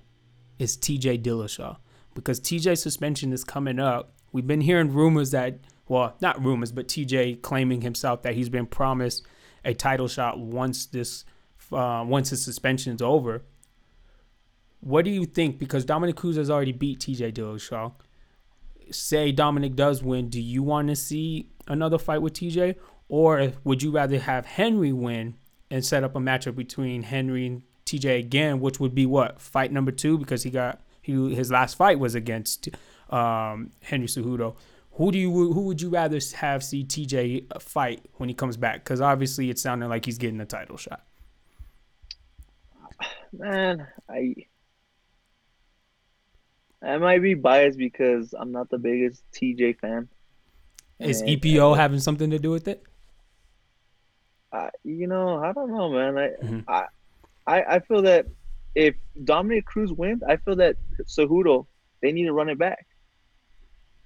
is 0.58 0.76
T.J. 0.76 1.18
Dillashaw 1.18 1.76
because 2.14 2.40
T.J. 2.40 2.74
suspension 2.76 3.32
is 3.32 3.44
coming 3.44 3.78
up. 3.78 4.12
We've 4.32 4.46
been 4.46 4.62
hearing 4.62 4.92
rumors 4.92 5.30
that, 5.30 5.60
well, 5.88 6.16
not 6.20 6.42
rumors, 6.42 6.72
but 6.72 6.88
T.J. 6.88 7.36
claiming 7.36 7.82
himself 7.82 8.22
that 8.22 8.34
he's 8.34 8.48
been 8.48 8.66
promised 8.66 9.24
a 9.64 9.74
title 9.74 10.08
shot 10.08 10.38
once 10.38 10.86
this 10.86 11.24
uh, 11.72 12.04
once 12.06 12.30
his 12.30 12.44
suspension 12.44 12.94
is 12.94 13.02
over. 13.02 13.42
What 14.80 15.04
do 15.04 15.10
you 15.10 15.24
think? 15.24 15.58
Because 15.58 15.84
Dominick 15.84 16.16
Cruz 16.16 16.36
has 16.36 16.50
already 16.50 16.72
beat 16.72 17.00
T.J. 17.00 17.32
Dillashaw. 17.32 17.92
Say 18.90 19.32
Dominick 19.32 19.74
does 19.74 20.02
win. 20.02 20.28
Do 20.28 20.40
you 20.40 20.62
want 20.62 20.88
to 20.88 20.96
see 20.96 21.50
another 21.66 21.98
fight 21.98 22.22
with 22.22 22.34
T.J. 22.34 22.76
or 23.08 23.52
would 23.64 23.82
you 23.82 23.90
rather 23.90 24.18
have 24.18 24.46
Henry 24.46 24.92
win 24.92 25.36
and 25.70 25.84
set 25.84 26.04
up 26.04 26.14
a 26.16 26.18
matchup 26.18 26.56
between 26.56 27.02
Henry 27.02 27.46
and 27.46 27.62
T.J. 27.84 28.18
again, 28.18 28.60
which 28.60 28.80
would 28.80 28.94
be 28.94 29.06
what 29.06 29.40
fight 29.40 29.72
number 29.72 29.92
two 29.92 30.18
because 30.18 30.42
he 30.42 30.50
got 30.50 30.80
he 31.02 31.34
his 31.34 31.50
last 31.50 31.76
fight 31.76 31.98
was 31.98 32.14
against 32.14 32.68
um, 33.10 33.70
Henry 33.82 34.08
Cejudo. 34.08 34.56
Who 34.92 35.12
do 35.12 35.18
you 35.18 35.30
who 35.30 35.62
would 35.62 35.80
you 35.80 35.90
rather 35.90 36.18
have 36.36 36.64
see 36.64 36.84
TJ 36.84 37.60
fight 37.60 38.04
when 38.14 38.28
he 38.28 38.34
comes 38.34 38.56
back? 38.56 38.82
Because 38.82 39.00
obviously 39.00 39.50
it's 39.50 39.62
sounding 39.62 39.88
like 39.88 40.04
he's 40.04 40.18
getting 40.18 40.40
a 40.40 40.46
title 40.46 40.76
shot. 40.76 41.04
Man, 43.32 43.86
I 44.08 44.34
I 46.82 46.98
might 46.98 47.22
be 47.22 47.34
biased 47.34 47.78
because 47.78 48.34
I'm 48.38 48.52
not 48.52 48.70
the 48.70 48.78
biggest 48.78 49.22
TJ 49.32 49.78
fan. 49.78 50.08
Is 50.98 51.20
and, 51.20 51.30
EPO 51.30 51.72
and, 51.72 51.80
having 51.80 52.00
something 52.00 52.30
to 52.30 52.38
do 52.38 52.50
with 52.50 52.66
it? 52.68 52.82
Uh, 54.52 54.70
you 54.84 55.06
know, 55.06 55.38
I 55.38 55.52
don't 55.52 55.70
know, 55.70 55.90
man. 55.90 56.18
I, 56.18 56.28
mm-hmm. 56.44 56.60
I 56.68 56.84
I 57.46 57.62
I 57.76 57.78
feel 57.80 58.02
that 58.02 58.26
if 58.74 58.94
Dominick 59.24 59.64
Cruz 59.64 59.92
wins, 59.92 60.22
I 60.22 60.36
feel 60.36 60.56
that 60.56 60.76
Cejudo 61.04 61.66
they 62.02 62.12
need 62.12 62.24
to 62.24 62.32
run 62.32 62.48
it 62.48 62.58
back. 62.58 62.86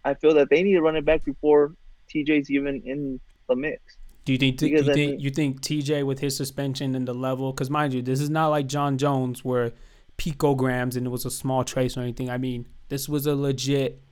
I 0.05 0.15
feel 0.15 0.35
that 0.35 0.49
they 0.49 0.63
need 0.63 0.75
to 0.75 0.81
run 0.81 0.97
it 0.97 1.05
back 1.05 1.25
before 1.25 1.75
TJ's 2.09 2.51
even 2.51 2.83
in 2.85 3.21
the 3.49 3.57
mix. 3.57 3.97
Do 4.25 4.33
you 4.33 4.39
think? 4.39 4.59
Do 4.59 4.69
you, 4.69 4.83
think 4.83 4.97
mean, 4.97 5.21
you 5.21 5.31
think 5.31 5.61
TJ 5.61 6.05
with 6.07 6.21
his 6.21 6.37
suspension 6.37 6.95
and 6.95 7.07
the 7.07 7.15
level? 7.15 7.53
Because 7.53 7.71
mind 7.71 7.93
you, 7.93 8.03
this 8.03 8.21
is 8.21 8.31
not 8.31 8.49
like 8.49 8.67
Jon 8.67 8.99
Jones 8.99 9.45
where 9.45 9.73
picograms 10.19 10.97
and 10.97 11.07
it 11.07 11.11
was 11.11 11.25
a 11.25 11.31
small 11.31 11.65
trace 11.65 11.97
or 11.97 12.01
anything. 12.01 12.31
I 12.31 12.39
mean, 12.39 12.69
this 12.89 13.09
was 13.09 13.27
a 13.27 13.35
legit, 13.35 14.03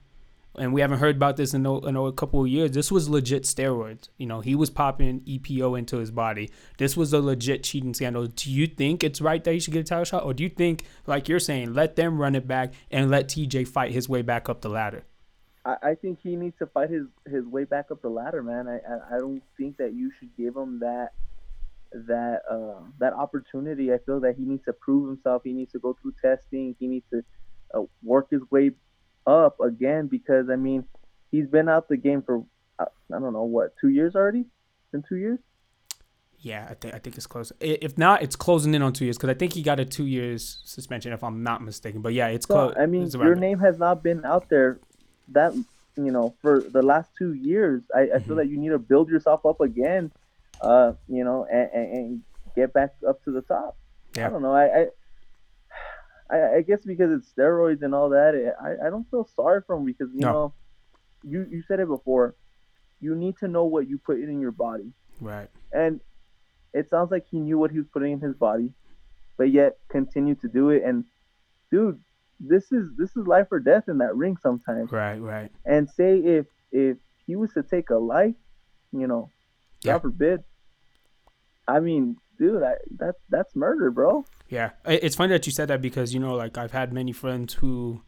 and 0.59 0.73
we 0.73 0.81
haven't 0.81 0.99
heard 0.99 1.15
about 1.15 1.37
this 1.37 1.53
in 1.53 1.65
in 1.65 1.95
a 1.95 2.11
couple 2.11 2.41
of 2.41 2.47
years. 2.47 2.71
This 2.71 2.91
was 2.91 3.09
legit 3.09 3.43
steroids. 3.43 4.09
You 4.17 4.27
know, 4.27 4.41
he 4.41 4.55
was 4.55 4.69
popping 4.69 5.21
EPO 5.21 5.79
into 5.79 5.97
his 5.97 6.11
body. 6.11 6.49
This 6.77 6.95
was 6.97 7.13
a 7.13 7.19
legit 7.19 7.63
cheating 7.63 7.93
scandal. 7.93 8.27
Do 8.27 8.51
you 8.51 8.67
think 8.67 9.03
it's 9.03 9.21
right 9.21 9.43
that 9.43 9.53
he 9.53 9.59
should 9.59 9.73
get 9.73 9.81
a 9.81 9.83
title 9.83 10.03
shot, 10.03 10.25
or 10.25 10.33
do 10.33 10.43
you 10.43 10.49
think, 10.49 10.85
like 11.07 11.27
you're 11.27 11.39
saying, 11.39 11.73
let 11.73 11.95
them 11.95 12.19
run 12.19 12.35
it 12.35 12.47
back 12.47 12.73
and 12.91 13.09
let 13.09 13.29
TJ 13.29 13.67
fight 13.67 13.91
his 13.91 14.09
way 14.09 14.21
back 14.21 14.49
up 14.49 14.61
the 14.61 14.69
ladder? 14.69 15.05
I, 15.65 15.75
I 15.81 15.95
think 15.95 16.19
he 16.21 16.35
needs 16.35 16.57
to 16.59 16.67
fight 16.67 16.89
his, 16.89 17.05
his 17.25 17.45
way 17.45 17.63
back 17.63 17.91
up 17.91 18.01
the 18.01 18.09
ladder, 18.09 18.43
man. 18.43 18.67
I, 18.67 18.75
I, 18.77 19.15
I 19.15 19.19
don't 19.19 19.41
think 19.57 19.77
that 19.77 19.93
you 19.93 20.11
should 20.19 20.35
give 20.37 20.55
him 20.55 20.79
that 20.79 21.13
that 21.91 22.41
uh, 22.49 22.81
that 22.99 23.13
opportunity. 23.13 23.91
I 23.91 23.97
feel 24.05 24.19
that 24.19 24.35
he 24.37 24.43
needs 24.43 24.63
to 24.65 24.73
prove 24.73 25.07
himself. 25.07 25.41
He 25.43 25.53
needs 25.53 25.71
to 25.71 25.79
go 25.79 25.97
through 26.01 26.13
testing. 26.21 26.75
He 26.79 26.87
needs 26.87 27.05
to 27.11 27.23
uh, 27.73 27.81
work 28.03 28.27
his 28.29 28.41
way 28.51 28.71
up 29.29 29.59
again 29.59 30.07
because 30.07 30.49
I 30.49 30.55
mean 30.55 30.85
he's 31.31 31.47
been 31.47 31.69
out 31.69 31.87
the 31.87 31.97
game 31.97 32.21
for 32.21 32.43
uh, 32.77 32.85
I 33.13 33.19
don't 33.19 33.33
know 33.33 33.43
what 33.43 33.73
two 33.79 33.89
years 33.89 34.15
already. 34.15 34.45
In 34.91 35.03
two 35.07 35.17
years. 35.17 35.39
Yeah, 36.39 36.65
I 36.69 36.73
think 36.73 36.95
I 36.95 36.99
think 36.99 37.15
it's 37.17 37.27
close. 37.27 37.51
If 37.59 37.97
not, 37.97 38.23
it's 38.23 38.35
closing 38.35 38.73
in 38.73 38.81
on 38.81 38.93
two 38.93 39.05
years 39.05 39.17
because 39.17 39.29
I 39.29 39.33
think 39.33 39.53
he 39.53 39.61
got 39.61 39.79
a 39.79 39.85
two 39.85 40.05
years 40.05 40.61
suspension 40.63 41.13
if 41.13 41.23
I'm 41.23 41.43
not 41.43 41.61
mistaken. 41.61 42.01
But 42.01 42.13
yeah, 42.13 42.27
it's 42.27 42.47
so, 42.47 42.53
close. 42.53 42.73
I 42.79 42.85
mean, 42.85 43.09
your 43.11 43.35
name 43.35 43.59
has 43.59 43.77
not 43.77 44.01
been 44.01 44.25
out 44.25 44.49
there 44.49 44.79
that 45.29 45.53
you 46.05 46.11
know 46.11 46.33
for 46.41 46.61
the 46.61 46.81
last 46.81 47.09
two 47.17 47.33
years 47.33 47.81
i, 47.95 48.01
I 48.01 48.05
feel 48.05 48.19
mm-hmm. 48.19 48.35
that 48.37 48.49
you 48.49 48.57
need 48.57 48.69
to 48.69 48.79
build 48.79 49.09
yourself 49.09 49.45
up 49.45 49.61
again 49.61 50.11
uh 50.61 50.93
you 51.07 51.23
know 51.23 51.45
and, 51.51 51.69
and, 51.73 51.93
and 51.93 52.21
get 52.55 52.73
back 52.73 52.93
up 53.07 53.23
to 53.25 53.31
the 53.31 53.41
top 53.41 53.77
yeah. 54.15 54.27
i 54.27 54.29
don't 54.29 54.41
know 54.41 54.53
I, 54.53 54.65
I 54.65 54.85
i 56.31 56.61
guess 56.61 56.79
because 56.85 57.11
it's 57.11 57.31
steroids 57.31 57.81
and 57.81 57.93
all 57.93 58.09
that 58.09 58.35
it, 58.35 58.53
i 58.61 58.87
i 58.87 58.89
don't 58.89 59.09
feel 59.09 59.27
sorry 59.35 59.61
for 59.65 59.75
him 59.75 59.85
because 59.85 60.09
you 60.13 60.21
no. 60.21 60.31
know 60.31 60.53
you 61.23 61.47
you 61.49 61.63
said 61.67 61.79
it 61.79 61.87
before 61.87 62.35
you 63.01 63.15
need 63.15 63.35
to 63.37 63.47
know 63.47 63.63
what 63.63 63.87
you 63.87 63.97
put 63.97 64.19
in 64.19 64.39
your 64.39 64.51
body 64.51 64.91
right 65.21 65.49
and 65.71 65.99
it 66.73 66.89
sounds 66.89 67.09
like 67.11 67.25
he 67.29 67.39
knew 67.39 67.57
what 67.57 67.71
he 67.71 67.79
was 67.79 67.87
putting 67.91 68.13
in 68.13 68.19
his 68.19 68.35
body 68.35 68.71
but 69.37 69.51
yet 69.51 69.77
continued 69.89 70.39
to 70.39 70.47
do 70.47 70.69
it 70.69 70.83
and 70.83 71.03
dude 71.71 71.99
this 72.39 72.71
is 72.71 72.89
this 72.97 73.09
is 73.15 73.27
life 73.27 73.47
or 73.51 73.59
death 73.59 73.89
in 73.89 73.97
that 73.97 74.15
ring 74.15 74.37
sometimes. 74.41 74.91
Right, 74.91 75.19
right. 75.19 75.51
And 75.65 75.89
say 75.89 76.17
if 76.17 76.45
if 76.71 76.97
he 77.27 77.35
was 77.35 77.51
to 77.53 77.63
take 77.63 77.89
a 77.89 77.97
life, 77.97 78.35
you 78.91 79.07
know, 79.07 79.29
yeah. 79.83 79.93
God 79.93 80.01
forbid. 80.03 80.43
I 81.67 81.79
mean, 81.79 82.17
dude, 82.37 82.63
I, 82.63 82.75
that 82.97 83.15
that's 83.29 83.55
murder, 83.55 83.91
bro. 83.91 84.25
Yeah, 84.49 84.71
it's 84.85 85.15
funny 85.15 85.31
that 85.33 85.45
you 85.45 85.51
said 85.51 85.67
that 85.67 85.81
because 85.81 86.13
you 86.13 86.19
know, 86.19 86.33
like 86.35 86.57
I've 86.57 86.71
had 86.71 86.91
many 86.91 87.11
friends 87.11 87.53
who 87.55 88.01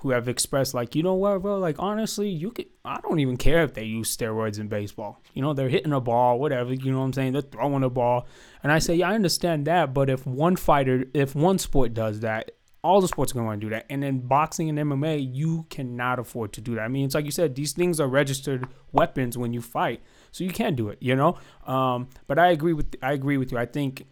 who 0.00 0.10
have 0.10 0.28
expressed 0.28 0.74
like, 0.74 0.94
you 0.94 1.02
know 1.02 1.14
what, 1.14 1.40
bro, 1.40 1.58
like 1.58 1.76
honestly, 1.78 2.28
you 2.28 2.50
could 2.50 2.66
I 2.84 3.00
don't 3.00 3.18
even 3.20 3.36
care 3.36 3.62
if 3.62 3.74
they 3.74 3.84
use 3.84 4.14
steroids 4.14 4.58
in 4.58 4.68
baseball. 4.68 5.22
You 5.32 5.42
know, 5.42 5.54
they're 5.54 5.68
hitting 5.70 5.92
a 5.92 6.00
ball, 6.00 6.38
whatever, 6.38 6.74
you 6.74 6.92
know 6.92 6.98
what 6.98 7.06
I'm 7.06 7.12
saying? 7.12 7.32
They're 7.32 7.42
throwing 7.42 7.82
a 7.84 7.90
ball. 7.90 8.26
And 8.62 8.72
I 8.72 8.78
say, 8.80 8.96
yeah, 8.96 9.10
I 9.10 9.14
understand 9.14 9.66
that, 9.68 9.94
but 9.94 10.10
if 10.10 10.26
one 10.26 10.56
fighter 10.56 11.04
if 11.14 11.34
one 11.34 11.58
sport 11.58 11.94
does 11.94 12.20
that, 12.20 12.50
All 12.82 13.00
the 13.00 13.08
sports 13.08 13.32
are 13.32 13.34
gonna 13.36 13.46
want 13.46 13.60
to 13.60 13.66
do 13.66 13.70
that, 13.70 13.86
and 13.90 14.02
then 14.02 14.20
boxing 14.20 14.68
and 14.68 14.78
MMA, 14.78 15.34
you 15.34 15.66
cannot 15.70 16.18
afford 16.20 16.52
to 16.52 16.60
do 16.60 16.74
that. 16.76 16.82
I 16.82 16.88
mean, 16.88 17.04
it's 17.06 17.14
like 17.16 17.24
you 17.24 17.32
said, 17.32 17.54
these 17.56 17.72
things 17.72 17.98
are 17.98 18.06
registered 18.06 18.68
weapons 18.92 19.36
when 19.36 19.52
you 19.52 19.60
fight, 19.60 20.02
so 20.30 20.44
you 20.44 20.50
can't 20.50 20.76
do 20.76 20.88
it. 20.90 20.98
You 21.00 21.16
know. 21.16 21.36
Um, 21.66 22.08
but 22.28 22.38
I 22.38 22.50
agree 22.50 22.74
with 22.74 22.94
I 23.02 23.12
agree 23.12 23.38
with 23.38 23.50
you. 23.50 23.58
I 23.58 23.66
think 23.66 24.06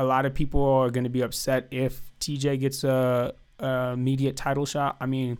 a 0.00 0.04
lot 0.04 0.24
of 0.24 0.32
people 0.32 0.64
are 0.64 0.90
going 0.90 1.04
to 1.04 1.10
be 1.10 1.20
upset 1.20 1.68
if 1.70 2.00
TJ 2.20 2.58
gets 2.58 2.84
a, 2.84 3.34
a 3.58 3.90
immediate 3.92 4.34
title 4.34 4.64
shot. 4.64 4.96
I 4.98 5.04
mean, 5.04 5.36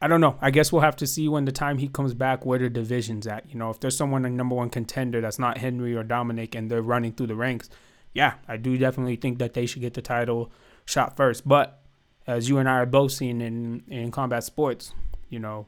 I 0.00 0.08
don't 0.08 0.22
know. 0.22 0.38
I 0.40 0.50
guess 0.50 0.72
we'll 0.72 0.80
have 0.80 0.96
to 0.96 1.06
see 1.06 1.28
when 1.28 1.44
the 1.44 1.52
time 1.52 1.76
he 1.76 1.86
comes 1.86 2.14
back 2.14 2.46
where 2.46 2.58
the 2.58 2.70
division's 2.70 3.26
at. 3.26 3.44
You 3.50 3.58
know, 3.58 3.68
if 3.68 3.78
there's 3.78 3.94
someone 3.94 4.24
a 4.24 4.30
number 4.30 4.54
one 4.54 4.70
contender 4.70 5.20
that's 5.20 5.38
not 5.38 5.58
Henry 5.58 5.94
or 5.94 6.02
Dominick 6.02 6.54
and 6.54 6.70
they're 6.70 6.80
running 6.80 7.12
through 7.12 7.26
the 7.26 7.34
ranks, 7.34 7.68
yeah, 8.14 8.34
I 8.48 8.56
do 8.56 8.78
definitely 8.78 9.16
think 9.16 9.38
that 9.40 9.52
they 9.52 9.66
should 9.66 9.82
get 9.82 9.92
the 9.92 10.00
title 10.00 10.50
shot 10.86 11.14
first. 11.14 11.46
But 11.46 11.82
as 12.26 12.48
you 12.48 12.56
and 12.56 12.66
I 12.66 12.78
are 12.78 12.86
both 12.86 13.12
seeing 13.12 13.42
in 13.42 13.82
in 13.88 14.10
combat 14.12 14.44
sports, 14.44 14.94
you 15.28 15.40
know, 15.40 15.66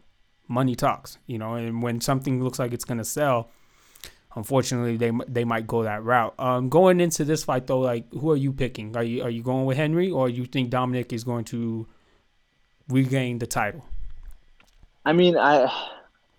money 0.49 0.75
talks. 0.75 1.19
You 1.27 1.37
know, 1.37 1.53
and 1.53 1.83
when 1.83 2.01
something 2.01 2.43
looks 2.43 2.59
like 2.59 2.73
it's 2.73 2.87
gonna 2.87 3.05
sell, 3.05 3.51
unfortunately 4.39 4.97
they 4.97 5.13
they 5.27 5.45
might 5.45 5.67
go 5.67 5.83
that 5.83 6.03
route. 6.05 6.35
Um, 6.39 6.69
going 6.69 7.01
into 7.01 7.25
this 7.25 7.45
fight 7.45 7.67
though, 7.67 7.81
like 7.81 8.11
who 8.13 8.31
are 8.31 8.37
you 8.37 8.53
picking? 8.53 8.97
Are 8.97 9.03
you 9.03 9.23
are 9.23 9.31
you 9.31 9.43
going 9.43 9.67
with 9.67 9.77
Henry 9.77 10.11
or 10.11 10.29
you 10.29 10.47
think 10.47 10.71
Dominick 10.71 11.13
is 11.13 11.25
going 11.25 11.45
to 11.47 11.87
regain 12.89 13.39
the 13.39 13.47
title? 13.47 13.85
I 15.05 15.13
mean, 15.13 15.37
I 15.37 15.71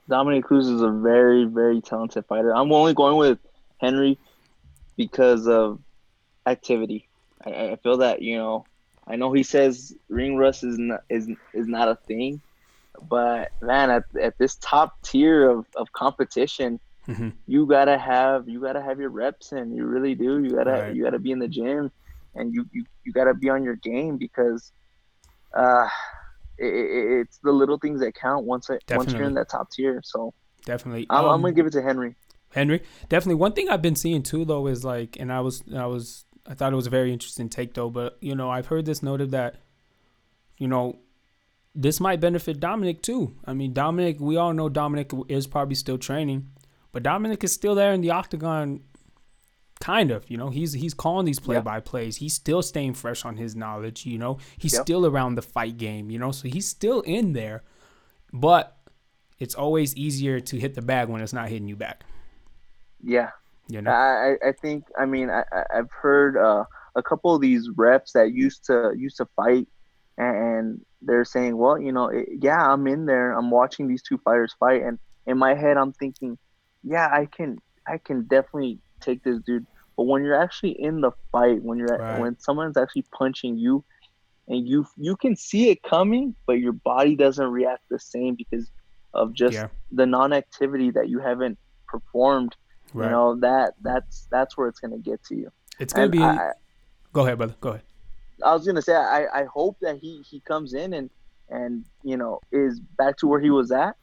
Dominick 0.08 0.45
Cruz 0.45 0.68
is 0.68 0.82
a 0.82 0.89
very, 0.89 1.45
very 1.45 1.82
talented 1.82 2.26
fighter. 2.26 2.56
I'm 2.56 2.72
only 2.72 2.93
going 2.93 3.18
with 3.18 3.38
Henry 3.78 4.18
because 4.97 5.47
of 5.47 5.80
activity. 6.45 7.08
I, 7.45 7.72
I 7.72 7.76
feel 7.78 7.97
that 7.97 8.22
you 8.22 8.38
know, 8.38 8.66
I 9.06 9.18
know 9.18 9.32
he 9.34 9.43
says 9.43 9.93
ring 10.08 10.38
rust 10.38 10.64
is 10.64 10.78
not 10.80 11.04
is 11.10 11.30
is 11.54 11.68
not 11.68 11.89
a 11.89 11.95
thing, 11.95 12.41
but 13.02 13.52
man, 13.62 13.89
at, 13.89 14.04
at 14.20 14.38
this 14.38 14.56
top 14.56 15.02
tier 15.02 15.50
of, 15.50 15.66
of 15.76 15.91
competition, 15.91 16.80
mm-hmm. 17.10 17.30
you 17.47 17.66
gotta 17.66 17.97
have 17.97 18.47
you 18.47 18.62
gotta 18.62 18.82
have 18.82 18.99
your 18.99 19.10
reps 19.10 19.51
in. 19.51 19.74
You 19.74 19.86
really 19.86 20.16
do. 20.16 20.43
You 20.43 20.51
gotta 20.51 20.72
right. 20.72 20.95
you 20.95 21.03
gotta 21.03 21.20
be 21.20 21.32
in 21.32 21.39
the 21.39 21.47
gym, 21.47 21.91
and 22.36 22.53
you 22.53 22.66
you, 22.72 22.86
you 23.03 23.12
gotta 23.12 23.34
be 23.34 23.49
on 23.49 23.64
your 23.64 23.76
game 23.76 24.18
because. 24.18 24.72
Uh, 25.51 25.88
it, 26.60 27.22
it's 27.22 27.39
the 27.39 27.51
little 27.51 27.78
things 27.78 28.01
that 28.01 28.14
count 28.14 28.45
once 28.45 28.70
it, 28.70 28.84
once 28.91 29.12
you're 29.14 29.24
in 29.24 29.34
that 29.34 29.49
top 29.49 29.72
tier. 29.72 30.01
So 30.03 30.34
definitely, 30.66 31.07
I'm, 31.10 31.26
um, 31.26 31.32
I'm 31.32 31.41
gonna 31.41 31.53
give 31.53 31.66
it 31.66 31.72
to 31.72 31.82
Henry. 31.82 32.16
Henry, 32.51 32.82
definitely. 33.10 33.36
One 33.36 33.53
thing 33.53 33.70
I've 33.70 33.82
been 33.82 33.95
seeing 33.95 34.24
too, 34.24 34.45
though, 34.45 34.68
is 34.68 34.84
like, 34.84 35.18
and 35.20 35.32
I 35.32 35.39
was, 35.41 35.64
I 35.76 35.86
was, 35.86 36.26
I 36.47 36.55
thought 36.55 36.74
it 36.74 36.76
was 36.76 36.88
a 36.88 36.91
very 36.91 37.14
interesting 37.14 37.49
take, 37.49 37.74
though. 37.74 37.89
But 37.89 38.18
you 38.22 38.36
know, 38.36 38.49
I've 38.49 38.68
heard 38.68 38.86
this 38.86 39.03
noted 39.03 39.32
that, 39.32 39.55
you 40.57 40.68
know, 40.68 40.97
this 41.76 41.99
might 41.99 42.20
benefit 42.20 42.60
Dominick 42.60 43.01
too. 43.01 43.36
I 43.45 43.53
mean, 43.53 43.74
Dominick, 43.74 44.20
we 44.20 44.38
all 44.38 44.53
know 44.53 44.70
Dominick 44.70 45.12
is 45.28 45.47
probably 45.47 45.76
still 45.76 45.97
training, 45.97 46.49
but 46.92 47.04
Dominick 47.04 47.44
is 47.44 47.52
still 47.52 47.76
there 47.76 47.94
in 47.94 48.02
the 48.02 48.12
octagon 48.12 48.82
kind 49.80 50.12
of 50.12 50.30
you 50.30 50.36
know 50.36 50.50
he's 50.50 50.74
he's 50.74 50.94
calling 50.94 51.26
these 51.26 51.40
play 51.40 51.60
by 51.62 51.80
plays 51.80 52.18
he's 52.18 52.34
still 52.34 52.62
staying 52.62 52.94
fresh 52.94 53.24
on 53.24 53.38
his 53.38 53.56
knowledge 53.56 54.06
you 54.06 54.18
know. 54.18 54.38
He's 54.58 54.74
yep. 54.74 54.82
still 54.82 55.06
around 55.06 55.36
the 55.36 55.42
fight 55.42 55.78
game 55.78 56.12
you 56.12 56.20
know 56.20 56.32
so 56.32 56.50
he's 56.50 56.68
still 56.68 57.02
in 57.02 57.34
there 57.34 57.64
but 58.34 58.78
it's 59.40 59.56
always 59.56 59.96
easier 59.96 60.40
to 60.40 60.60
hit 60.60 60.76
the 60.76 60.82
bag 60.82 61.08
when 61.08 61.22
it's 61.22 61.32
not 61.34 61.48
hitting 61.48 61.68
you 61.68 61.78
back. 61.78 62.04
Yeah. 63.02 63.30
You 63.70 63.82
know? 63.82 63.92
I 63.92 64.36
i 64.44 64.52
think 64.52 64.86
i 64.98 65.06
mean 65.06 65.30
i 65.30 65.44
i've 65.74 65.92
heard 65.92 66.36
uh, 66.36 66.66
a 66.96 67.04
couple 67.04 67.36
of 67.36 67.40
these 67.40 67.70
reps 67.76 68.14
that 68.14 68.34
used 68.34 68.66
to 68.66 68.92
used 68.98 69.18
to 69.18 69.28
fight 69.36 69.68
and 70.18 70.82
they're 71.04 71.24
saying 71.24 71.56
well 71.56 71.80
you 71.80 71.92
know 71.92 72.12
yeah 72.42 72.68
i'm 72.68 72.88
in 72.88 73.06
there. 73.06 73.32
I'm 73.32 73.52
watching 73.52 73.88
these 73.88 74.02
two 74.02 74.18
fighters 74.18 74.56
fight 74.60 74.82
and 74.82 74.98
in 75.28 75.38
my 75.38 75.54
head 75.54 75.78
i'm 75.78 75.94
thinking 75.94 76.38
yeah 76.84 77.10
i 77.12 77.26
can 77.26 77.58
i 77.88 77.98
can 77.98 78.24
definitely 78.24 78.80
take 79.00 79.24
this 79.24 79.40
dude. 79.40 79.66
But 79.98 80.04
when 80.04 80.24
you're 80.24 80.42
actually 80.42 80.72
in 80.82 81.02
the 81.02 81.12
fight, 81.32 81.62
when 81.62 81.78
you're 81.78 81.98
right. 81.98 82.20
when 82.20 82.40
someone's 82.40 82.78
actually 82.78 83.06
punching 83.12 83.58
you, 83.58 83.84
and 84.48 84.68
you 84.68 84.86
you 84.98 85.16
can 85.16 85.36
see 85.36 85.70
it 85.70 85.84
coming, 85.84 86.36
but 86.46 86.54
your 86.54 86.74
body 86.74 87.16
doesn't 87.16 87.48
react 87.48 87.84
the 87.90 88.00
same 88.00 88.36
because 88.36 88.72
of 89.14 89.34
just 89.34 89.54
yeah. 89.54 89.68
the 89.92 90.06
non-activity 90.06 90.92
that 90.92 91.10
you 91.10 91.20
haven't 91.20 91.58
performed. 91.88 92.56
Right. 92.94 93.06
You 93.06 93.12
know 93.12 93.36
that 93.42 93.76
that's 93.82 94.28
that's 94.32 94.58
where 94.58 94.68
it's 94.68 94.80
gonna 94.80 94.98
get 94.98 95.24
to 95.26 95.36
you. 95.36 95.52
It's 95.80 95.94
gonna 95.94 96.06
and 96.06 96.12
be. 96.12 96.20
I, 96.20 96.52
go 97.14 97.26
ahead, 97.26 97.38
brother. 97.38 97.56
Go 97.60 97.70
ahead. 97.70 97.84
I 98.44 98.54
was 98.54 98.66
gonna 98.66 98.82
say 98.82 98.96
I, 98.96 99.42
I 99.42 99.44
hope 99.46 99.78
that 99.82 99.98
he 99.98 100.22
he 100.28 100.40
comes 100.40 100.74
in 100.74 100.94
and 100.94 101.10
and 101.50 101.86
you 102.04 102.16
know 102.16 102.40
is 102.52 102.80
back 102.80 103.18
to 103.18 103.28
where 103.28 103.40
he 103.40 103.50
was 103.50 103.72
at. 103.72 103.96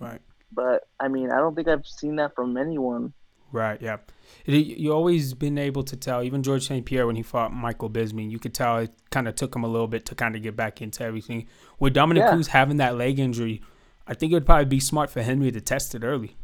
Right. 0.00 0.20
But 0.52 0.88
I 1.00 1.08
mean, 1.08 1.30
I 1.30 1.38
don't 1.38 1.54
think 1.54 1.68
I've 1.68 1.86
seen 1.86 2.16
that 2.16 2.34
from 2.34 2.56
anyone. 2.56 3.12
Right. 3.52 3.80
Yeah 3.80 3.98
you 4.46 4.92
always 4.92 5.34
been 5.34 5.58
able 5.58 5.82
to 5.82 5.96
tell, 5.96 6.22
even 6.22 6.42
George 6.42 6.66
St. 6.66 6.84
Pierre 6.84 7.06
when 7.06 7.16
he 7.16 7.22
fought 7.22 7.52
Michael 7.52 7.90
Bisping, 7.90 8.30
you 8.30 8.38
could 8.38 8.54
tell 8.54 8.78
it 8.78 8.92
kind 9.10 9.26
of 9.26 9.34
took 9.34 9.54
him 9.54 9.64
a 9.64 9.68
little 9.68 9.88
bit 9.88 10.06
to 10.06 10.14
kind 10.14 10.36
of 10.36 10.42
get 10.42 10.56
back 10.56 10.80
into 10.80 11.02
everything. 11.02 11.46
With 11.78 11.94
Dominick 11.94 12.22
yeah. 12.22 12.30
Cruz 12.30 12.48
having 12.48 12.76
that 12.76 12.96
leg 12.96 13.18
injury, 13.18 13.62
I 14.06 14.14
think 14.14 14.32
it 14.32 14.36
would 14.36 14.46
probably 14.46 14.66
be 14.66 14.80
smart 14.80 15.10
for 15.10 15.22
Henry 15.22 15.50
to 15.50 15.60
test 15.60 15.94
it 15.94 16.04
early. 16.04 16.36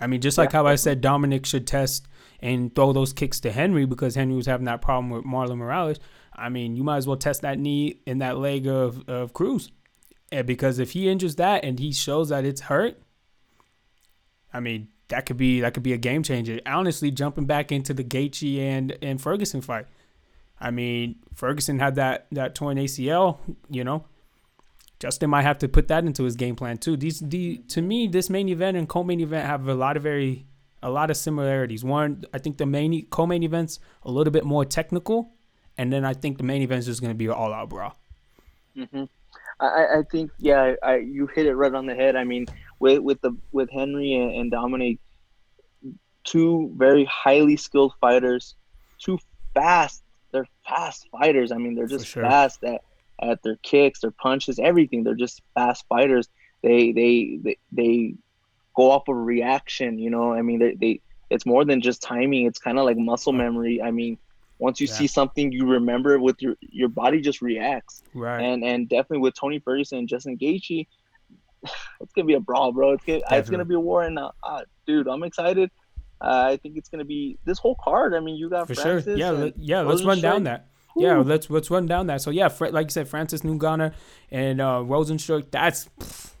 I 0.00 0.06
mean, 0.06 0.20
just 0.20 0.38
like 0.38 0.52
yeah. 0.52 0.58
how 0.58 0.66
I 0.66 0.76
said 0.76 1.00
Dominick 1.00 1.46
should 1.46 1.66
test 1.66 2.06
and 2.40 2.74
throw 2.74 2.92
those 2.92 3.12
kicks 3.12 3.40
to 3.40 3.52
Henry 3.52 3.86
because 3.86 4.14
Henry 4.14 4.36
was 4.36 4.46
having 4.46 4.66
that 4.66 4.82
problem 4.82 5.10
with 5.10 5.24
Marlon 5.24 5.58
Morales. 5.58 5.98
I 6.34 6.48
mean, 6.48 6.76
you 6.76 6.84
might 6.84 6.98
as 6.98 7.06
well 7.06 7.16
test 7.16 7.42
that 7.42 7.58
knee 7.58 8.00
in 8.06 8.18
that 8.18 8.38
leg 8.38 8.66
of, 8.66 9.08
of 9.08 9.32
Cruz. 9.32 9.70
And 10.32 10.46
because 10.46 10.78
if 10.78 10.92
he 10.92 11.08
injures 11.08 11.36
that 11.36 11.64
and 11.64 11.78
he 11.78 11.92
shows 11.92 12.28
that 12.30 12.44
it's 12.44 12.62
hurt, 12.62 13.00
I 14.56 14.60
mean, 14.60 14.88
that 15.08 15.26
could 15.26 15.36
be 15.36 15.60
that 15.60 15.74
could 15.74 15.82
be 15.82 15.92
a 15.92 15.98
game 15.98 16.22
changer. 16.22 16.60
Honestly, 16.64 17.10
jumping 17.10 17.44
back 17.44 17.70
into 17.70 17.92
the 17.92 18.02
Gaethje 18.02 18.58
and 18.58 18.96
and 19.02 19.20
Ferguson 19.20 19.60
fight. 19.60 19.86
I 20.58 20.70
mean, 20.70 21.16
Ferguson 21.34 21.78
had 21.78 21.96
that 21.96 22.26
that 22.32 22.54
torn 22.54 22.78
ACL. 22.78 23.38
You 23.68 23.84
know, 23.84 24.04
Justin 24.98 25.30
might 25.30 25.42
have 25.42 25.58
to 25.58 25.68
put 25.68 25.88
that 25.88 26.04
into 26.04 26.24
his 26.24 26.36
game 26.36 26.56
plan 26.56 26.78
too. 26.78 26.96
These 26.96 27.20
the 27.20 27.58
to 27.68 27.82
me, 27.82 28.08
this 28.08 28.30
main 28.30 28.48
event 28.48 28.76
and 28.76 28.88
co-main 28.88 29.20
event 29.20 29.46
have 29.46 29.68
a 29.68 29.74
lot 29.74 29.96
of 29.96 30.02
very 30.02 30.46
a 30.82 30.90
lot 30.90 31.10
of 31.10 31.16
similarities. 31.16 31.84
One, 31.84 32.24
I 32.32 32.38
think 32.38 32.56
the 32.56 32.66
main 32.66 33.06
co-main 33.06 33.42
events 33.42 33.78
a 34.04 34.10
little 34.10 34.32
bit 34.32 34.44
more 34.44 34.64
technical, 34.64 35.32
and 35.76 35.92
then 35.92 36.04
I 36.04 36.14
think 36.14 36.38
the 36.38 36.44
main 36.44 36.62
event 36.62 36.88
is 36.88 36.98
going 36.98 37.10
to 37.10 37.14
be 37.16 37.28
all 37.28 37.52
out 37.52 37.68
brawl. 37.68 37.96
Mm-hmm. 38.76 39.04
I, 39.60 39.98
I 39.98 40.02
think 40.10 40.30
yeah, 40.38 40.74
I, 40.82 40.96
you 40.96 41.26
hit 41.26 41.46
it 41.46 41.54
right 41.54 41.74
on 41.74 41.86
the 41.86 41.94
head. 41.94 42.16
I 42.16 42.24
mean, 42.24 42.46
with 42.78 43.00
with 43.00 43.20
the 43.20 43.36
with 43.52 43.70
Henry 43.70 44.14
and, 44.14 44.32
and 44.32 44.50
Dominick, 44.50 44.98
two 46.24 46.72
very 46.76 47.04
highly 47.04 47.56
skilled 47.56 47.94
fighters, 48.00 48.54
two 48.98 49.18
fast. 49.54 50.02
They're 50.32 50.48
fast 50.68 51.08
fighters. 51.10 51.52
I 51.52 51.56
mean, 51.56 51.74
they're 51.74 51.86
just 51.86 52.06
sure. 52.06 52.22
fast 52.22 52.62
at 52.64 52.82
at 53.20 53.42
their 53.42 53.56
kicks, 53.56 54.00
their 54.00 54.10
punches, 54.10 54.58
everything. 54.58 55.04
They're 55.04 55.14
just 55.14 55.42
fast 55.54 55.86
fighters. 55.88 56.28
They 56.62 56.92
they 56.92 57.38
they, 57.42 57.58
they 57.72 58.14
go 58.74 58.90
off 58.90 59.08
of 59.08 59.16
reaction. 59.16 59.98
You 59.98 60.10
know, 60.10 60.32
I 60.32 60.42
mean, 60.42 60.58
they, 60.58 60.74
they 60.74 61.00
it's 61.30 61.46
more 61.46 61.64
than 61.64 61.80
just 61.80 62.02
timing. 62.02 62.46
It's 62.46 62.58
kind 62.58 62.78
of 62.78 62.84
like 62.84 62.96
muscle 62.96 63.32
memory. 63.32 63.80
I 63.82 63.90
mean, 63.90 64.18
once 64.58 64.80
you 64.80 64.86
yeah. 64.86 64.94
see 64.94 65.06
something, 65.06 65.52
you 65.52 65.66
remember 65.66 66.14
it 66.14 66.20
with 66.20 66.40
your 66.40 66.56
your 66.60 66.88
body 66.88 67.20
just 67.20 67.42
reacts. 67.42 68.02
Right. 68.14 68.40
And 68.40 68.64
and 68.64 68.88
definitely 68.88 69.18
with 69.18 69.34
Tony 69.34 69.58
Ferguson 69.58 69.98
and 69.98 70.08
Justin 70.08 70.36
Gaethje, 70.36 70.86
it's 72.00 72.12
gonna 72.12 72.26
be 72.26 72.34
a 72.34 72.40
brawl, 72.40 72.72
bro. 72.72 72.92
It's 72.92 73.04
gonna 73.04 73.22
it's 73.30 73.50
gonna 73.50 73.64
be 73.64 73.74
a 73.74 73.80
war, 73.80 74.02
and 74.02 74.18
uh, 74.18 74.30
uh, 74.42 74.62
dude, 74.86 75.08
I'm 75.08 75.22
excited. 75.22 75.70
Uh, 76.20 76.48
I 76.52 76.56
think 76.56 76.76
it's 76.76 76.88
gonna 76.88 77.04
be 77.04 77.38
this 77.44 77.58
whole 77.58 77.76
card. 77.82 78.14
I 78.14 78.20
mean, 78.20 78.36
you 78.36 78.48
got 78.48 78.66
for 78.66 78.74
Francis 78.74 79.04
sure. 79.04 79.16
Yeah, 79.16 79.30
let, 79.30 79.58
yeah. 79.58 79.80
Let's 79.82 80.04
run 80.04 80.20
down 80.20 80.44
that. 80.44 80.68
Ooh. 80.96 81.02
Yeah, 81.02 81.18
let's 81.18 81.50
let's 81.50 81.70
run 81.70 81.86
down 81.86 82.06
that. 82.06 82.22
So 82.22 82.30
yeah, 82.30 82.48
like 82.58 82.86
you 82.86 82.90
said, 82.90 83.08
Francis 83.08 83.42
Ngannou 83.42 83.92
and 84.30 84.60
uh, 84.60 84.82
Rozenstruik. 84.84 85.50
That's 85.50 85.88
pff, 86.00 86.32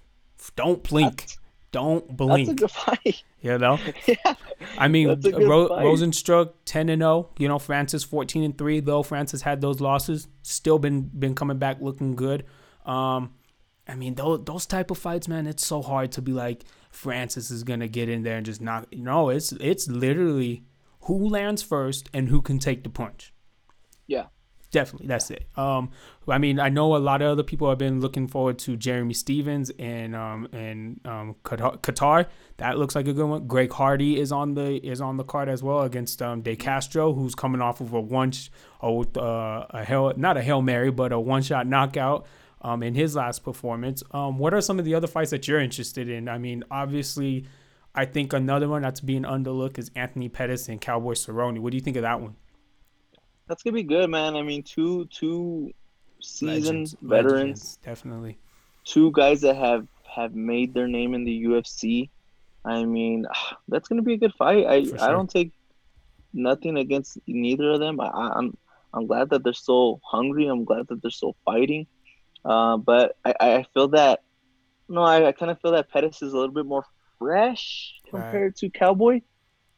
don't 0.56 0.82
blink. 0.82 1.18
That's, 1.22 1.38
don't 1.72 2.16
blink. 2.16 2.48
That's 2.48 2.58
a 2.58 2.60
good 2.60 2.70
fight. 2.70 3.22
You 3.42 3.58
know. 3.58 3.78
yeah. 4.08 4.34
I 4.76 4.88
mean, 4.88 5.06
Ro- 5.06 5.68
Rozenstruik 5.68 6.52
ten 6.64 6.88
and 6.88 7.00
zero. 7.00 7.10
Oh, 7.10 7.30
you 7.38 7.46
know, 7.46 7.60
Francis 7.60 8.02
fourteen 8.02 8.42
and 8.42 8.58
three. 8.58 8.80
Though 8.80 9.04
Francis 9.04 9.42
had 9.42 9.60
those 9.60 9.80
losses, 9.80 10.26
still 10.42 10.80
been 10.80 11.02
been 11.02 11.36
coming 11.36 11.58
back 11.58 11.76
looking 11.80 12.16
good. 12.16 12.44
Um, 12.86 13.34
I 13.88 13.94
mean, 13.94 14.14
those 14.14 14.44
those 14.44 14.66
type 14.66 14.90
of 14.90 14.98
fights, 14.98 15.28
man, 15.28 15.46
it's 15.46 15.66
so 15.66 15.82
hard 15.82 16.12
to 16.12 16.22
be 16.22 16.32
like 16.32 16.64
Francis 16.90 17.50
is 17.50 17.62
gonna 17.62 17.88
get 17.88 18.08
in 18.08 18.22
there 18.22 18.36
and 18.36 18.46
just 18.46 18.60
knock. 18.60 18.86
No, 18.92 19.28
it's 19.28 19.52
it's 19.52 19.88
literally 19.88 20.64
who 21.02 21.28
lands 21.28 21.62
first 21.62 22.08
and 22.12 22.28
who 22.28 22.42
can 22.42 22.58
take 22.58 22.82
the 22.82 22.90
punch. 22.90 23.32
Yeah. 24.06 24.26
Definitely, 24.72 25.06
that's 25.06 25.30
it. 25.30 25.46
Um, 25.56 25.90
I 26.28 26.38
mean, 26.38 26.58
I 26.58 26.68
know 26.68 26.96
a 26.96 26.98
lot 26.98 27.22
of 27.22 27.30
other 27.30 27.44
people 27.44 27.68
have 27.68 27.78
been 27.78 28.00
looking 28.00 28.26
forward 28.26 28.58
to 28.60 28.76
Jeremy 28.76 29.14
Stephens 29.14 29.70
and 29.78 30.14
um 30.16 30.48
and 30.52 31.00
um 31.06 31.36
Kattar. 31.44 32.26
That 32.56 32.76
looks 32.76 32.96
like 32.96 33.06
a 33.06 33.12
good 33.12 33.26
one. 33.26 33.46
Greg 33.46 33.72
Hardy 33.72 34.18
is 34.20 34.32
on 34.32 34.54
the 34.54 34.84
is 34.84 35.00
on 35.00 35.16
the 35.18 35.24
card 35.24 35.48
as 35.48 35.62
well 35.62 35.82
against 35.82 36.20
um 36.20 36.42
De 36.42 36.56
Castro, 36.56 37.14
who's 37.14 37.34
coming 37.34 37.62
off 37.62 37.80
of 37.80 37.92
a 37.92 38.00
one 38.00 38.32
oh 38.82 39.04
uh, 39.16 39.66
a 39.70 39.84
hell 39.84 40.12
not 40.16 40.36
a 40.36 40.42
hail 40.42 40.60
mary, 40.60 40.90
but 40.90 41.12
a 41.12 41.20
one 41.20 41.42
shot 41.42 41.66
knockout. 41.66 42.26
Um, 42.62 42.82
in 42.82 42.94
his 42.94 43.14
last 43.14 43.44
performance. 43.44 44.02
Um, 44.12 44.38
what 44.38 44.54
are 44.54 44.62
some 44.62 44.78
of 44.78 44.86
the 44.86 44.94
other 44.94 45.06
fights 45.06 45.30
that 45.30 45.46
you're 45.46 45.60
interested 45.60 46.08
in? 46.08 46.26
I 46.26 46.38
mean, 46.38 46.64
obviously, 46.70 47.46
I 47.94 48.04
think 48.04 48.32
another 48.32 48.68
one 48.68 48.82
that's 48.82 49.00
being 49.00 49.22
underlooked 49.22 49.78
is 49.78 49.90
Anthony 49.94 50.28
Pettis 50.28 50.68
and 50.68 50.80
Cowboy 50.80 51.12
Cerrone. 51.12 51.58
What 51.60 51.70
do 51.70 51.76
you 51.76 51.82
think 51.82 51.96
of 51.96 52.02
that 52.02 52.20
one? 52.20 52.36
That's 53.46 53.62
gonna 53.62 53.74
be 53.74 53.82
good, 53.82 54.10
man. 54.10 54.36
I 54.36 54.42
mean, 54.42 54.62
two 54.62 55.06
two 55.06 55.70
seasoned 56.20 56.62
Legends. 56.62 56.96
veterans, 57.00 57.32
Legends, 57.32 57.78
definitely. 57.82 58.38
Two 58.84 59.12
guys 59.12 59.40
that 59.42 59.56
have 59.56 59.86
have 60.04 60.34
made 60.34 60.74
their 60.74 60.88
name 60.88 61.14
in 61.14 61.24
the 61.24 61.44
UFC. 61.44 62.10
I 62.64 62.84
mean, 62.84 63.26
that's 63.68 63.88
gonna 63.88 64.02
be 64.02 64.14
a 64.14 64.18
good 64.18 64.34
fight. 64.34 64.66
I 64.66 64.84
sure. 64.84 65.00
I 65.00 65.10
don't 65.10 65.30
take 65.30 65.52
nothing 66.32 66.76
against 66.76 67.18
neither 67.26 67.70
of 67.70 67.80
them. 67.80 68.00
I, 68.00 68.08
I'm 68.08 68.56
I'm 68.92 69.06
glad 69.06 69.30
that 69.30 69.42
they're 69.42 69.52
so 69.52 70.00
hungry. 70.04 70.46
I'm 70.46 70.64
glad 70.64 70.88
that 70.88 71.00
they're 71.00 71.10
so 71.10 71.34
fighting. 71.44 71.86
Uh, 72.46 72.76
but 72.76 73.16
I, 73.24 73.34
I 73.40 73.66
feel 73.74 73.88
that 73.88 74.22
no, 74.88 75.02
I, 75.02 75.28
I 75.28 75.32
kind 75.32 75.50
of 75.50 75.60
feel 75.60 75.72
that 75.72 75.90
Pettis 75.90 76.22
is 76.22 76.32
a 76.32 76.36
little 76.36 76.54
bit 76.54 76.66
more 76.66 76.84
fresh 77.18 77.94
compared 78.08 78.42
right. 78.42 78.56
to 78.56 78.70
Cowboy. 78.70 79.20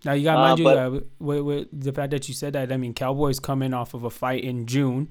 Now 0.04 0.12
you 0.12 0.24
got 0.24 0.34
to 0.34 0.38
uh, 0.38 0.42
mind 0.42 0.52
uh, 0.52 0.62
you, 0.62 0.64
but, 0.64 0.78
uh, 0.78 0.90
with, 1.18 1.40
with, 1.40 1.68
the 1.72 1.92
fact 1.92 2.10
that 2.10 2.28
you 2.28 2.34
said 2.34 2.52
that. 2.52 2.70
I 2.70 2.76
mean, 2.76 2.94
Cowboys 2.94 3.40
coming 3.40 3.74
off 3.74 3.94
of 3.94 4.04
a 4.04 4.10
fight 4.10 4.44
in 4.44 4.66
June 4.66 5.08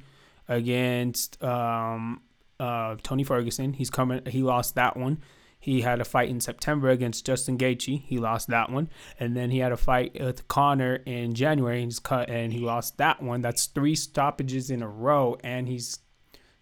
against 0.47 1.41
um, 1.43 2.21
uh, 2.59 2.95
Tony 3.03 3.23
Ferguson. 3.23 3.73
He's 3.73 3.89
coming. 3.89 4.25
He 4.27 4.43
lost 4.43 4.75
that 4.75 4.95
one. 4.95 5.21
He 5.59 5.81
had 5.81 5.99
a 5.99 6.05
fight 6.05 6.29
in 6.29 6.39
September 6.39 6.89
against 6.89 7.25
Justin 7.25 7.57
Gaethje. 7.57 8.03
He 8.03 8.19
lost 8.19 8.47
that 8.49 8.71
one, 8.71 8.89
and 9.19 9.35
then 9.35 9.49
he 9.49 9.57
had 9.57 9.71
a 9.71 9.77
fight 9.77 10.15
with 10.19 10.47
Conor 10.47 10.97
in 11.05 11.33
January. 11.33 11.81
And 11.81 11.91
he's 11.91 11.99
cut, 11.99 12.29
and 12.29 12.53
he 12.53 12.59
lost 12.59 12.97
that 12.97 13.21
one. 13.21 13.41
That's 13.41 13.65
three 13.65 13.95
stoppages 13.95 14.69
in 14.69 14.81
a 14.81 14.87
row, 14.87 15.35
and 15.43 15.67
he's, 15.67 15.99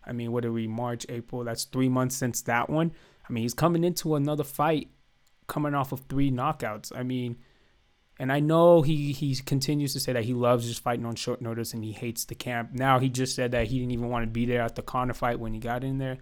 I 0.06 0.14
mean, 0.14 0.32
what 0.32 0.46
are 0.46 0.52
we? 0.52 0.68
March, 0.68 1.06
April. 1.10 1.44
That's 1.44 1.66
three 1.66 1.90
months 1.90 2.16
since 2.16 2.42
that 2.44 2.70
one. 2.70 2.92
I 3.28 3.34
mean, 3.34 3.44
he's 3.44 3.54
coming 3.54 3.84
into 3.84 4.16
another 4.16 4.44
fight, 4.44 4.90
coming 5.48 5.74
off 5.74 5.92
of 5.92 6.02
three 6.10 6.32
knockouts. 6.32 6.92
I 6.96 7.04
mean 7.04 7.38
and 8.18 8.32
I 8.32 8.40
know 8.40 8.82
he 8.82 9.12
he 9.12 9.36
continues 9.36 9.94
to 9.94 10.00
say 10.00 10.14
that 10.14 10.24
he 10.24 10.34
loves 10.34 10.68
just 10.68 10.82
fighting 10.82 11.06
on 11.06 11.16
short 11.16 11.42
notice 11.42 11.74
and 11.74 11.84
he 11.84 11.92
hates 11.92 12.26
the 12.26 12.36
camp. 12.36 12.72
Now 12.74 13.00
he 13.00 13.10
just 13.10 13.36
said 13.36 13.52
that 13.52 13.68
he 13.68 13.80
didn't 13.80 13.92
even 13.92 14.10
want 14.10 14.24
to 14.24 14.32
be 14.32 14.46
there 14.46 14.62
at 14.62 14.76
the 14.76 14.82
Conor 14.82 15.14
fight 15.14 15.40
when 15.40 15.54
he 15.54 15.60
got 15.60 15.84
in 15.84 15.98
there. 15.98 16.20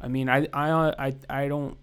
I 0.00 0.08
mean, 0.08 0.28
I 0.28 0.46
I 0.52 1.06
I 1.06 1.14
I 1.30 1.48
don't. 1.48 1.78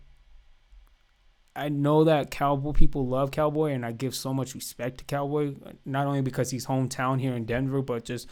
I 1.56 1.70
know 1.70 2.04
that 2.04 2.30
Cowboy 2.30 2.74
people 2.74 3.08
love 3.08 3.32
Cowboy, 3.32 3.72
and 3.72 3.86
I 3.86 3.92
give 3.92 4.14
so 4.14 4.34
much 4.34 4.54
respect 4.54 5.00
to 5.00 5.06
Cowboy, 5.06 5.56
not 5.84 6.06
only 6.06 6.22
because 6.22 6.52
he's 6.52 6.68
hometown 6.68 7.20
here 7.20 7.34
in 7.34 7.46
Denver, 7.46 7.82
but 7.82 8.06
just 8.06 8.30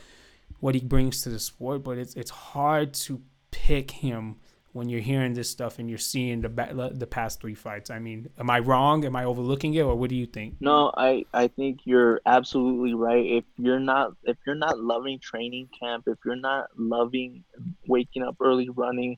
what 0.60 0.76
he 0.76 0.82
brings 0.82 1.22
to 1.24 1.30
the 1.30 1.40
sport. 1.40 1.84
But 1.84 1.98
it's 1.98 2.16
it's 2.16 2.32
hard 2.32 2.94
to 2.96 3.22
pick 3.52 3.92
him 3.92 4.38
when 4.78 4.88
you're 4.90 5.02
hearing 5.02 5.34
this 5.34 5.50
stuff 5.50 5.80
and 5.80 5.90
you're 5.90 5.98
seeing 5.98 6.40
the 6.42 6.92
the 6.94 7.08
past 7.08 7.42
three 7.42 7.56
fights? 7.56 7.90
I 7.90 8.00
mean, 8.00 8.30
am 8.38 8.50
I 8.50 8.60
wrong? 8.60 9.04
Am 9.06 9.16
I 9.16 9.26
overlooking 9.26 9.74
it, 9.74 9.82
or 9.82 9.96
what 9.96 10.10
do 10.10 10.16
you 10.16 10.28
think? 10.28 10.56
No, 10.60 10.92
I 10.96 11.26
I 11.34 11.48
think 11.48 11.80
you're 11.84 12.22
absolutely 12.26 12.94
right. 12.94 13.26
If 13.26 13.44
you're 13.58 13.80
not 13.80 14.14
if 14.24 14.38
you're 14.46 14.56
not 14.56 14.80
loving 14.80 15.20
training 15.20 15.70
camp, 15.78 16.04
if 16.08 16.20
you're 16.24 16.36
not 16.36 16.68
loving 16.78 17.44
waking 17.88 18.24
up 18.24 18.38
early, 18.40 18.70
running, 18.70 19.18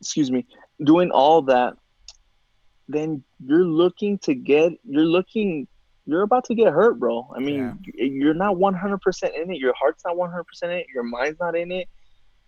excuse 0.00 0.30
me, 0.30 0.46
doing 0.84 1.10
all 1.10 1.42
that, 1.42 1.74
then 2.88 3.24
you're 3.44 3.64
looking 3.64 4.18
to 4.18 4.34
get 4.34 4.72
you're 4.84 5.04
looking 5.04 5.66
you're 6.08 6.22
about 6.22 6.44
to 6.44 6.54
get 6.54 6.72
hurt, 6.72 6.98
bro. 6.98 7.30
I 7.36 7.38
mean, 7.38 7.78
yeah. 7.94 8.04
you're 8.04 8.34
not 8.34 8.56
100% 8.56 9.40
in 9.40 9.52
it. 9.52 9.58
Your 9.58 9.74
heart's 9.78 10.04
not 10.04 10.16
100% 10.16 10.42
in 10.62 10.70
it. 10.70 10.86
Your 10.92 11.04
mind's 11.04 11.38
not 11.38 11.56
in 11.56 11.70
it. 11.70 11.88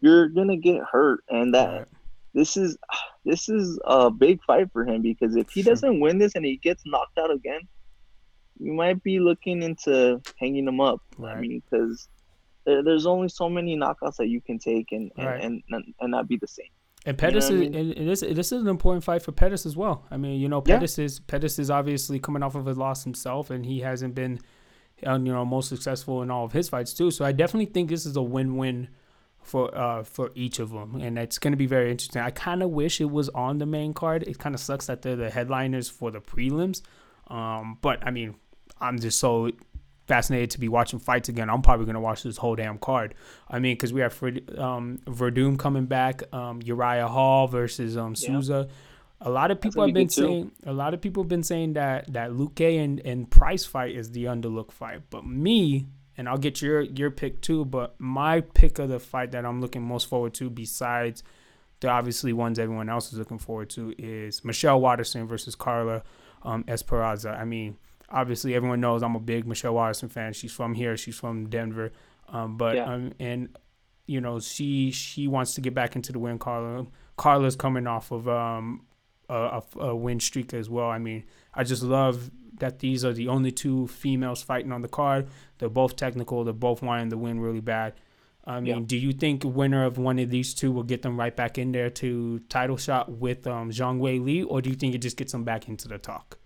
You're 0.01 0.29
gonna 0.29 0.57
get 0.57 0.81
hurt, 0.91 1.23
and 1.29 1.55
that 1.55 1.71
right 1.71 1.87
this 2.35 2.57
is 2.57 2.77
this 3.25 3.49
is 3.49 3.79
a 3.85 4.11
big 4.11 4.43
fight 4.45 4.73
for 4.73 4.85
him 4.85 5.03
because 5.03 5.37
if 5.37 5.51
he 5.51 5.63
doesn't 5.63 6.01
win 6.01 6.19
this 6.19 6.35
and 6.35 6.45
he 6.45 6.57
gets 6.57 6.83
knocked 6.87 7.19
out 7.19 7.31
again, 7.31 7.61
you 8.59 8.73
might 8.73 9.03
be 9.03 9.21
looking 9.21 9.63
into 9.63 10.21
hanging 10.39 10.67
him 10.67 10.81
up. 10.81 11.01
Right. 11.19 11.37
I 11.37 11.41
mean, 11.41 11.63
because 11.71 12.09
there's 12.65 13.07
only 13.07 13.29
so 13.29 13.49
many 13.49 13.77
knockouts 13.77 14.17
that 14.17 14.29
you 14.29 14.41
can 14.41 14.59
take 14.59 14.93
and 14.93 15.13
and, 15.17 15.27
right. 15.27 15.41
and, 15.43 15.63
and, 15.71 15.95
and, 16.01 16.11
not 16.11 16.29
be 16.29 16.37
the 16.37 16.47
same. 16.47 16.67
And 17.07 17.17
Pettis 17.17 17.49
you 17.49 17.57
know 17.57 17.63
is 17.63 17.69
I 17.69 17.71
mean? 17.71 17.93
and 17.97 18.09
this 18.09 18.21
this 18.21 18.53
is 18.53 18.63
an 18.63 18.69
important 18.69 19.05
fight 19.05 19.23
for 19.23 19.33
Pettis 19.33 19.65
as 19.65 19.77
well. 19.77 20.05
I 20.11 20.17
mean, 20.17 20.41
you 20.41 20.49
know, 20.49 20.61
Pettis 20.61 20.99
yeah. 20.99 21.07
is 21.07 21.21
Pettis 21.21 21.59
is 21.59 21.71
obviously 21.71 22.19
coming 22.19 22.43
off 22.43 22.55
of 22.55 22.67
a 22.67 22.75
loss 22.75 23.05
himself, 23.05 23.51
and 23.51 23.65
he 23.65 23.81
hasn't 23.81 24.15
been, 24.15 24.41
uh, 25.07 25.15
you 25.15 25.33
know, 25.33 25.45
most 25.45 25.69
successful 25.69 26.23
in 26.23 26.31
all 26.31 26.45
of 26.45 26.53
his 26.53 26.69
fights 26.69 26.93
too. 26.93 27.11
So 27.11 27.25
I 27.25 27.33
definitely 27.33 27.73
think 27.73 27.89
this 27.89 28.05
is 28.05 28.17
a 28.17 28.23
win-win 28.23 28.89
for 29.43 29.75
uh 29.75 30.03
for 30.03 30.31
each 30.35 30.59
of 30.59 30.71
them, 30.71 30.97
and 31.01 31.19
it's 31.19 31.39
going 31.39 31.53
to 31.53 31.57
be 31.57 31.67
very 31.67 31.91
interesting. 31.91 32.21
I 32.21 32.31
kind 32.31 32.63
of 32.63 32.71
wish 32.71 33.01
it 33.01 33.11
was 33.11 33.31
on 33.31 33.57
the 33.57 33.67
main 33.67 33.95
card. 33.95 34.25
It 34.25 34.39
kind 34.39 34.55
of 34.55 34.61
sucks 34.61 34.87
that 34.87 35.01
they're 35.01 35.17
the 35.17 35.31
headliners 35.31 35.89
for 35.89 36.11
the 36.11 36.21
prelims, 36.21 36.83
um, 37.29 37.79
but 37.81 38.07
I 38.07 38.11
mean, 38.11 38.35
I'm 38.79 38.99
just 38.99 39.19
so 39.19 39.51
fascinated 40.11 40.51
to 40.51 40.59
be 40.59 40.69
watching 40.69 40.99
fights 40.99 41.29
again. 41.29 41.49
I'm 41.49 41.63
probably 41.63 41.87
going 41.87 41.95
to 41.95 42.01
watch 42.01 42.25
this 42.25 42.37
whole 42.37 42.57
damn 42.57 42.79
card. 42.79 43.15
I 43.49 43.61
mean, 43.61 43.75
because 43.75 43.93
we 43.93 44.01
have 44.01 44.21
um, 44.59 44.99
Werdum 45.07 45.57
coming 45.57 45.87
back, 45.87 46.25
um, 46.35 46.61
Uriah 46.65 47.07
Hall 47.07 47.47
versus 47.47 47.97
um, 47.97 48.17
Souza. 48.17 48.67
Yeah. 48.69 48.75
A 49.21 49.31
lot 49.31 49.53
of 49.53 49.61
people 49.61 49.85
have 49.87 49.95
been 49.95 50.09
saying 50.09 50.51
a 50.67 50.73
lot 50.73 50.95
of 50.95 51.01
people 51.01 51.23
have 51.23 51.29
been 51.29 51.45
saying 51.45 51.75
that 51.75 52.13
that 52.13 52.31
Luque 52.33 52.83
and, 52.83 52.99
and 53.01 53.31
Price 53.31 53.65
fight 53.65 53.95
is 53.95 54.11
the 54.11 54.25
underlook 54.25 54.73
fight. 54.73 55.03
But 55.11 55.25
me, 55.25 55.87
and 56.17 56.29
I'll 56.29 56.39
get 56.39 56.61
your 56.61 56.81
your 56.81 57.13
pick 57.13 57.41
too. 57.41 57.65
But 57.65 57.95
my 58.01 58.41
pick 58.41 58.81
of 58.81 58.89
the 58.89 58.99
fight 58.99 59.31
that 59.31 59.45
I'm 59.47 59.61
looking 59.61 59.83
most 59.83 60.09
forward 60.09 60.35
to, 60.35 60.51
besides 60.51 61.23
the 61.79 61.89
obviously 61.89 62.33
ones 62.33 62.59
everyone 62.59 62.89
else 62.89 63.13
is 63.13 63.19
looking 63.19 63.39
forward 63.39 63.71
to, 63.71 63.95
is 63.97 64.45
Michelle 64.45 64.81
Waterson 64.81 65.29
versus 65.29 65.55
Carla 65.55 66.03
um, 66.43 66.65
Esparza. 66.65 67.39
I 67.39 67.45
mean, 67.45 67.77
obviously 68.11 68.55
everyone 68.55 68.81
knows 68.81 69.03
I'm 69.03 69.17
a 69.17 69.21
big 69.21 69.47
Michelle 69.47 69.75
Waterson 69.75 70.09
fan. 70.09 70.33
She's 70.33 70.53
from 70.53 70.75
here. 70.75 70.97
She's 70.97 71.19
from 71.19 71.49
Denver. 71.49 71.93
Um, 72.29 72.57
but 72.57 72.77
yeah. 72.77 72.85
um, 72.85 73.13
and 73.19 73.57
you 74.07 74.21
know 74.21 74.41
she 74.41 74.91
she 74.91 75.29
wants 75.29 75.55
to 75.55 75.61
get 75.61 75.75
back 75.75 75.97
into 75.97 76.13
the 76.13 76.19
win. 76.19 76.39
Carla 76.39 76.87
Carla's 77.17 77.57
coming 77.57 77.87
off 77.87 78.11
of 78.11 78.29
um 78.29 78.87
a, 79.29 79.63
a 79.79 79.95
win 79.95 80.21
streak 80.21 80.53
as 80.55 80.69
well. 80.69 80.89
I 80.91 80.99
mean, 80.99 81.25
I 81.55 81.65
just 81.65 81.83
love 81.83 82.31
that 82.59 82.81
these 82.81 83.05
are 83.05 83.13
the 83.13 83.29
only 83.29 83.53
two 83.53 83.87
females 83.89 84.43
fighting 84.43 84.73
on 84.73 84.83
the 84.83 84.89
card. 84.89 85.29
They're 85.59 85.69
both 85.69 85.97
technical. 85.97 86.45
They're 86.45 86.53
both 86.53 86.83
wanting 86.83 87.09
the 87.09 87.17
win 87.17 87.41
really 87.41 87.61
bad. 87.61 87.95
I 88.45 88.61
mean, 88.61 88.79
yeah. 88.79 88.85
do 88.85 88.97
you 88.97 89.13
think 89.13 89.45
winner 89.45 89.85
of 89.85 89.99
one 89.99 90.19
of 90.19 90.31
these 90.31 90.55
two 90.55 90.73
will 90.73 90.83
get 90.83 91.03
them 91.03 91.19
right 91.19 91.35
back 91.35 91.59
in 91.59 91.73
there 91.73 91.91
to 91.91 92.41
title 92.49 92.77
shot 92.77 93.11
with 93.11 93.47
um, 93.47 93.71
Zhang 93.71 94.01
Weili, 94.01 94.45
or 94.47 94.61
do 94.63 94.71
you 94.71 94.77
think 94.77 94.95
it 94.95 94.99
just 94.99 95.17
gets 95.17 95.33
them 95.33 95.45
back 95.45 95.69
into 95.69 95.89
the 95.89 95.99
talk? 95.99 96.39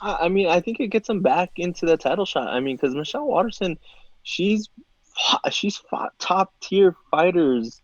I 0.00 0.28
mean, 0.28 0.46
I 0.48 0.60
think 0.60 0.80
it 0.80 0.88
gets 0.88 1.08
them 1.08 1.22
back 1.22 1.52
into 1.56 1.86
the 1.86 1.96
title 1.96 2.24
shot. 2.24 2.48
I 2.48 2.60
mean, 2.60 2.76
because 2.76 2.94
Michelle 2.94 3.26
Waterson, 3.26 3.78
she's 4.22 4.68
she's 5.50 5.76
fought 5.76 6.18
top 6.18 6.52
tier 6.60 6.94
fighters. 7.10 7.82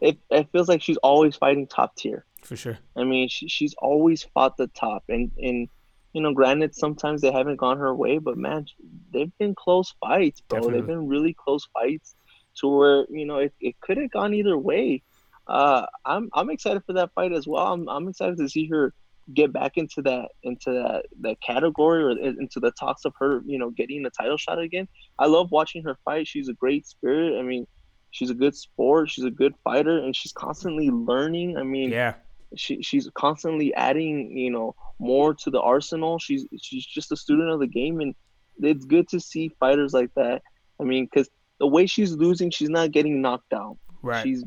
It, 0.00 0.18
it 0.30 0.48
feels 0.50 0.68
like 0.68 0.82
she's 0.82 0.96
always 0.98 1.36
fighting 1.36 1.68
top 1.68 1.94
tier. 1.94 2.24
For 2.42 2.56
sure. 2.56 2.78
I 2.96 3.04
mean, 3.04 3.28
she, 3.28 3.48
she's 3.48 3.74
always 3.78 4.24
fought 4.24 4.56
the 4.56 4.66
top, 4.68 5.04
and 5.08 5.30
and 5.38 5.68
you 6.12 6.20
know, 6.20 6.32
granted, 6.32 6.74
sometimes 6.74 7.20
they 7.20 7.32
haven't 7.32 7.56
gone 7.56 7.78
her 7.78 7.94
way, 7.94 8.18
but 8.18 8.36
man, 8.36 8.66
they've 9.12 9.36
been 9.38 9.54
close 9.54 9.94
fights, 10.00 10.40
bro. 10.40 10.58
Definitely. 10.58 10.80
They've 10.80 10.86
been 10.88 11.08
really 11.08 11.34
close 11.34 11.68
fights 11.72 12.14
to 12.56 12.68
where 12.68 13.06
you 13.08 13.24
know 13.24 13.38
it, 13.38 13.54
it 13.60 13.80
could 13.80 13.96
have 13.96 14.10
gone 14.10 14.34
either 14.34 14.58
way. 14.58 15.02
Uh, 15.46 15.86
I'm 16.04 16.30
I'm 16.34 16.50
excited 16.50 16.82
for 16.84 16.94
that 16.94 17.12
fight 17.14 17.32
as 17.32 17.46
well. 17.46 17.72
I'm 17.72 17.88
I'm 17.88 18.08
excited 18.08 18.38
to 18.38 18.48
see 18.48 18.66
her 18.68 18.92
get 19.34 19.52
back 19.52 19.72
into 19.76 20.02
that 20.02 20.28
into 20.42 20.70
that 20.72 21.04
that 21.20 21.40
category 21.40 22.02
or 22.02 22.10
into 22.10 22.60
the 22.60 22.72
talks 22.72 23.04
of 23.04 23.12
her, 23.18 23.42
you 23.46 23.58
know, 23.58 23.70
getting 23.70 24.04
a 24.06 24.10
title 24.10 24.36
shot 24.36 24.58
again. 24.58 24.88
I 25.18 25.26
love 25.26 25.50
watching 25.50 25.82
her 25.84 25.96
fight. 26.04 26.26
She's 26.26 26.48
a 26.48 26.54
great 26.54 26.86
spirit. 26.86 27.38
I 27.38 27.42
mean, 27.42 27.66
she's 28.10 28.30
a 28.30 28.34
good 28.34 28.56
sport. 28.56 29.10
She's 29.10 29.24
a 29.24 29.30
good 29.30 29.54
fighter, 29.64 29.98
and 29.98 30.14
she's 30.14 30.32
constantly 30.32 30.90
learning. 30.90 31.56
I 31.56 31.62
mean, 31.62 31.90
yeah, 31.90 32.14
she 32.56 32.82
she's 32.82 33.08
constantly 33.14 33.74
adding, 33.74 34.36
you 34.36 34.50
know, 34.50 34.74
more 34.98 35.34
to 35.34 35.50
the 35.50 35.60
arsenal. 35.60 36.18
She's 36.18 36.46
she's 36.60 36.86
just 36.86 37.12
a 37.12 37.16
student 37.16 37.50
of 37.50 37.60
the 37.60 37.66
game, 37.66 38.00
and 38.00 38.14
it's 38.58 38.84
good 38.84 39.08
to 39.08 39.20
see 39.20 39.50
fighters 39.60 39.92
like 39.92 40.10
that. 40.16 40.42
I 40.80 40.84
mean, 40.84 41.04
because 41.06 41.28
the 41.60 41.66
way 41.66 41.86
she's 41.86 42.12
losing, 42.12 42.50
she's 42.50 42.70
not 42.70 42.90
getting 42.90 43.22
knocked 43.22 43.50
down 43.50 43.78
Right. 44.02 44.24
She's 44.24 44.44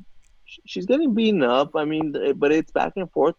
she's 0.65 0.85
getting 0.85 1.13
beaten 1.13 1.43
up. 1.43 1.71
I 1.75 1.85
mean, 1.85 2.13
but 2.35 2.51
it's 2.51 2.71
back 2.71 2.93
and 2.97 3.09
forth. 3.11 3.35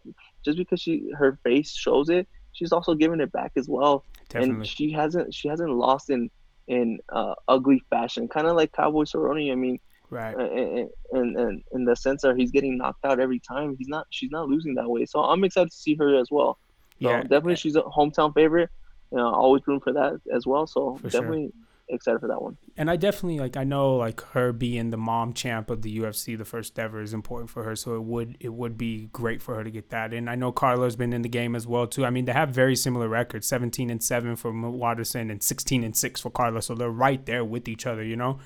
Just 0.47 0.57
because 0.57 0.81
she 0.81 1.11
her 1.17 1.37
face 1.43 1.73
shows 1.75 2.09
it, 2.09 2.27
she's 2.53 2.71
also 2.71 2.95
giving 2.95 3.19
it 3.21 3.31
back 3.31 3.51
as 3.57 3.67
well. 3.69 4.03
Definitely. 4.29 4.55
And 4.55 4.67
she 4.67 4.91
hasn't 4.91 5.33
she 5.33 5.47
hasn't 5.49 5.71
lost 5.71 6.09
in 6.09 6.29
in 6.67 6.99
uh, 7.11 7.35
ugly 7.47 7.81
fashion. 7.89 8.27
Kind 8.27 8.47
of 8.47 8.55
like 8.55 8.71
Cowboy 8.71 9.03
Cerrone. 9.03 9.51
I 9.51 9.55
mean, 9.55 9.79
Right. 10.09 10.35
In, 10.39 10.89
in, 11.13 11.63
in 11.73 11.85
the 11.85 11.95
sense 11.95 12.21
that 12.21 12.37
he's 12.37 12.51
getting 12.51 12.77
knocked 12.77 13.03
out 13.05 13.19
every 13.19 13.39
time. 13.39 13.75
He's 13.77 13.89
not. 13.89 14.07
She's 14.09 14.31
not 14.31 14.47
losing 14.47 14.75
that 14.75 14.89
way. 14.89 15.05
So 15.05 15.21
I'm 15.21 15.43
excited 15.43 15.69
to 15.71 15.75
see 15.75 15.95
her 15.95 16.19
as 16.19 16.29
well. 16.31 16.57
So 17.01 17.09
Yeah. 17.09 17.21
definitely, 17.23 17.57
she's 17.57 17.75
a 17.75 17.81
hometown 17.81 18.33
favorite. 18.33 18.69
You 19.11 19.17
know, 19.17 19.33
always 19.33 19.63
room 19.67 19.81
for 19.81 19.93
that 19.93 20.13
as 20.33 20.45
well. 20.45 20.67
So 20.67 20.97
For 21.01 21.09
sure. 21.09 21.37
Excited 21.89 22.19
for 22.19 22.27
that 22.27 22.41
one. 22.41 22.57
and 22.75 22.91
I 22.91 22.97
definitely 22.97 23.39
like 23.39 23.55
I 23.55 23.63
know 23.63 23.95
like 23.95 24.19
her 24.31 24.51
being 24.51 24.89
the 24.89 24.97
mom 24.97 25.33
champ 25.33 25.69
of 25.69 25.83
the 25.83 25.99
UFC, 25.99 26.37
the 26.37 26.43
first 26.43 26.77
ever, 26.77 27.01
is 27.01 27.13
important 27.13 27.49
for 27.49 27.63
her. 27.63 27.77
So 27.77 27.95
it 27.95 28.03
would 28.03 28.35
it 28.41 28.53
would 28.53 28.77
be 28.77 29.07
great 29.13 29.41
for 29.41 29.55
her 29.55 29.63
to 29.63 29.71
get 29.71 29.89
that. 29.91 30.13
And 30.13 30.29
I 30.29 30.35
know 30.35 30.51
Carla's 30.51 30.97
been 30.97 31.13
in 31.13 31.21
the 31.21 31.29
game 31.29 31.55
as 31.55 31.65
well 31.65 31.87
too. 31.87 32.05
I 32.05 32.09
mean 32.09 32.25
they 32.25 32.33
have 32.33 32.49
very 32.49 32.75
similar 32.75 33.07
records: 33.07 33.47
seventeen 33.47 33.89
and 33.89 34.03
seven 34.03 34.35
for 34.35 34.51
Waterson 34.51 35.31
and 35.31 35.41
sixteen 35.41 35.83
and 35.83 35.95
six 35.95 36.19
for 36.19 36.29
Carla. 36.29 36.61
So 36.61 36.75
they're 36.75 36.89
right 36.89 37.25
there 37.25 37.45
with 37.45 37.69
each 37.69 37.85
other, 37.85 38.03
you 38.03 38.17
know. 38.17 38.39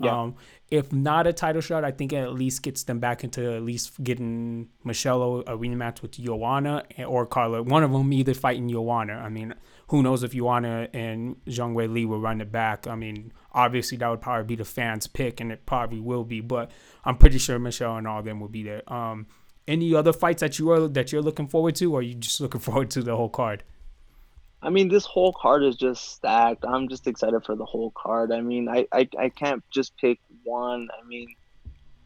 Yeah. 0.00 0.20
Um, 0.20 0.36
if 0.70 0.92
not 0.92 1.26
a 1.26 1.32
title 1.32 1.60
shot, 1.60 1.84
I 1.84 1.90
think 1.90 2.12
it 2.12 2.16
at 2.16 2.34
least 2.34 2.62
gets 2.62 2.84
them 2.84 3.00
back 3.00 3.24
into 3.24 3.54
at 3.54 3.62
least 3.62 4.02
getting 4.04 4.68
Michelle 4.84 5.40
a 5.40 5.56
rematch 5.56 6.02
with 6.02 6.12
Joanna 6.12 6.84
or 7.06 7.26
Carla. 7.26 7.62
One 7.62 7.82
of 7.82 7.90
them 7.92 8.12
either 8.12 8.34
fighting 8.34 8.68
Joanna. 8.68 9.14
I 9.14 9.28
mean, 9.28 9.54
who 9.88 10.02
knows 10.02 10.22
if 10.22 10.32
Joanna 10.32 10.88
and 10.92 11.36
Zhang 11.46 11.74
Weili 11.74 12.06
will 12.06 12.20
run 12.20 12.40
it 12.40 12.52
back. 12.52 12.86
I 12.86 12.94
mean, 12.94 13.32
obviously 13.52 13.96
that 13.98 14.08
would 14.08 14.20
probably 14.20 14.44
be 14.44 14.56
the 14.56 14.64
fans' 14.64 15.06
pick, 15.06 15.40
and 15.40 15.50
it 15.50 15.64
probably 15.66 16.00
will 16.00 16.24
be. 16.24 16.40
But 16.40 16.70
I'm 17.04 17.16
pretty 17.16 17.38
sure 17.38 17.58
Michelle 17.58 17.96
and 17.96 18.06
all 18.06 18.22
them 18.22 18.38
will 18.38 18.48
be 18.48 18.62
there. 18.62 18.92
Um, 18.92 19.26
any 19.66 19.94
other 19.94 20.12
fights 20.12 20.40
that 20.40 20.58
you 20.58 20.70
are 20.70 20.86
that 20.88 21.12
you're 21.12 21.22
looking 21.22 21.48
forward 21.48 21.74
to, 21.76 21.94
or 21.94 22.00
are 22.00 22.02
you 22.02 22.14
just 22.14 22.40
looking 22.40 22.60
forward 22.68 22.90
to 22.90 23.02
the 23.02 23.16
whole 23.16 23.30
card? 23.30 23.64
I 24.62 24.70
mean, 24.70 24.88
this 24.88 25.04
whole 25.04 25.32
card 25.32 25.62
is 25.62 25.76
just 25.76 26.12
stacked. 26.14 26.64
I'm 26.66 26.88
just 26.88 27.06
excited 27.06 27.44
for 27.44 27.54
the 27.54 27.64
whole 27.64 27.92
card. 27.96 28.32
I 28.32 28.40
mean, 28.40 28.68
I, 28.68 28.86
I, 28.92 29.08
I 29.18 29.28
can't 29.28 29.62
just 29.72 29.96
pick 29.96 30.18
one. 30.42 30.88
I 31.00 31.06
mean, 31.06 31.28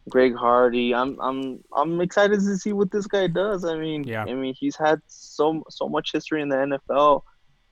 Greg 0.09 0.35
Hardy. 0.35 0.93
I'm 0.93 1.19
I'm 1.19 1.63
I'm 1.75 1.99
excited 2.01 2.39
to 2.41 2.57
see 2.57 2.73
what 2.73 2.91
this 2.91 3.07
guy 3.07 3.27
does. 3.27 3.65
I 3.65 3.75
mean, 3.77 4.03
Yeah. 4.03 4.23
I 4.25 4.33
mean, 4.33 4.53
he's 4.59 4.75
had 4.75 5.01
so 5.07 5.63
so 5.69 5.87
much 5.89 6.11
history 6.11 6.41
in 6.41 6.49
the 6.49 6.57
NFL. 6.57 7.23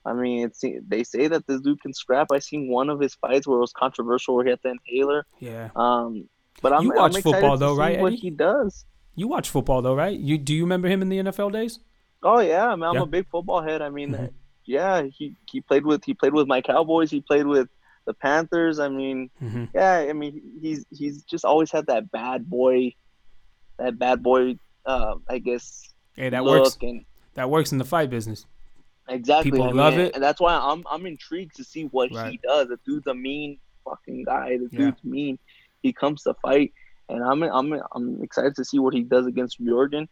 I 0.04 0.14
mean, 0.14 0.46
it's 0.48 0.64
they 0.88 1.04
say 1.04 1.28
that 1.28 1.46
this 1.46 1.62
dude 1.62 1.80
can 1.82 1.94
scrap. 1.94 2.28
I 2.32 2.40
seen 2.40 2.68
one 2.70 2.90
of 2.90 3.00
his 3.00 3.14
fights 3.16 3.46
where 3.46 3.58
it 3.58 3.62
was 3.62 3.74
controversial, 3.74 4.34
where 4.36 4.46
he 4.46 4.50
had 4.50 4.60
the 4.64 4.70
inhaler. 4.72 5.26
Yeah, 5.40 5.70
Um, 5.76 6.28
but 6.64 6.74
I'm, 6.74 6.84
You 6.84 6.94
watch 6.96 7.16
I'm 7.18 7.22
football 7.22 7.56
though, 7.58 7.76
right, 7.76 8.00
What 8.00 8.14
Eddie? 8.14 8.22
he 8.22 8.30
does. 8.32 8.84
you 9.14 9.28
watch 9.28 9.50
football 9.50 9.84
though, 9.84 9.94
right? 9.94 10.18
You 10.18 10.40
do 10.40 10.56
you 10.56 10.64
remember 10.64 10.88
him 10.88 11.04
in 11.04 11.10
the 11.10 11.20
NFL 11.20 11.52
days? 11.52 11.78
Oh 12.24 12.40
yeah, 12.40 12.68
I 12.70 12.76
mean, 12.76 12.84
I'm 12.86 12.96
Yeah. 12.96 13.02
a 13.04 13.06
big 13.06 13.28
football 13.30 13.62
head. 13.62 13.82
I 13.84 13.90
mean, 13.90 14.14
Mhm. 14.14 14.32
Yeah, 14.78 15.04
he, 15.18 15.36
he 15.52 15.60
played 15.62 15.86
with 15.86 16.02
he 16.06 16.14
played 16.14 16.34
with 16.34 16.48
my 16.48 16.62
Cowboys. 16.62 17.10
He 17.12 17.22
played 17.22 17.46
with 17.56 17.68
the 18.08 18.14
Panthers. 18.14 18.80
I 18.80 18.90
mean, 18.90 19.30
Mm-hmm. 19.44 19.66
yeah, 19.76 19.96
I 20.10 20.14
mean, 20.14 20.34
he's 20.62 20.86
he's 21.00 21.24
just 21.24 21.46
always 21.46 21.70
had 21.72 21.86
that 21.88 22.10
bad 22.12 22.50
boy, 22.50 22.94
that 23.80 24.00
bad 24.00 24.24
boy. 24.24 24.56
Uh, 24.86 25.16
I 25.30 25.38
guess 25.40 25.66
Hey, 26.16 26.30
that 26.30 26.44
works. 26.44 26.78
and 26.82 27.06
That 27.36 27.50
works 27.50 27.72
in 27.74 27.78
the 27.78 27.86
fight 27.86 28.10
business. 28.10 28.46
exactly. 29.10 29.52
People 29.52 29.64
I 29.66 29.68
mean, 29.68 29.78
love 29.78 29.98
it. 29.98 30.16
and 30.16 30.24
that's 30.24 30.42
why 30.42 30.54
I'm 30.56 30.84
I'm 30.90 31.06
intrigued 31.06 31.56
to 31.58 31.64
see 31.64 31.84
what 31.96 32.10
he 32.32 32.40
does. 32.44 32.68
The 32.70 32.80
dude's 32.86 33.08
a 33.08 33.14
mean 33.14 33.60
fucking 33.86 34.24
guy. 34.26 34.58
The 34.58 34.70
Yeah. 34.72 34.80
dude's 34.80 35.04
mean. 35.04 35.38
He 35.84 35.92
comes 35.94 36.24
to 36.24 36.34
fight, 36.46 36.72
and 37.10 37.24
I'm 37.24 37.44
I'm 37.44 37.70
I'm 37.96 38.24
excited 38.24 38.56
to 38.56 38.64
see 38.66 38.80
what 38.80 38.94
he 38.94 39.04
does 39.16 39.26
against 39.26 39.60
Yorgan. 39.60 40.08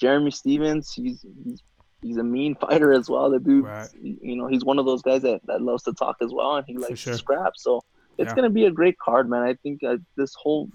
Jeremy 0.00 0.30
Stephens, 0.30 0.92
he's 0.94 1.24
he's 1.44 1.60
he's 2.02 2.16
a 2.18 2.22
mean 2.24 2.54
fighter 2.60 2.92
as 2.92 3.08
well. 3.08 3.30
The 3.30 3.38
dude, 3.38 3.64
Right. 3.64 3.88
you 4.00 4.36
know, 4.36 4.46
he's 4.48 4.64
one 4.64 4.78
of 4.78 4.84
those 4.86 5.02
guys 5.02 5.22
that, 5.22 5.40
that 5.46 5.62
loves 5.62 5.82
to 5.84 5.92
talk 5.92 6.16
as 6.20 6.32
well, 6.32 6.56
and 6.56 6.66
he 6.66 6.76
likes 6.76 6.98
sure. 7.00 7.12
to 7.14 7.18
scrap. 7.18 7.52
So 7.56 7.82
it's 8.18 8.28
Yeah. 8.30 8.34
gonna 8.34 8.50
be 8.50 8.66
a 8.66 8.70
great 8.70 8.98
card, 8.98 9.28
man. 9.30 9.42
I 9.42 9.54
think 9.54 9.82
uh, 9.82 9.96
this 10.16 10.34
whole 10.34 10.68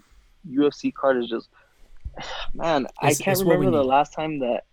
UFC 0.49 0.93
card 0.93 1.17
is 1.23 1.29
just, 1.29 1.49
man. 2.53 2.85
It's- 3.03 3.19
I 3.19 3.23
can't 3.23 3.33
it's 3.37 3.43
what 3.43 3.59
we 3.59 3.65
remember 3.65 3.77
the 3.77 3.83
last 3.83 4.13
time 4.13 4.39
that 4.39 4.63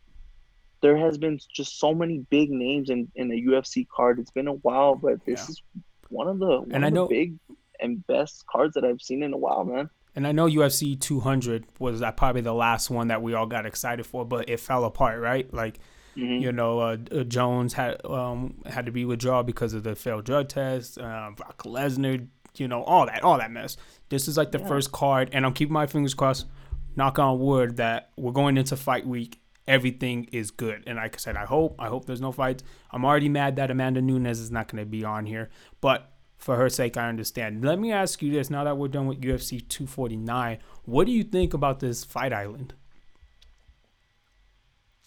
there 0.81 0.97
has 0.97 1.17
been 1.19 1.39
just 1.53 1.79
so 1.79 1.95
many 1.95 2.19
big 2.31 2.51
names 2.51 2.91
in 2.91 3.11
in 3.15 3.31
a 3.33 3.35
UFC 3.35 3.87
card. 3.89 4.19
It's 4.19 4.31
been 4.31 4.49
a 4.49 4.53
while, 4.53 4.95
but 4.95 5.25
this 5.25 5.41
Yeah. 5.47 5.51
is 5.53 5.63
one 6.11 6.29
of 6.29 6.39
the 6.39 6.61
one 6.61 6.73
And 6.73 6.85
of 6.85 6.89
I 6.89 6.91
the 6.91 6.95
know- 6.95 7.09
big 7.09 7.35
and 7.81 8.07
best 8.07 8.47
cards 8.47 8.75
that 8.75 8.85
I've 8.85 9.01
seen 9.03 9.23
in 9.23 9.33
a 9.33 9.37
while, 9.37 9.65
man. 9.65 9.91
And 10.17 10.29
I 10.29 10.33
know 10.33 10.47
UFC 10.47 10.95
200 11.01 11.65
was 11.81 12.01
uh, 12.03 12.13
probably 12.13 12.41
the 12.43 12.55
last 12.55 12.89
one 12.89 13.09
that 13.09 13.21
we 13.21 13.35
all 13.35 13.47
got 13.47 13.67
excited 13.67 14.07
for, 14.07 14.25
but 14.25 14.49
it 14.49 14.61
fell 14.61 14.85
apart, 14.85 15.21
right? 15.21 15.53
Like, 15.53 15.81
Mhm. 16.17 16.41
you 16.41 16.53
know, 16.53 16.79
uh, 16.81 16.97
uh, 17.13 17.25
Jones 17.25 17.73
had 17.75 18.05
um, 18.05 18.55
had 18.67 18.87
to 18.87 18.93
be 18.93 19.05
withdrawn 19.05 19.45
because 19.47 19.75
of 19.75 19.83
the 19.83 19.95
failed 19.95 20.25
drug 20.25 20.49
test. 20.49 20.99
Uh, 20.99 21.31
Brock 21.37 21.63
Lesnar, 21.65 22.27
you 22.57 22.69
know, 22.69 22.83
all 22.85 23.07
that, 23.07 23.23
all 23.25 23.39
that 23.39 23.51
mess. 23.51 23.77
This 24.11 24.29
is 24.29 24.37
like 24.37 24.53
the 24.53 24.59
Yeah. 24.61 24.67
first 24.69 24.93
card, 24.93 25.31
and 25.33 25.45
I'm 25.45 25.53
keeping 25.53 25.73
my 25.73 25.87
fingers 25.87 26.15
crossed, 26.15 26.47
knock 26.97 27.19
on 27.19 27.41
wood, 27.41 27.77
that 27.79 28.11
we're 28.17 28.33
going 28.33 28.57
into 28.57 28.77
fight 28.77 29.07
week. 29.07 29.41
Everything 29.67 30.29
is 30.31 30.51
good, 30.51 30.83
and 30.87 30.97
like 30.99 31.15
I 31.17 31.19
said, 31.19 31.37
I 31.37 31.47
hope, 31.47 31.75
I 31.79 31.89
hope 31.89 32.05
there's 32.05 32.21
no 32.21 32.33
fights. 32.33 32.63
I'm 32.91 33.03
already 33.05 33.31
mad 33.31 33.57
that 33.57 33.71
Amanda 33.71 34.03
Nunes 34.03 34.39
is 34.39 34.51
not 34.51 34.69
going 34.69 34.85
to 34.85 34.87
be 34.89 35.03
on 35.05 35.25
here, 35.27 35.49
but 35.81 36.13
for 36.37 36.57
her 36.57 36.69
sake, 36.69 36.99
I 36.99 37.09
understand. 37.09 37.65
Let 37.65 37.79
me 37.79 37.91
ask 37.91 38.21
you 38.23 38.31
this: 38.31 38.51
Now 38.51 38.63
that 38.65 38.77
we're 38.77 38.89
done 38.89 39.07
with 39.07 39.23
UFC 39.23 39.61
249, 39.67 40.59
what 40.85 41.07
do 41.07 41.13
you 41.13 41.25
think 41.25 41.55
about 41.55 41.81
this 41.81 42.05
Fight 42.05 42.33
Island? 42.35 42.75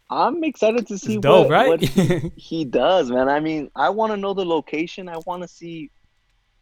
I'm 0.10 0.44
excited 0.44 0.88
to 0.88 0.98
see 0.98 1.18
dope, 1.18 1.48
what, 1.48 1.52
right? 1.52 1.68
what 1.70 1.82
he, 1.82 2.32
he 2.36 2.66
does, 2.66 3.12
man. 3.12 3.28
I 3.30 3.40
mean, 3.40 3.70
I 3.76 3.90
want 3.90 4.14
to 4.14 4.18
know 4.18 4.34
the 4.34 4.46
location. 4.46 5.10
I 5.10 5.18
want 5.26 5.42
to 5.42 5.48
see 5.48 5.92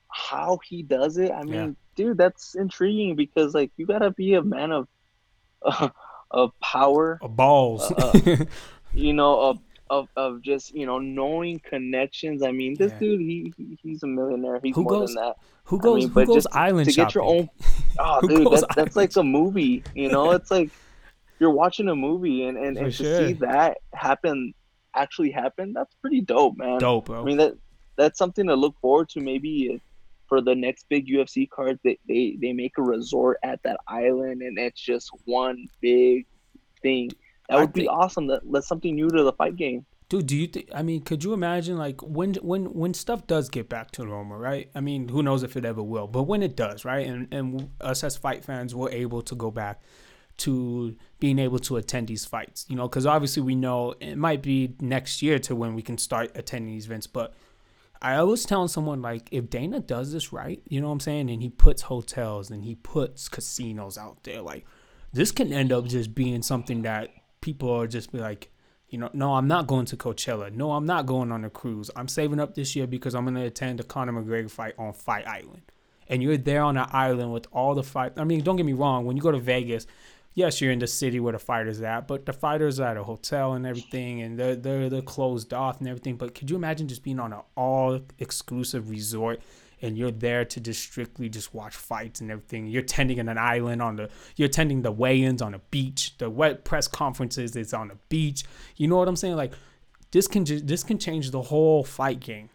how 0.09 0.59
he 0.67 0.81
does 0.81 1.17
it. 1.17 1.31
I 1.31 1.43
mean, 1.43 1.53
Yeah. 1.53 1.71
dude, 1.95 2.17
that's 2.17 2.55
intriguing 2.55 3.15
because 3.15 3.53
like 3.53 3.71
you 3.77 3.85
gotta 3.85 4.11
be 4.11 4.33
a 4.35 4.41
man 4.41 4.71
of 4.71 4.87
uh, 5.61 5.89
of 6.31 6.59
power, 6.59 7.19
Balls. 7.21 7.91
Uh, 7.91 8.45
you 8.93 9.13
know, 9.13 9.39
of 9.41 9.59
of 9.91 10.07
of 10.15 10.41
just 10.41 10.73
you 10.73 10.85
know 10.87 10.97
knowing 10.99 11.59
connections. 11.59 12.41
I 12.41 12.51
mean, 12.51 12.75
this 12.75 12.91
Yeah. 12.93 12.99
dude, 12.99 13.19
he, 13.21 13.53
he 13.57 13.77
he's 13.83 14.01
a 14.03 14.07
millionaire. 14.07 14.59
He's 14.63 14.75
Who 14.75 14.83
more 14.83 14.91
goes- 15.01 15.13
than 15.13 15.23
that. 15.23 15.35
who 15.65 15.77
I 15.77 15.81
goes? 15.81 15.95
mean, 15.99 16.07
who 16.07 16.13
but 16.15 16.25
goes 16.27 16.35
just 16.37 16.51
to- 16.51 16.57
island 16.57 16.89
to 16.89 16.95
get 16.95 17.13
your 17.13 17.23
own 17.23 17.49
Oh, 17.99 18.21
dude, 18.27 18.47
that, 18.47 18.65
that's 18.75 18.95
like 18.95 19.15
a 19.15 19.23
movie. 19.23 19.83
You 19.93 20.09
know, 20.09 20.31
it's 20.31 20.49
like 20.51 20.69
you're 21.39 21.51
watching 21.51 21.87
a 21.89 21.95
movie, 21.95 22.43
and 22.45 22.57
and, 22.57 22.77
For 22.77 22.83
and 22.85 22.93
sure. 22.93 23.19
to 23.19 23.27
see 23.27 23.33
that 23.33 23.77
happen, 23.93 24.53
actually 24.95 25.31
happen, 25.31 25.73
that's 25.73 25.93
pretty 25.95 26.21
dope, 26.21 26.57
man. 26.57 26.79
Dope, 26.79 27.05
bro. 27.05 27.21
I 27.21 27.23
mean 27.23 27.37
that 27.37 27.55
that's 27.97 28.17
something 28.17 28.47
to 28.47 28.55
look 28.55 28.75
forward 28.81 29.09
to. 29.09 29.21
Maybe 29.21 29.71
uh, 29.73 29.77
for 30.27 30.41
the 30.41 30.55
next 30.55 30.85
big 30.89 31.07
UFC 31.07 31.49
card, 31.49 31.79
they 31.83 31.97
they 32.07 32.37
they 32.39 32.53
make 32.53 32.77
a 32.77 32.81
resort 32.81 33.37
at 33.43 33.61
that 33.63 33.77
island, 33.87 34.41
and 34.41 34.57
it's 34.57 34.81
just 34.81 35.09
one 35.25 35.67
big 35.81 36.25
thing. 36.81 37.11
That 37.49 37.59
would 37.59 37.73
be 37.73 37.87
awesome. 37.87 38.27
That 38.27 38.41
that's 38.51 38.67
something 38.67 38.95
new 38.95 39.09
to 39.09 39.23
the 39.23 39.33
fight 39.33 39.55
game. 39.55 39.85
Dude, 40.07 40.27
do 40.27 40.35
you 40.37 40.47
think? 40.47 40.69
I 40.73 40.83
mean, 40.83 41.01
could 41.01 41.23
you 41.23 41.33
imagine 41.33 41.77
like 41.77 42.01
when 42.01 42.35
when 42.35 42.65
when 42.73 42.93
stuff 42.93 43.25
does 43.25 43.49
get 43.49 43.69
back 43.69 43.91
to 43.91 44.05
normal, 44.05 44.37
right? 44.37 44.69
I 44.75 44.79
mean, 44.79 45.09
who 45.09 45.23
knows 45.23 45.41
if 45.41 45.57
it 45.57 45.65
ever 45.65 45.81
will, 45.81 46.07
but 46.07 46.23
when 46.23 46.43
it 46.43 46.55
does, 46.55 46.85
right? 46.85 47.07
And 47.07 47.33
and 47.33 47.69
us 47.81 48.03
as 48.03 48.15
fight 48.15 48.45
fans, 48.45 48.75
we're 48.75 48.91
able 48.91 49.21
to 49.23 49.35
go 49.35 49.49
back 49.49 49.81
to 50.37 50.95
being 51.19 51.39
able 51.39 51.59
to 51.59 51.77
attend 51.77 52.07
these 52.07 52.25
fights, 52.25 52.65
you 52.67 52.75
know, 52.75 52.87
because 52.87 53.05
obviously 53.05 53.41
we 53.41 53.55
know 53.55 53.95
it 53.99 54.17
might 54.17 54.41
be 54.41 54.75
next 54.79 55.21
year 55.21 55.39
to 55.39 55.55
when 55.55 55.75
we 55.75 55.81
can 55.81 55.97
start 55.97 56.31
attending 56.35 56.73
these 56.73 56.85
events, 56.85 57.07
but. 57.07 57.33
I 58.01 58.17
always 58.17 58.45
telling 58.45 58.67
someone 58.67 59.01
like 59.01 59.29
if 59.31 59.49
Dana 59.49 59.79
does 59.79 60.11
this 60.11 60.31
right, 60.31 60.61
you 60.67 60.79
know 60.79 60.87
what 60.87 60.93
I'm 60.93 60.99
saying, 60.99 61.29
and 61.29 61.41
he 61.41 61.49
puts 61.49 61.83
hotels 61.83 62.51
and 62.51 62.63
he 62.63 62.75
puts 62.75 63.29
casinos 63.29 63.97
out 63.97 64.21
there, 64.23 64.41
like 64.41 64.65
this 65.15 65.31
can 65.31 65.53
end 65.53 65.71
up 65.71 65.85
just 65.85 66.13
being 66.13 66.41
something 66.41 66.81
that 66.81 67.09
people 67.39 67.71
are 67.71 67.87
just 67.87 68.11
be 68.11 68.19
like, 68.19 68.51
you 68.89 68.97
know, 68.97 69.09
no, 69.13 69.35
I'm 69.35 69.47
not 69.47 69.65
going 69.65 69.85
to 69.85 69.97
Coachella. 69.97 70.51
No, 70.51 70.73
I'm 70.73 70.85
not 70.85 71.05
going 71.05 71.31
on 71.31 71.45
a 71.45 71.49
cruise. 71.49 71.89
I'm 71.95 72.07
saving 72.07 72.39
up 72.39 72.53
this 72.53 72.75
year 72.75 72.85
because 72.85 73.15
I'm 73.15 73.23
going 73.23 73.35
to 73.35 73.43
attend 73.43 73.79
the 73.79 73.83
Conor 73.83 74.11
McGregor 74.11 74.51
fight 74.51 74.73
on 74.77 74.93
Fight 74.93 75.25
Island. 75.25 75.61
And 76.07 76.21
you're 76.21 76.37
there 76.37 76.61
on 76.61 76.77
an 76.77 76.87
island 76.91 77.31
with 77.33 77.47
all 77.51 77.75
the 77.75 77.81
fight. 77.81 78.13
I 78.17 78.25
mean, 78.25 78.41
don't 78.43 78.57
get 78.57 78.65
me 78.65 78.73
wrong. 78.73 79.05
When 79.05 79.15
you 79.15 79.23
go 79.23 79.31
to 79.31 79.39
Vegas, 79.39 79.87
yes, 80.35 80.61
you're 80.61 80.71
in 80.71 80.79
the 80.79 80.87
city 80.87 81.19
where 81.19 81.33
the 81.33 81.39
fighters 81.39 81.81
at, 81.81 82.07
but 82.07 82.25
the 82.25 82.33
fighters 82.33 82.79
are 82.79 82.89
at 82.89 82.97
a 82.97 83.03
hotel 83.03 83.53
and 83.53 83.65
everything, 83.65 84.21
and 84.21 84.37
they're 84.37 84.55
they're, 84.55 84.89
they're 84.89 85.01
closed 85.01 85.53
off 85.53 85.79
and 85.79 85.87
everything. 85.87 86.17
But 86.17 86.35
could 86.35 86.51
you 86.51 86.55
imagine 86.55 86.87
just 86.87 87.01
being 87.01 87.19
on 87.19 87.33
an 87.33 87.41
all 87.57 87.99
exclusive 88.19 88.91
resort? 88.91 89.41
And 89.81 89.97
you're 89.97 90.09
there 90.09 90.45
to 90.45 90.59
just 90.61 90.81
strictly 90.81 91.27
just 91.27 91.53
watch 91.53 91.75
fights 91.75 92.21
and 92.21 92.31
everything. 92.31 92.65
You're 92.65 92.81
attending 92.81 93.19
an 93.19 93.37
island 93.37 93.81
on 93.81 93.97
the. 93.97 94.09
You're 94.35 94.47
attending 94.47 94.81
the 94.81 94.91
weigh-ins 94.91 95.41
on 95.41 95.53
a 95.53 95.59
beach. 95.69 96.17
The 96.17 96.29
wet 96.29 96.63
press 96.63 96.87
conferences 96.87 97.55
is 97.55 97.73
on 97.73 97.89
the 97.89 97.97
beach. 98.07 98.45
You 98.77 98.87
know 98.87 98.95
what 98.97 99.07
I'm 99.07 99.17
saying? 99.17 99.35
Like 99.35 99.53
this 100.11 100.27
can 100.27 100.45
ju- 100.45 100.61
this 100.61 100.83
can 100.83 100.97
change 100.97 101.31
the 101.31 101.41
whole 101.41 101.83
fight 101.83 102.21
game. 102.21 102.49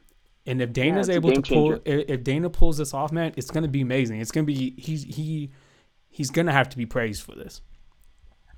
And 0.47 0.63
if 0.63 0.73
Dana's 0.73 1.11
a 1.11 1.13
able 1.13 1.33
to 1.33 1.43
pull, 1.43 1.77
changer. 1.77 1.83
if 1.85 2.09
if 2.09 2.25
Dana 2.25 2.49
pulls 2.49 2.79
this 2.79 2.95
off, 2.95 3.13
man, 3.13 3.35
it's 3.37 3.51
gonna 3.51 3.69
be 3.69 3.83
amazing. 3.83 4.21
It's 4.21 4.33
gonna 4.33 4.47
be 4.47 4.75
he's 4.79 5.05
he 5.05 5.51
he's 6.09 6.31
gonna 6.31 6.53
have 6.53 6.71
to 6.71 6.77
be 6.79 6.87
praised 6.87 7.23
for 7.23 7.35
this. 7.35 7.61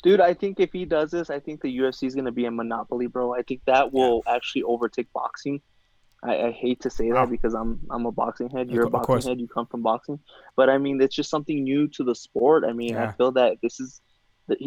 Dude, 0.03 0.21
I 0.21 0.35
think 0.35 0.59
if 0.59 0.73
he 0.73 0.85
does 0.85 1.11
this, 1.11 1.31
I 1.31 1.39
think 1.39 1.63
the 1.63 1.79
UFC 1.79 2.05
is 2.09 2.15
going 2.15 2.25
to 2.25 2.33
be 2.33 2.47
a 2.47 2.51
monopoly, 2.51 3.07
bro. 3.07 3.35
I 3.35 3.43
think 3.43 3.61
that 3.67 3.93
will 3.93 4.23
actually 4.27 4.65
overtake 4.65 5.09
boxing. 5.13 5.61
I, 6.25 6.49
I 6.49 6.51
hate 6.53 6.81
to 6.83 6.91
say 6.91 7.11
that 7.11 7.31
because 7.31 7.53
I'm 7.55 7.81
I'm 7.91 8.07
a 8.07 8.13
boxing 8.13 8.49
head. 8.49 8.71
You're 8.71 8.85
a 8.85 8.91
boxing 8.91 9.23
head. 9.29 9.41
You 9.41 9.49
come 9.49 9.67
from 9.67 9.83
boxing, 9.83 10.21
but 10.57 10.71
I 10.71 10.79
mean 10.79 11.01
it's 11.03 11.17
just 11.17 11.31
something 11.31 11.65
new 11.65 11.89
to 11.89 12.05
the 12.05 12.15
sport. 12.15 12.65
I 12.65 12.73
mean 12.73 12.97
I 12.97 13.11
feel 13.13 13.33
that 13.33 13.57
this 13.61 13.81
is 13.81 14.01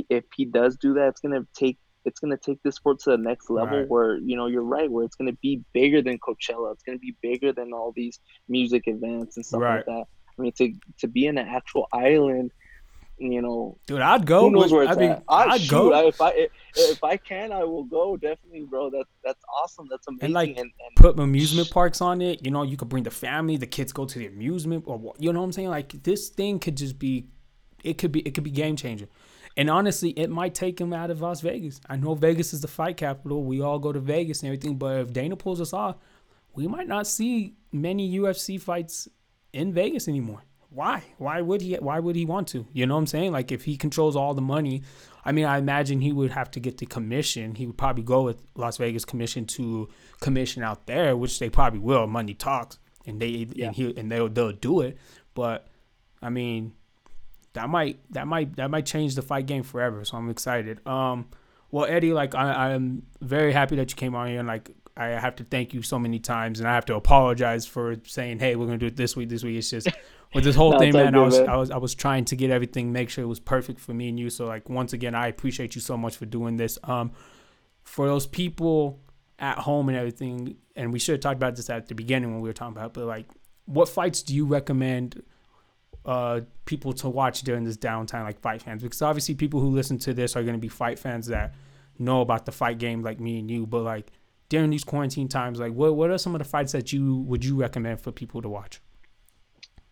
if 0.10 0.26
he 0.36 0.44
does 0.46 0.76
do 0.76 0.94
that, 0.96 1.08
it's 1.10 1.22
gonna 1.22 1.48
take 1.56 1.78
it's 2.04 2.20
gonna 2.20 2.36
take 2.38 2.62
this 2.64 2.76
sport 2.76 3.00
to 3.00 3.12
the 3.12 3.18
next 3.18 3.50
level 3.50 3.80
Right. 3.80 3.88
where 3.90 4.18
you 4.18 4.36
know 4.36 4.48
you're 4.48 4.64
right 4.66 4.92
where 4.92 5.06
it's 5.06 5.16
gonna 5.16 5.38
be 5.42 5.64
bigger 5.74 6.02
than 6.02 6.20
Coachella. 6.20 6.74
It's 6.74 6.84
gonna 6.84 6.98
be 7.00 7.16
bigger 7.22 7.54
than 7.54 7.72
all 7.72 7.94
these 7.96 8.20
music 8.50 8.84
events 8.88 9.38
and 9.38 9.46
stuff 9.46 9.62
Right. 9.62 9.76
like 9.78 9.86
that. 9.86 10.06
I 10.38 10.42
mean 10.42 10.52
to 10.58 10.74
to 11.00 11.08
be 11.08 11.26
in 11.28 11.38
an 11.38 11.48
actual 11.48 11.88
island, 11.94 12.52
you 13.18 13.42
know, 13.42 13.78
Dude, 13.88 14.02
I'd 14.02 14.26
go. 14.26 14.42
who 14.42 14.52
knows 14.52 14.72
where 14.72 14.88
I 14.88 14.92
it's 14.92 15.00
mean, 15.00 15.12
at? 15.12 15.24
I, 15.30 15.44
I'd 15.52 15.70
go. 15.70 15.94
I, 15.94 16.08
if 16.08 16.20
I 16.20 16.48
if, 16.76 17.04
I 17.04 17.16
can, 17.16 17.52
I 17.54 17.64
will 17.64 17.86
go 17.86 18.18
definitely, 18.18 18.64
bro. 18.64 18.90
That's 18.90 19.10
that's 19.24 19.44
awesome. 19.62 19.88
That's 19.90 20.06
amazing. 20.08 20.34
like, 20.34 20.50
and, 20.50 20.60
and 20.60 20.96
put 20.98 21.18
amusement 21.18 21.70
parks 21.72 22.02
on 22.02 22.22
it. 22.22 22.44
You 22.44 22.52
know, 22.52 22.64
you 22.64 22.76
could 22.76 22.90
bring 22.90 23.04
the 23.04 23.12
family, 23.12 23.56
the 23.56 23.68
kids 23.68 23.94
go 23.94 24.06
to 24.06 24.20
the 24.20 24.28
amusement, 24.28 24.84
or 24.86 25.14
you 25.18 25.32
know 25.32 25.40
what 25.40 25.46
I'm 25.46 25.52
saying. 25.54 25.70
Like 25.70 26.04
this 26.04 26.30
thing 26.30 26.60
could 26.60 26.76
just 26.76 27.00
be, 27.00 27.28
it 27.84 27.98
could 27.98 28.12
be, 28.12 28.20
it 28.22 28.34
could 28.34 28.44
be 28.44 28.52
game 28.52 28.76
changing. 28.76 29.08
And 29.58 29.70
honestly, 29.70 30.10
it 30.12 30.30
might 30.30 30.54
take 30.54 30.80
him 30.80 30.92
out 30.92 31.10
of 31.10 31.22
Las 31.22 31.40
Vegas. 31.40 31.80
I 31.88 31.96
know 31.96 32.14
Vegas 32.16 32.54
is 32.54 32.60
the 32.60 32.68
fight 32.68 32.98
capital. 32.98 33.46
We 33.46 33.62
all 33.62 33.80
go 33.80 33.94
to 33.94 34.00
Vegas 34.02 34.42
and 34.42 34.48
everything, 34.48 34.76
but 34.76 35.00
if 35.00 35.14
Dana 35.14 35.38
pulls 35.38 35.62
us 35.62 35.72
off, 35.72 35.96
we 36.54 36.68
might 36.68 36.88
not 36.88 37.08
see 37.08 37.56
many 37.72 38.18
UFC 38.18 38.60
fights 38.60 39.08
in 39.54 39.72
Vegas 39.72 40.10
anymore. 40.10 40.44
Why? 40.76 41.04
Why 41.18 41.40
would 41.42 41.62
he? 41.62 41.76
Why 41.76 42.00
would 42.00 42.16
he 42.18 42.26
want 42.26 42.50
to? 42.50 42.68
You 42.74 42.86
know 42.86 42.96
what 42.96 43.00
I'm 43.00 43.08
saying? 43.08 43.32
Like 43.32 43.52
if 43.52 43.64
he 43.64 43.78
controls 43.78 44.16
all 44.18 44.34
the 44.34 44.42
money, 44.42 44.84
I 45.24 45.32
mean, 45.32 45.46
I 45.46 45.58
imagine 45.58 46.02
he 46.02 46.12
would 46.12 46.32
have 46.32 46.52
to 46.52 46.60
get 46.60 46.78
the 46.80 46.86
commission. 46.86 47.56
He 47.56 47.66
would 47.66 47.78
probably 47.78 48.04
go 48.04 48.24
with 48.24 48.46
Las 48.56 48.76
Vegas 48.78 49.06
commission 49.06 49.46
to 49.48 49.88
commission 50.20 50.64
out 50.64 50.86
there, 50.86 51.16
which 51.16 51.40
they 51.40 51.50
probably 51.50 51.80
will. 51.80 52.08
Money 52.08 52.34
talks, 52.34 52.78
and 53.08 53.22
they 53.22 53.48
Yeah. 53.54 53.68
and 53.68 53.76
he 53.76 53.98
and 53.98 54.12
they'll 54.12 54.28
they'll 54.28 54.52
do 54.52 54.82
it. 54.82 54.98
But 55.34 55.68
I 56.22 56.30
mean, 56.30 56.74
that 57.54 57.70
might 57.70 58.00
that 58.12 58.28
might 58.28 58.56
that 58.58 58.70
might 58.70 58.86
change 58.86 59.16
the 59.16 59.22
fight 59.22 59.46
game 59.46 59.64
forever. 59.64 60.04
So 60.04 60.18
I'm 60.18 60.30
excited. 60.30 60.86
Um, 60.86 61.28
well, 61.72 61.86
Eddie, 61.86 62.12
like 62.12 62.36
I, 62.36 62.74
I'm 62.74 63.04
very 63.22 63.54
happy 63.54 63.78
that 63.78 63.90
you 63.92 63.96
came 63.96 64.14
on 64.14 64.28
here, 64.28 64.40
and 64.40 64.48
like 64.48 64.72
I 64.98 65.08
have 65.08 65.36
to 65.38 65.44
thank 65.44 65.74
you 65.74 65.82
so 65.82 66.00
many 66.00 66.20
times, 66.20 66.60
and 66.60 66.70
I 66.70 66.74
have 66.74 66.86
to 66.86 66.96
apologize 66.96 67.66
for 67.66 67.96
saying, 68.06 68.40
hey, 68.40 68.56
we're 68.56 68.66
gonna 68.66 68.78
do 68.78 68.86
it 68.86 68.96
this 68.96 69.16
week. 69.16 69.30
This 69.30 69.44
week, 69.44 69.58
it's 69.58 69.70
just 69.70 69.90
with 70.34 70.44
this 70.44 70.56
whole 70.56 70.72
No, 70.74 70.80
thing, 70.80 70.94
man. 70.94 71.16
I 71.16 71.20
was 71.20 71.38
man. 71.38 71.50
I 71.50 71.58
was 71.58 71.72
I 71.72 71.78
was 71.78 71.94
trying 71.94 72.26
to 72.26 72.36
get 72.36 72.50
everything, 72.50 72.92
make 72.94 73.10
sure 73.10 73.24
it 73.24 73.28
was 73.28 73.40
perfect 73.40 73.80
for 73.80 73.94
me 73.94 74.08
and 74.10 74.20
you. 74.20 74.30
So 74.30 74.46
like 74.46 74.70
once 74.70 74.94
again, 74.94 75.14
I 75.14 75.28
appreciate 75.28 75.76
you 75.76 75.82
so 75.82 75.98
much 75.98 76.16
for 76.16 76.26
doing 76.26 76.56
this. 76.56 76.78
Um, 76.84 77.12
for 77.84 78.08
those 78.08 78.26
people 78.26 79.00
at 79.38 79.58
home 79.60 79.90
and 79.90 79.98
everything, 79.98 80.56
and 80.76 80.94
we 80.94 81.00
should 81.00 81.14
have 81.14 81.22
talked 81.22 81.38
about 81.38 81.56
this 81.56 81.70
at 81.70 81.88
the 81.88 81.96
beginning 81.96 82.32
when 82.32 82.42
we 82.42 82.50
were 82.50 82.54
talking 82.54 82.76
about, 82.76 82.94
but 82.94 83.06
like, 83.06 83.26
what 83.66 83.90
fights 83.90 84.24
do 84.24 84.34
you 84.34 84.46
recommend 84.46 85.22
uh, 86.06 86.42
people 86.66 86.94
to 86.94 87.10
watch 87.10 87.42
during 87.42 87.64
this 87.64 87.78
downtime, 87.78 88.24
like 88.24 88.40
fight 88.40 88.62
fans? 88.62 88.82
Because 88.82 89.02
obviously, 89.02 89.36
people 89.36 89.60
who 89.60 89.70
listen 89.70 89.98
to 90.00 90.14
this 90.14 90.36
are 90.36 90.44
going 90.44 90.56
to 90.56 90.60
be 90.60 90.70
fight 90.70 91.00
fans 91.00 91.28
that 91.28 91.54
know 92.00 92.22
about 92.22 92.46
the 92.46 92.52
fight 92.52 92.78
game, 92.78 93.02
like 93.02 93.20
me 93.20 93.40
and 93.40 93.50
you. 93.50 93.66
But 93.66 93.82
like 93.82 94.12
during 94.50 94.70
these 94.70 94.84
quarantine 94.84 95.28
times, 95.28 95.60
like 95.60 95.74
what 95.74 95.96
what 95.96 96.10
are 96.10 96.18
some 96.18 96.36
of 96.36 96.40
the 96.40 96.46
fights 96.46 96.72
that 96.74 96.94
you 96.94 97.18
would 97.22 97.44
you 97.44 97.56
recommend 97.56 98.02
for 98.02 98.12
people 98.12 98.42
to 98.42 98.50
watch? 98.50 98.82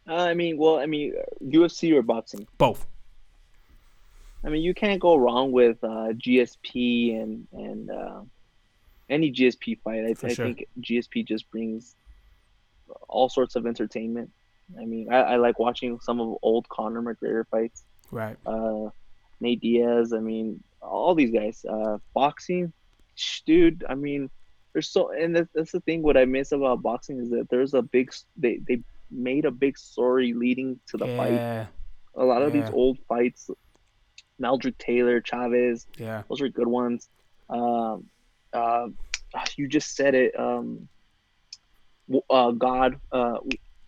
uh, 0.08 0.16
I 0.16 0.34
mean, 0.34 0.58
well, 0.58 0.80
I 0.80 0.86
mean, 0.86 1.14
UFC 1.42 1.94
or 1.94 2.02
boxing. 2.02 2.48
Both. 2.58 2.86
I 4.44 4.50
mean, 4.50 4.62
you 4.62 4.74
can't 4.74 5.00
go 5.00 5.16
wrong 5.16 5.52
with 5.52 5.82
uh, 5.84 6.14
GSP 6.14 7.22
and 7.22 7.48
and 7.54 7.90
uh, 7.90 8.22
any 9.10 9.32
GSP 9.32 9.80
fight. 9.82 10.04
I, 10.06 10.10
I 10.26 10.34
sure. 10.34 10.46
think 10.46 10.68
GSP 10.82 11.26
just 11.26 11.50
brings 11.50 11.96
all 13.08 13.30
sorts 13.30 13.56
of 13.56 13.66
entertainment. 13.66 14.30
I 14.80 14.86
mean, 14.86 15.12
I, 15.12 15.18
I 15.18 15.36
like 15.38 15.60
watching 15.60 16.00
some 16.02 16.20
of 16.20 16.38
old 16.42 16.68
Conor 16.70 17.02
McGregor 17.02 17.48
fights. 17.48 17.84
Right. 18.12 18.38
uh, 18.46 18.90
Nate 19.40 19.62
Diaz. 19.62 20.14
I 20.14 20.20
mean, 20.20 20.62
all 20.82 21.16
these 21.16 21.32
guys. 21.32 21.66
Uh, 21.66 21.98
boxing, 22.14 22.74
dude. 23.46 23.86
I 23.88 23.96
mean, 23.96 24.30
there's 24.74 24.90
so, 24.90 25.12
and 25.12 25.36
that's, 25.36 25.50
that's 25.54 25.72
the 25.72 25.80
thing. 25.82 26.02
What 26.02 26.18
I 26.18 26.26
miss 26.26 26.52
about 26.52 26.82
boxing 26.82 27.20
is 27.20 27.30
that 27.30 27.48
there's 27.50 27.74
a 27.74 27.82
big. 27.82 28.12
They 28.38 28.60
they 28.68 28.82
made 29.12 29.46
a 29.46 29.52
big 29.52 29.78
story 29.78 30.34
leading 30.34 30.80
to 30.88 30.98
the 30.98 31.06
fight. 31.16 31.34
Yeah. 31.34 31.66
A 32.16 32.24
lot 32.24 32.42
of 32.42 32.54
yeah. 32.54 32.62
these 32.62 32.72
old 32.74 32.98
fights, 33.08 33.50
Meldrick 34.42 34.78
Taylor, 34.78 35.22
Chavez, 35.22 35.88
Yeah. 35.98 36.24
those 36.30 36.42
are 36.42 36.50
good 36.50 36.68
ones. 36.68 37.10
Um, 37.50 38.06
uh, 38.52 38.88
you 39.56 39.68
just 39.68 39.96
said 39.96 40.16
it. 40.16 40.38
Um, 40.40 40.88
uh, 42.30 42.52
God. 42.52 43.00
Uh, 43.12 43.38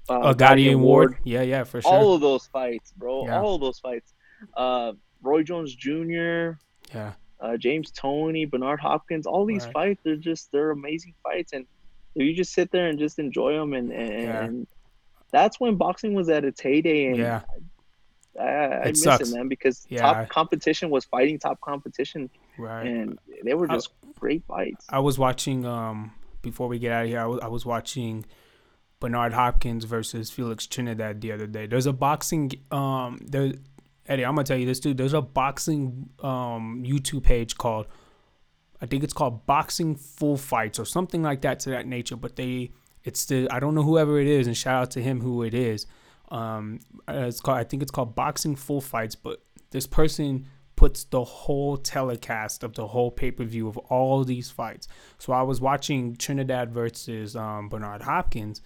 uh, 0.09 0.13
Uh, 0.13 0.33
Gatti 0.33 0.75
Ward. 0.75 1.17
Yeah, 1.23 1.41
yeah, 1.41 1.63
for 1.63 1.81
sure. 1.81 1.91
All 1.91 2.13
of 2.13 2.21
those 2.21 2.47
fights, 2.47 2.93
bro. 2.95 3.25
Yeah. 3.25 3.41
All 3.41 3.55
of 3.55 3.61
those 3.61 3.79
fights. 3.79 4.13
Uh, 4.55 4.93
Roy 5.21 5.43
Jones 5.43 5.75
Jr., 5.75 6.59
yeah. 6.93 7.13
Uh, 7.39 7.57
James 7.57 7.91
Toney, 7.91 8.45
Bernard 8.45 8.79
Hopkins, 8.79 9.25
all 9.25 9.45
these 9.45 9.65
Right. 9.65 9.73
fights, 9.73 10.01
they're 10.03 10.15
just 10.15 10.51
they're 10.51 10.71
amazing 10.71 11.13
fights, 11.23 11.53
and 11.53 11.65
you 12.15 12.33
just 12.33 12.53
sit 12.53 12.71
there 12.71 12.87
and 12.87 12.97
just 12.97 13.19
enjoy 13.19 13.53
them, 13.53 13.73
and 13.73 13.91
and, 13.91 14.11
Yeah. 14.23 14.43
and 14.43 14.67
that's 15.31 15.59
when 15.59 15.75
boxing 15.75 16.13
was 16.13 16.29
at 16.29 16.45
its 16.45 16.61
heyday, 16.61 17.07
and 17.07 17.17
Yeah. 17.17 17.41
I, 18.39 18.43
I 18.43 18.81
It 18.83 18.85
miss 18.87 19.03
sucks. 19.03 19.29
it, 19.31 19.35
man, 19.35 19.47
because 19.47 19.85
Yeah. 19.89 20.01
top 20.01 20.29
competition 20.29 20.89
was 20.89 21.05
fighting 21.05 21.39
top 21.39 21.59
competition, 21.61 22.29
Right. 22.57 22.85
and 22.87 23.19
they 23.43 23.53
were 23.53 23.69
I- 23.69 23.75
just 23.75 23.89
great 24.19 24.43
fights. 24.45 24.85
I 24.89 24.99
was 24.99 25.17
watching 25.19 25.65
um 25.65 26.11
before 26.41 26.67
we 26.67 26.79
get 26.79 26.91
out 26.91 27.03
of 27.03 27.09
here. 27.09 27.19
I 27.19 27.25
was, 27.25 27.39
I 27.41 27.47
was 27.47 27.65
watching 27.65 28.25
Bernard 28.99 29.33
Hopkins 29.33 29.83
versus 29.85 30.31
Felix 30.31 30.67
Trinidad 30.67 31.19
the 31.21 31.31
other 31.31 31.47
day. 31.47 31.65
There's 31.65 31.85
a 31.85 31.93
boxing 31.93 32.51
um 32.71 33.17
there 33.25 33.53
Eddie, 34.07 34.25
I'm 34.25 34.35
gonna 34.35 34.43
tell 34.45 34.57
you 34.57 34.65
this 34.65 34.79
dude. 34.79 34.97
There's 34.97 35.13
a 35.13 35.21
boxing 35.21 36.09
um 36.21 36.83
YouTube 36.85 37.23
page 37.23 37.57
called 37.57 37.87
I 38.81 38.85
think 38.85 39.03
it's 39.03 39.13
called 39.13 39.45
Boxing 39.45 39.95
Full 39.95 40.37
Fights 40.37 40.79
or 40.79 40.85
something 40.85 41.23
like 41.23 41.41
that 41.41 41.59
to 41.61 41.69
that 41.71 41.87
nature. 41.87 42.15
But 42.15 42.35
they 42.35 42.71
it's 43.03 43.25
the 43.25 43.47
I 43.49 43.59
don't 43.59 43.75
know 43.75 43.83
whoever 43.83 44.19
it 44.19 44.27
is 44.27 44.47
and 44.47 44.55
shout 44.55 44.81
out 44.81 44.91
to 44.91 45.01
him 45.01 45.21
who 45.21 45.43
it 45.43 45.53
is. 45.53 45.85
Um 46.29 46.79
it's 47.07 47.39
called 47.39 47.57
I 47.57 47.63
think 47.63 47.81
it's 47.81 47.91
called 47.91 48.15
Boxing 48.15 48.55
Full 48.55 48.81
Fights, 48.81 49.15
but 49.15 49.41
this 49.71 49.87
person 49.87 50.47
puts 50.75 51.05
the 51.05 51.23
whole 51.23 51.77
telecast 51.77 52.63
of 52.63 52.73
the 52.73 52.87
whole 52.87 53.11
pay 53.11 53.31
per 53.31 53.43
view 53.43 53.67
of 53.67 53.77
all 53.77 54.23
these 54.23 54.51
fights. 54.51 54.87
So 55.17 55.33
I 55.33 55.41
was 55.41 55.61
watching 55.61 56.15
Trinidad 56.15 56.71
versus 56.71 57.35
um, 57.35 57.69
Bernard 57.69 58.01
Hopkins, 58.01 58.61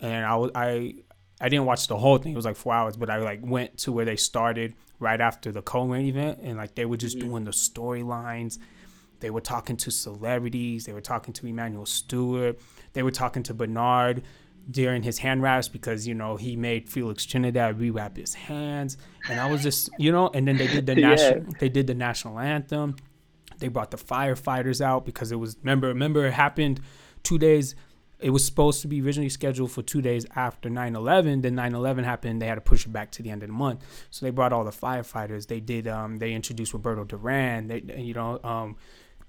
and 0.00 0.24
I 0.24 0.34
was 0.36 0.50
I 0.54 0.94
I 1.42 1.48
didn't 1.48 1.66
watch 1.66 1.88
the 1.88 1.96
whole 1.96 2.18
thing. 2.18 2.32
It 2.32 2.36
was 2.36 2.44
like 2.44 2.56
four 2.56 2.72
hours, 2.72 2.96
but 2.96 3.10
I 3.10 3.16
like 3.16 3.40
went 3.42 3.76
to 3.78 3.92
where 3.92 4.04
they 4.04 4.14
started 4.14 4.74
right 5.00 5.20
after 5.20 5.50
the 5.50 5.60
co-main 5.60 6.06
event, 6.06 6.38
and 6.40 6.56
like 6.56 6.76
they 6.76 6.84
were 6.84 6.96
just 6.96 7.18
mm-hmm. 7.18 7.28
doing 7.28 7.44
the 7.44 7.50
storylines. 7.50 8.58
They 9.18 9.30
were 9.30 9.40
talking 9.40 9.76
to 9.78 9.90
celebrities. 9.90 10.86
They 10.86 10.92
were 10.92 11.00
talking 11.00 11.34
to 11.34 11.46
Emanuel 11.46 11.84
Steward. 11.84 12.58
They 12.92 13.02
were 13.02 13.10
talking 13.10 13.42
to 13.44 13.54
Bernard 13.54 14.22
during 14.70 15.02
his 15.02 15.18
hand 15.18 15.42
wraps 15.42 15.66
because 15.66 16.06
you 16.06 16.14
know 16.14 16.36
he 16.36 16.54
made 16.54 16.88
Felix 16.88 17.26
Trinidad 17.26 17.76
rewrap 17.76 18.16
his 18.16 18.34
hands, 18.34 18.96
and 19.28 19.40
I 19.40 19.50
was 19.50 19.64
just 19.64 19.90
you 19.98 20.12
know, 20.12 20.30
and 20.32 20.46
then 20.46 20.56
they 20.56 20.68
did 20.68 20.86
the 20.86 20.94
Yeah. 21.00 21.08
national 21.08 21.52
they 21.58 21.68
did 21.68 21.88
the 21.88 21.94
national 21.94 22.38
anthem. 22.38 22.94
They 23.58 23.66
brought 23.66 23.90
the 23.90 23.96
firefighters 23.96 24.80
out 24.80 25.04
because 25.04 25.32
it 25.32 25.36
was 25.36 25.56
remember 25.62 25.88
remember 25.88 26.24
it 26.24 26.34
happened 26.34 26.80
two 27.24 27.38
days. 27.38 27.74
It 28.22 28.30
was 28.30 28.44
supposed 28.44 28.82
to 28.82 28.88
be 28.88 29.02
originally 29.02 29.28
scheduled 29.28 29.72
for 29.72 29.82
two 29.82 30.02
days 30.02 30.26
after 30.34 30.68
9/11. 30.68 31.42
Then 31.42 31.54
9/11 31.54 32.04
happened. 32.04 32.40
They 32.40 32.46
had 32.46 32.56
to 32.56 32.60
push 32.60 32.86
it 32.86 32.92
back 32.92 33.10
to 33.12 33.22
the 33.22 33.30
end 33.30 33.42
of 33.42 33.48
the 33.48 33.54
month. 33.54 33.84
So 34.10 34.24
they 34.24 34.30
brought 34.30 34.52
all 34.52 34.64
the 34.64 34.70
firefighters. 34.70 35.46
They 35.46 35.60
did. 35.60 35.88
Um, 35.88 36.18
they 36.18 36.32
introduced 36.32 36.72
Roberto 36.72 37.04
Duran. 37.04 37.68
They 37.68 37.82
you 37.96 38.14
know 38.14 38.40
um, 38.42 38.76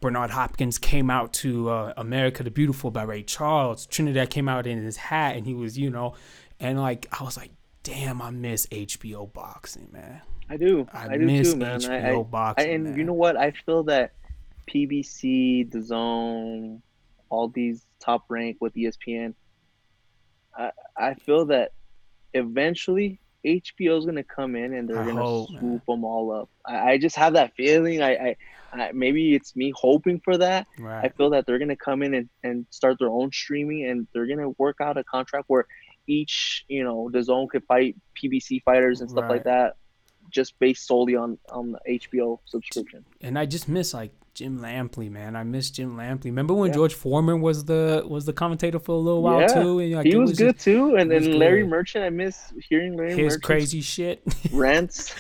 Bernard 0.04 0.32
Hopkins 0.32 0.78
came 0.78 1.10
out 1.10 1.32
to 1.32 1.70
uh, 1.70 1.94
America 1.96 2.44
the 2.44 2.52
Beautiful 2.52 2.92
by 2.92 3.04
Ray 3.04 3.24
Charles. 3.24 3.86
Trinidad 3.86 4.30
came 4.30 4.50
out 4.50 4.68
in 4.68 4.84
his 4.84 4.98
hat 4.98 5.38
and 5.38 5.48
he 5.48 5.54
was, 5.54 5.78
you 5.78 5.90
know, 5.90 6.14
and 6.60 6.78
like 6.82 7.08
I 7.18 7.24
was 7.24 7.38
like, 7.38 7.52
damn, 7.84 8.22
I 8.22 8.30
miss 8.30 8.68
HBO 8.68 9.32
boxing, 9.32 9.88
man. 9.94 10.22
I 10.50 10.58
do. 10.58 10.86
I 10.92 11.14
I, 11.14 11.18
do 11.18 11.26
miss 11.26 11.54
too, 11.54 11.58
man. 11.58 11.86
I, 11.86 11.88
HBO 11.88 12.16
I, 12.16 12.20
I, 12.20 12.24
boxing. 12.24 12.74
and 12.74 12.84
man. 12.84 12.98
you 12.98 13.06
know 13.06 13.14
what? 13.14 13.38
I 13.38 13.52
feel 13.66 13.84
that 13.84 14.12
PBC, 14.68 15.72
The 15.72 15.82
Zone, 15.82 16.82
all 17.30 17.48
these 17.48 17.86
top 18.04 18.24
rank 18.30 18.58
with 18.60 18.74
ESPN. 18.76 19.34
I 20.58 20.72
I 20.98 21.14
feel 21.16 21.46
that 21.46 21.72
eventually 22.34 23.20
HBO 23.46 23.98
is 23.98 24.06
gonna 24.06 24.24
come 24.24 24.56
in 24.56 24.74
and 24.74 24.88
they're 24.90 25.02
I 25.02 25.06
gonna 25.06 25.22
hope, 25.22 25.52
man. 25.52 25.60
swoop 25.60 25.86
them 25.86 26.04
all 26.04 26.32
up. 26.32 26.50
I, 26.66 26.92
I 26.92 26.98
just 26.98 27.16
have 27.16 27.34
that 27.34 27.54
feeling. 27.56 28.02
I, 28.02 28.14
I, 28.14 28.36
I 28.74 28.92
maybe 28.94 29.36
it's 29.36 29.56
me 29.56 29.74
hoping 29.76 30.22
for 30.24 30.38
that. 30.38 30.68
I 31.04 31.10
feel 31.10 31.30
that 31.32 31.46
they're 31.46 31.60
gonna 31.60 31.76
come 31.76 32.04
in 32.04 32.14
and, 32.14 32.30
and 32.44 32.66
start 32.70 32.98
their 33.00 33.10
own 33.10 33.32
streaming 33.32 33.90
and 33.90 34.08
they're 34.14 34.28
gonna 34.28 34.50
work 34.58 34.78
out 34.82 34.98
a 34.98 35.04
contract 35.04 35.46
where 35.48 35.66
each 36.08 36.66
you 36.68 36.84
know 36.84 37.10
the 37.12 37.24
zone 37.24 37.48
could 37.50 37.64
fight 37.66 37.96
PBC 38.22 38.62
fighters 38.64 39.02
and 39.02 39.10
stuff 39.10 39.30
like 39.30 39.44
that. 39.44 39.76
Just 40.30 40.58
based 40.60 40.88
solely 40.88 41.16
on 41.16 41.38
on 41.50 41.74
the 41.74 42.00
HBO 42.00 42.40
subscription. 42.46 43.06
And 43.22 43.38
I 43.38 43.46
just 43.46 43.68
miss 43.68 43.94
like 43.94 44.12
Jim 44.34 44.60
Lampley, 44.60 45.12
man. 45.12 45.36
I 45.36 45.44
miss 45.44 45.70
Jim 45.70 45.96
Lampley. 45.96 46.26
Remember 46.26 46.56
when 46.56 46.70
yeah. 46.70 46.76
George 46.76 46.96
Foreman 46.96 47.40
was 47.40 47.66
the 47.66 48.04
was 48.08 48.26
the 48.26 48.34
commentator 48.34 48.80
for 48.80 48.94
a 48.94 48.98
little 48.98 49.22
while 49.22 49.42
yeah. 49.42 49.48
too? 49.48 49.80
And, 49.80 49.92
like, 49.94 50.08
he 50.08 50.16
was, 50.16 50.32
was, 50.32 50.40
good 50.40 50.56
just, 50.56 50.66
too. 50.66 50.96
And 50.96 51.12
then 51.12 51.38
Larry 51.38 51.62
good. 51.62 51.70
Merchant, 51.70 52.04
I 52.04 52.10
miss 52.10 52.52
hearing 52.68 52.98
Larry 52.98 53.16
his 53.16 53.38
crazy 53.38 53.82
shit 53.82 54.24
rants. 54.52 55.14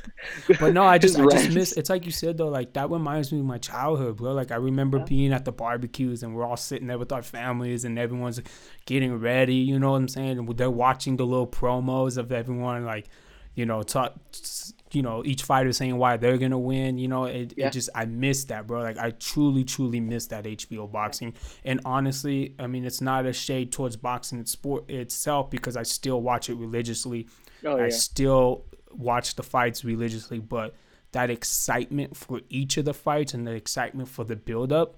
but 0.59 0.73
no, 0.73 0.83
I 0.83 0.97
just 0.97 1.19
I 1.19 1.29
just 1.29 1.51
miss. 1.51 1.73
It's 1.73 1.91
like 1.91 2.05
you 2.07 2.11
said 2.11 2.39
though, 2.39 2.49
like 2.49 2.73
that 2.73 2.89
reminds 2.89 3.31
me 3.31 3.39
of 3.39 3.45
my 3.45 3.59
childhood, 3.59 4.17
bro. 4.17 4.33
Like 4.33 4.51
I 4.51 4.55
remember 4.55 4.97
yeah. 4.97 5.05
being 5.05 5.33
at 5.33 5.45
the 5.45 5.51
barbecues 5.51 6.23
and 6.23 6.35
we're 6.35 6.45
all 6.45 6.57
sitting 6.57 6.87
there 6.87 6.97
with 6.97 7.11
our 7.11 7.21
families 7.21 7.85
and 7.85 7.99
everyone's 7.99 8.41
getting 8.87 9.19
ready. 9.19 9.55
You 9.55 9.77
know 9.77 9.91
what 9.91 9.97
I'm 9.97 10.07
saying? 10.07 10.39
And 10.39 10.57
they're 10.57 10.71
watching 10.71 11.17
the 11.17 11.25
little 11.25 11.47
promos 11.47 12.17
of 12.17 12.31
everyone 12.31 12.83
like 12.85 13.09
you 13.55 13.65
know, 13.65 13.83
talk, 13.83 14.15
you 14.93 15.01
know, 15.01 15.23
each 15.25 15.43
fighter 15.43 15.71
saying 15.71 15.97
why 15.97 16.17
they're 16.17 16.37
gonna 16.37 16.57
win. 16.57 16.97
You 16.97 17.07
know, 17.07 17.25
it, 17.25 17.53
yeah. 17.57 17.67
it 17.67 17.73
just 17.73 17.89
I 17.95 18.05
miss 18.05 18.45
that, 18.45 18.67
bro. 18.67 18.81
Like 18.81 18.97
I 18.97 19.11
truly, 19.11 19.63
truly 19.63 19.99
miss 19.99 20.27
that 20.27 20.45
HBO 20.45 20.91
boxing. 20.91 21.33
And 21.63 21.81
honestly, 21.85 22.55
I 22.59 22.67
mean, 22.67 22.85
it's 22.85 23.01
not 23.01 23.25
a 23.25 23.33
shade 23.33 23.71
towards 23.71 23.95
boxing 23.95 24.39
and 24.39 24.47
sport 24.47 24.89
itself 24.89 25.49
because 25.49 25.75
I 25.75 25.83
still 25.83 26.21
watch 26.21 26.49
it 26.49 26.55
religiously. 26.55 27.27
Oh, 27.65 27.77
yeah. 27.77 27.85
I 27.85 27.89
still 27.89 28.65
watch 28.91 29.35
the 29.35 29.43
fights 29.43 29.83
religiously, 29.83 30.39
but 30.39 30.75
that 31.13 31.29
excitement 31.29 32.17
for 32.17 32.41
each 32.49 32.77
of 32.77 32.85
the 32.85 32.93
fights 32.93 33.33
and 33.33 33.47
the 33.47 33.51
excitement 33.51 34.09
for 34.09 34.23
the 34.23 34.35
build 34.35 34.73
up 34.73 34.95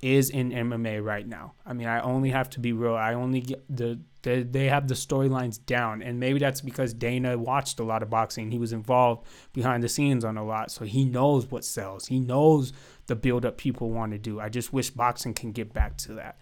is 0.00 0.30
in 0.30 0.50
MMA 0.50 1.04
right 1.04 1.26
now. 1.26 1.54
I 1.66 1.72
mean, 1.72 1.88
I 1.88 2.00
only 2.00 2.30
have 2.30 2.48
to 2.50 2.60
be 2.60 2.72
real. 2.72 2.94
I 2.94 3.14
only 3.14 3.40
get 3.40 3.64
the 3.74 3.98
they, 4.22 4.42
they 4.42 4.68
have 4.68 4.88
the 4.88 4.94
storylines 4.94 5.64
down, 5.64 6.02
and 6.02 6.18
maybe 6.20 6.38
that's 6.38 6.60
because 6.60 6.92
Dana 6.92 7.38
watched 7.38 7.78
a 7.80 7.84
lot 7.84 8.02
of 8.02 8.10
boxing. 8.10 8.50
He 8.50 8.58
was 8.58 8.72
involved 8.72 9.26
behind 9.52 9.82
the 9.82 9.88
scenes 9.88 10.24
on 10.24 10.36
a 10.36 10.44
lot, 10.44 10.70
so 10.70 10.84
he 10.84 11.04
knows 11.04 11.50
what 11.50 11.64
sells. 11.64 12.06
He 12.06 12.18
knows 12.18 12.72
the 13.06 13.16
build 13.16 13.44
up 13.44 13.56
people 13.56 13.90
want 13.90 14.12
to 14.12 14.18
do. 14.18 14.40
I 14.40 14.48
just 14.48 14.72
wish 14.72 14.90
boxing 14.90 15.34
can 15.34 15.52
get 15.52 15.72
back 15.72 15.96
to 15.98 16.14
that. 16.14 16.36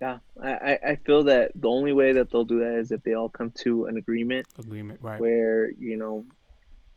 Yeah, 0.00 0.18
I, 0.40 0.78
I 0.86 0.98
feel 1.04 1.24
that 1.24 1.50
the 1.56 1.68
only 1.68 1.92
way 1.92 2.12
that 2.12 2.30
they'll 2.30 2.44
do 2.44 2.60
that 2.60 2.74
is 2.78 2.92
if 2.92 3.02
they 3.02 3.14
all 3.14 3.28
come 3.28 3.50
to 3.62 3.86
an 3.86 3.96
agreement. 3.96 4.46
Agreement, 4.58 5.00
right? 5.02 5.20
Where 5.20 5.72
you 5.72 5.96
know 5.96 6.24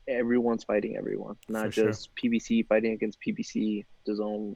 everyone's 0.08 0.64
fighting 0.64 0.96
everyone, 0.98 1.36
not 1.50 1.66
For 1.66 1.72
just 1.72 2.10
sure. 2.22 2.32
PBC 2.32 2.68
fighting 2.68 2.94
against 2.94 3.18
PBC, 3.26 3.86
the 4.06 4.16
zone 4.16 4.54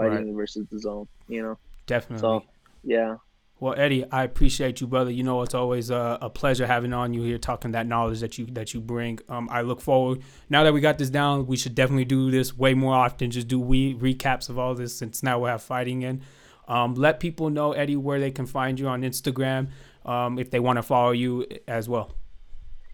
fighting 0.00 0.28
right. 0.28 0.36
versus 0.36 0.66
the 0.70 0.78
zone. 0.78 1.08
You 1.28 1.42
know, 1.42 1.58
definitely. 1.86 2.20
So 2.20 2.44
yeah, 2.84 3.16
well, 3.60 3.74
Eddie, 3.76 4.10
I 4.10 4.24
appreciate 4.24 4.80
you, 4.80 4.86
brother. 4.86 5.10
You 5.10 5.22
know, 5.22 5.42
it's 5.42 5.54
always 5.54 5.90
a, 5.90 6.18
a, 6.22 6.30
pleasure 6.30 6.66
having 6.66 6.94
on 6.94 7.12
you 7.12 7.22
here, 7.22 7.36
talking 7.36 7.72
that 7.72 7.86
knowledge 7.86 8.20
that 8.20 8.38
you 8.38 8.46
that 8.46 8.72
you 8.72 8.80
bring. 8.80 9.18
Um, 9.28 9.50
I 9.52 9.60
look 9.60 9.82
forward 9.82 10.22
now 10.48 10.64
that 10.64 10.72
we 10.72 10.80
got 10.80 10.96
this 10.96 11.10
down. 11.10 11.46
We 11.46 11.58
should 11.58 11.74
definitely 11.74 12.06
do 12.06 12.30
this 12.30 12.56
way 12.56 12.72
more 12.72 12.94
often. 12.94 13.30
Just 13.30 13.48
do 13.48 13.60
we 13.60 13.94
recaps 13.94 14.48
of 14.48 14.58
all 14.58 14.74
this 14.74 14.96
since 14.96 15.22
now 15.22 15.40
we 15.40 15.50
have 15.50 15.62
fighting 15.62 16.00
in. 16.02 16.22
Um, 16.68 16.94
let 16.94 17.20
people 17.20 17.50
know, 17.50 17.72
Eddie, 17.72 17.96
where 17.96 18.18
they 18.18 18.30
can 18.30 18.46
find 18.46 18.80
you 18.80 18.88
on 18.88 19.02
Instagram 19.02 19.68
um, 20.06 20.38
if 20.38 20.50
they 20.50 20.60
want 20.60 20.78
to 20.78 20.82
follow 20.82 21.10
you 21.10 21.46
as 21.68 21.86
well. 21.86 22.14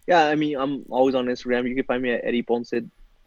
Yeah, 0.05 0.25
I 0.25 0.35
mean, 0.35 0.57
I'm 0.57 0.83
always 0.89 1.15
on 1.15 1.27
Instagram. 1.27 1.69
You 1.69 1.75
can 1.75 1.85
find 1.85 2.03
me 2.03 2.11
at 2.11 2.25
Eddie 2.25 2.41
Ponce 2.41 2.73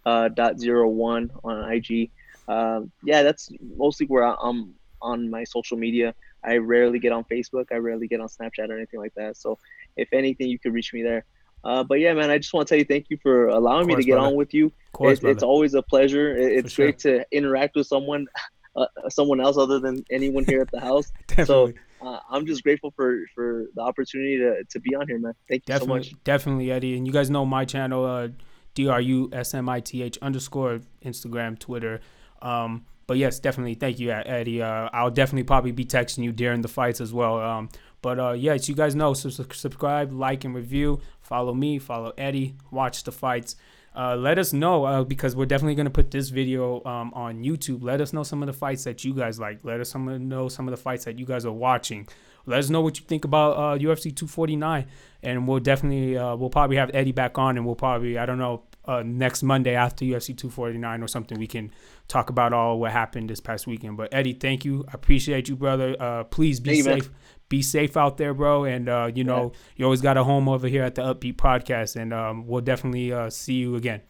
uh, 0.05 0.29
dot 0.29 0.61
zero 0.61 0.89
one 0.89 1.31
on 1.43 1.73
IG. 1.73 2.11
Uh, 2.51 2.81
yeah, 3.05 3.23
that's 3.23 3.49
mostly 3.77 4.07
where 4.07 4.25
I'm 4.25 4.75
on 5.01 5.31
my 5.31 5.45
social 5.45 5.77
media. 5.77 6.15
I 6.43 6.57
rarely 6.57 6.99
get 6.99 7.13
on 7.13 7.25
Facebook. 7.25 7.67
I 7.71 7.77
rarely 7.77 8.09
get 8.09 8.21
on 8.21 8.27
Snapchat 8.27 8.71
or 8.71 8.77
anything 8.77 8.99
like 8.99 9.15
that. 9.15 9.37
So 9.37 9.57
if 9.97 10.09
anything, 10.13 10.49
you 10.49 10.59
can 10.59 10.73
reach 10.73 10.93
me 10.93 11.03
there. 11.03 11.25
Uh, 11.63 11.85
but 11.85 12.01
yeah, 12.01 12.13
man, 12.15 12.29
I 12.31 12.39
just 12.39 12.53
want 12.53 12.67
to 12.67 12.73
tell 12.73 12.79
you 12.79 12.85
thank 12.85 13.07
you 13.09 13.19
for 13.23 13.49
allowing 13.49 13.87
course, 13.87 13.99
me 13.99 14.03
to 14.03 14.07
get 14.07 14.15
brother. 14.15 14.29
on 14.29 14.35
with 14.35 14.53
you. 14.53 14.73
Course, 14.93 15.21
it, 15.21 15.29
it's 15.29 15.43
always 15.45 15.75
a 15.75 15.83
pleasure. 15.83 16.37
it's 16.37 16.75
great 16.75 16.99
to 17.01 17.25
interact 17.31 17.77
with 17.77 17.87
someone, 17.87 18.27
uh, 18.77 18.87
someone 19.11 19.41
else 19.41 19.57
other 19.57 19.79
than 19.79 20.03
anyone 20.11 20.45
here 20.45 20.63
at 20.63 20.71
the 20.73 20.81
house. 20.81 21.13
so 21.45 21.73
uh, 22.03 22.19
I'm 22.31 22.47
just 22.47 22.65
grateful 22.65 22.93
for 22.97 23.21
for 23.35 23.67
the 23.75 23.83
opportunity 23.83 24.39
to, 24.39 24.65
to 24.71 24.81
be 24.81 24.97
on 24.97 25.07
here, 25.07 25.19
man. 25.19 25.35
Thank 25.49 25.65
you 25.69 25.75
definitely, 25.75 26.05
so 26.05 26.11
much. 26.13 26.25
Definitely, 26.25 26.73
Eddie. 26.73 26.97
And 26.97 27.07
you 27.07 27.13
guys 27.13 27.31
know 27.31 27.45
my 27.45 27.65
channel, 27.65 28.05
uh, 28.07 28.29
D 28.75 28.89
R 28.89 29.01
U 29.01 29.29
S 29.33 29.53
M 29.55 29.69
I 29.69 29.81
T 29.81 30.03
H 30.03 30.19
underscore 30.23 30.81
Instagram, 31.05 31.59
Twitter. 31.59 32.01
Um, 32.43 32.85
but 33.07 33.19
yes, 33.19 33.41
definitely. 33.41 33.75
Thank 33.75 33.99
you, 33.99 34.13
Eddie. 34.13 34.63
Uh, 34.63 34.89
I'll 34.93 35.11
definitely 35.11 35.43
probably 35.43 35.73
be 35.73 35.85
texting 35.85 36.23
you 36.23 36.33
during 36.33 36.63
the 36.63 36.69
fights 36.69 37.01
as 37.01 37.13
well. 37.13 37.41
Um, 37.41 37.69
but 38.03 38.19
uh, 38.19 38.33
yes, 38.33 38.69
you 38.69 38.75
guys 38.75 38.95
know, 38.95 39.15
so 39.15 39.31
subscribe, 39.31 40.13
like, 40.13 40.45
and 40.45 40.55
review. 40.55 41.01
Follow 41.21 41.53
me, 41.53 41.79
follow 41.79 42.13
Eddie, 42.17 42.55
watch 42.71 43.03
the 43.05 43.13
fights. 43.13 43.57
Uh, 43.97 44.15
let 44.15 44.39
us 44.39 44.53
know 44.53 44.85
uh, 44.85 45.03
because 45.03 45.35
we're 45.35 45.47
definitely 45.47 45.75
going 45.75 45.87
to 45.87 45.91
put 45.91 46.13
this 46.13 46.29
video 46.29 46.83
um, 46.85 47.13
on 47.15 47.43
YouTube. 47.43 47.83
Let 47.83 48.01
us 48.01 48.13
know 48.13 48.23
some 48.23 48.43
of 48.43 48.47
the 48.47 48.53
fights 48.53 48.85
that 48.85 49.05
you 49.05 49.13
guys 49.13 49.41
like. 49.41 49.65
Let 49.65 49.81
us 49.81 49.95
know 49.95 50.49
some 50.49 50.69
of 50.69 50.71
the 50.71 50.81
fights 50.81 51.05
that 51.05 51.19
you 51.19 51.27
guys 51.27 51.45
are 51.45 51.53
watching. 51.53 52.09
Let 52.47 52.61
us 52.61 52.71
know 52.71 52.81
what 52.81 52.99
you 52.99 53.05
think 53.05 53.25
about 53.25 53.57
uh, 53.57 53.79
UFC 53.79 54.15
249, 54.15 54.87
and 55.23 55.49
we'll 55.49 55.59
definitely 55.59 56.17
uh, 56.17 56.37
we'll 56.37 56.51
probably 56.51 56.77
have 56.77 56.91
Eddie 56.95 57.13
back 57.13 57.37
on, 57.39 57.57
and 57.57 57.67
we'll 57.67 57.75
probably 57.75 58.17
I 58.17 58.27
don't 58.27 58.39
know 58.39 58.63
uh, 58.85 59.03
next 59.05 59.43
Monday 59.43 59.75
after 59.75 60.05
UFC 60.05 60.37
249 60.37 61.03
or 61.03 61.09
something, 61.09 61.39
we 61.39 61.47
can 61.47 61.71
talk 62.09 62.31
about 62.31 62.53
all 62.53 62.79
what 62.79 62.93
happened 62.93 63.31
this 63.31 63.41
past 63.41 63.67
weekend. 63.67 63.97
But 63.97 64.13
Eddie, 64.13 64.33
thank 64.33 64.65
you. 64.65 64.85
I 64.89 64.93
appreciate 64.95 65.49
you, 65.49 65.57
brother. 65.57 65.97
Uh, 65.99 66.25
please 66.25 66.61
be 66.61 66.83
safe. 66.83 67.05
Man. 67.05 67.15
Be 67.49 67.63
safe 67.63 67.97
out 67.97 68.17
there, 68.17 68.33
bro. 68.33 68.65
And 68.65 68.89
uh, 68.89 69.11
you 69.15 69.25
know, 69.25 69.53
yeah. 69.53 69.61
you 69.77 69.85
always 69.85 70.01
got 70.01 70.17
a 70.17 70.25
home 70.25 70.49
over 70.49 70.69
here 70.69 70.85
at 70.85 70.95
the 70.95 71.03
Upbeat 71.03 71.37
Podcast, 71.37 71.97
and 71.97 72.13
um, 72.13 72.47
we'll 72.47 72.61
definitely 72.61 73.13
uh, 73.13 73.29
see 73.31 73.55
you 73.55 73.77
again. 73.77 74.03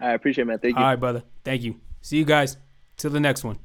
I 0.00 0.12
appreciate 0.12 0.42
it, 0.42 0.46
man. 0.46 0.58
Thank 0.58 0.76
you. 0.76 0.82
All 0.82 0.88
right, 0.88 1.00
brother. 1.00 1.22
Thank 1.44 1.62
you. 1.62 1.80
See 2.00 2.16
you 2.16 2.24
guys. 2.24 2.56
Till 2.96 3.10
the 3.10 3.20
next 3.20 3.44
one. 3.44 3.58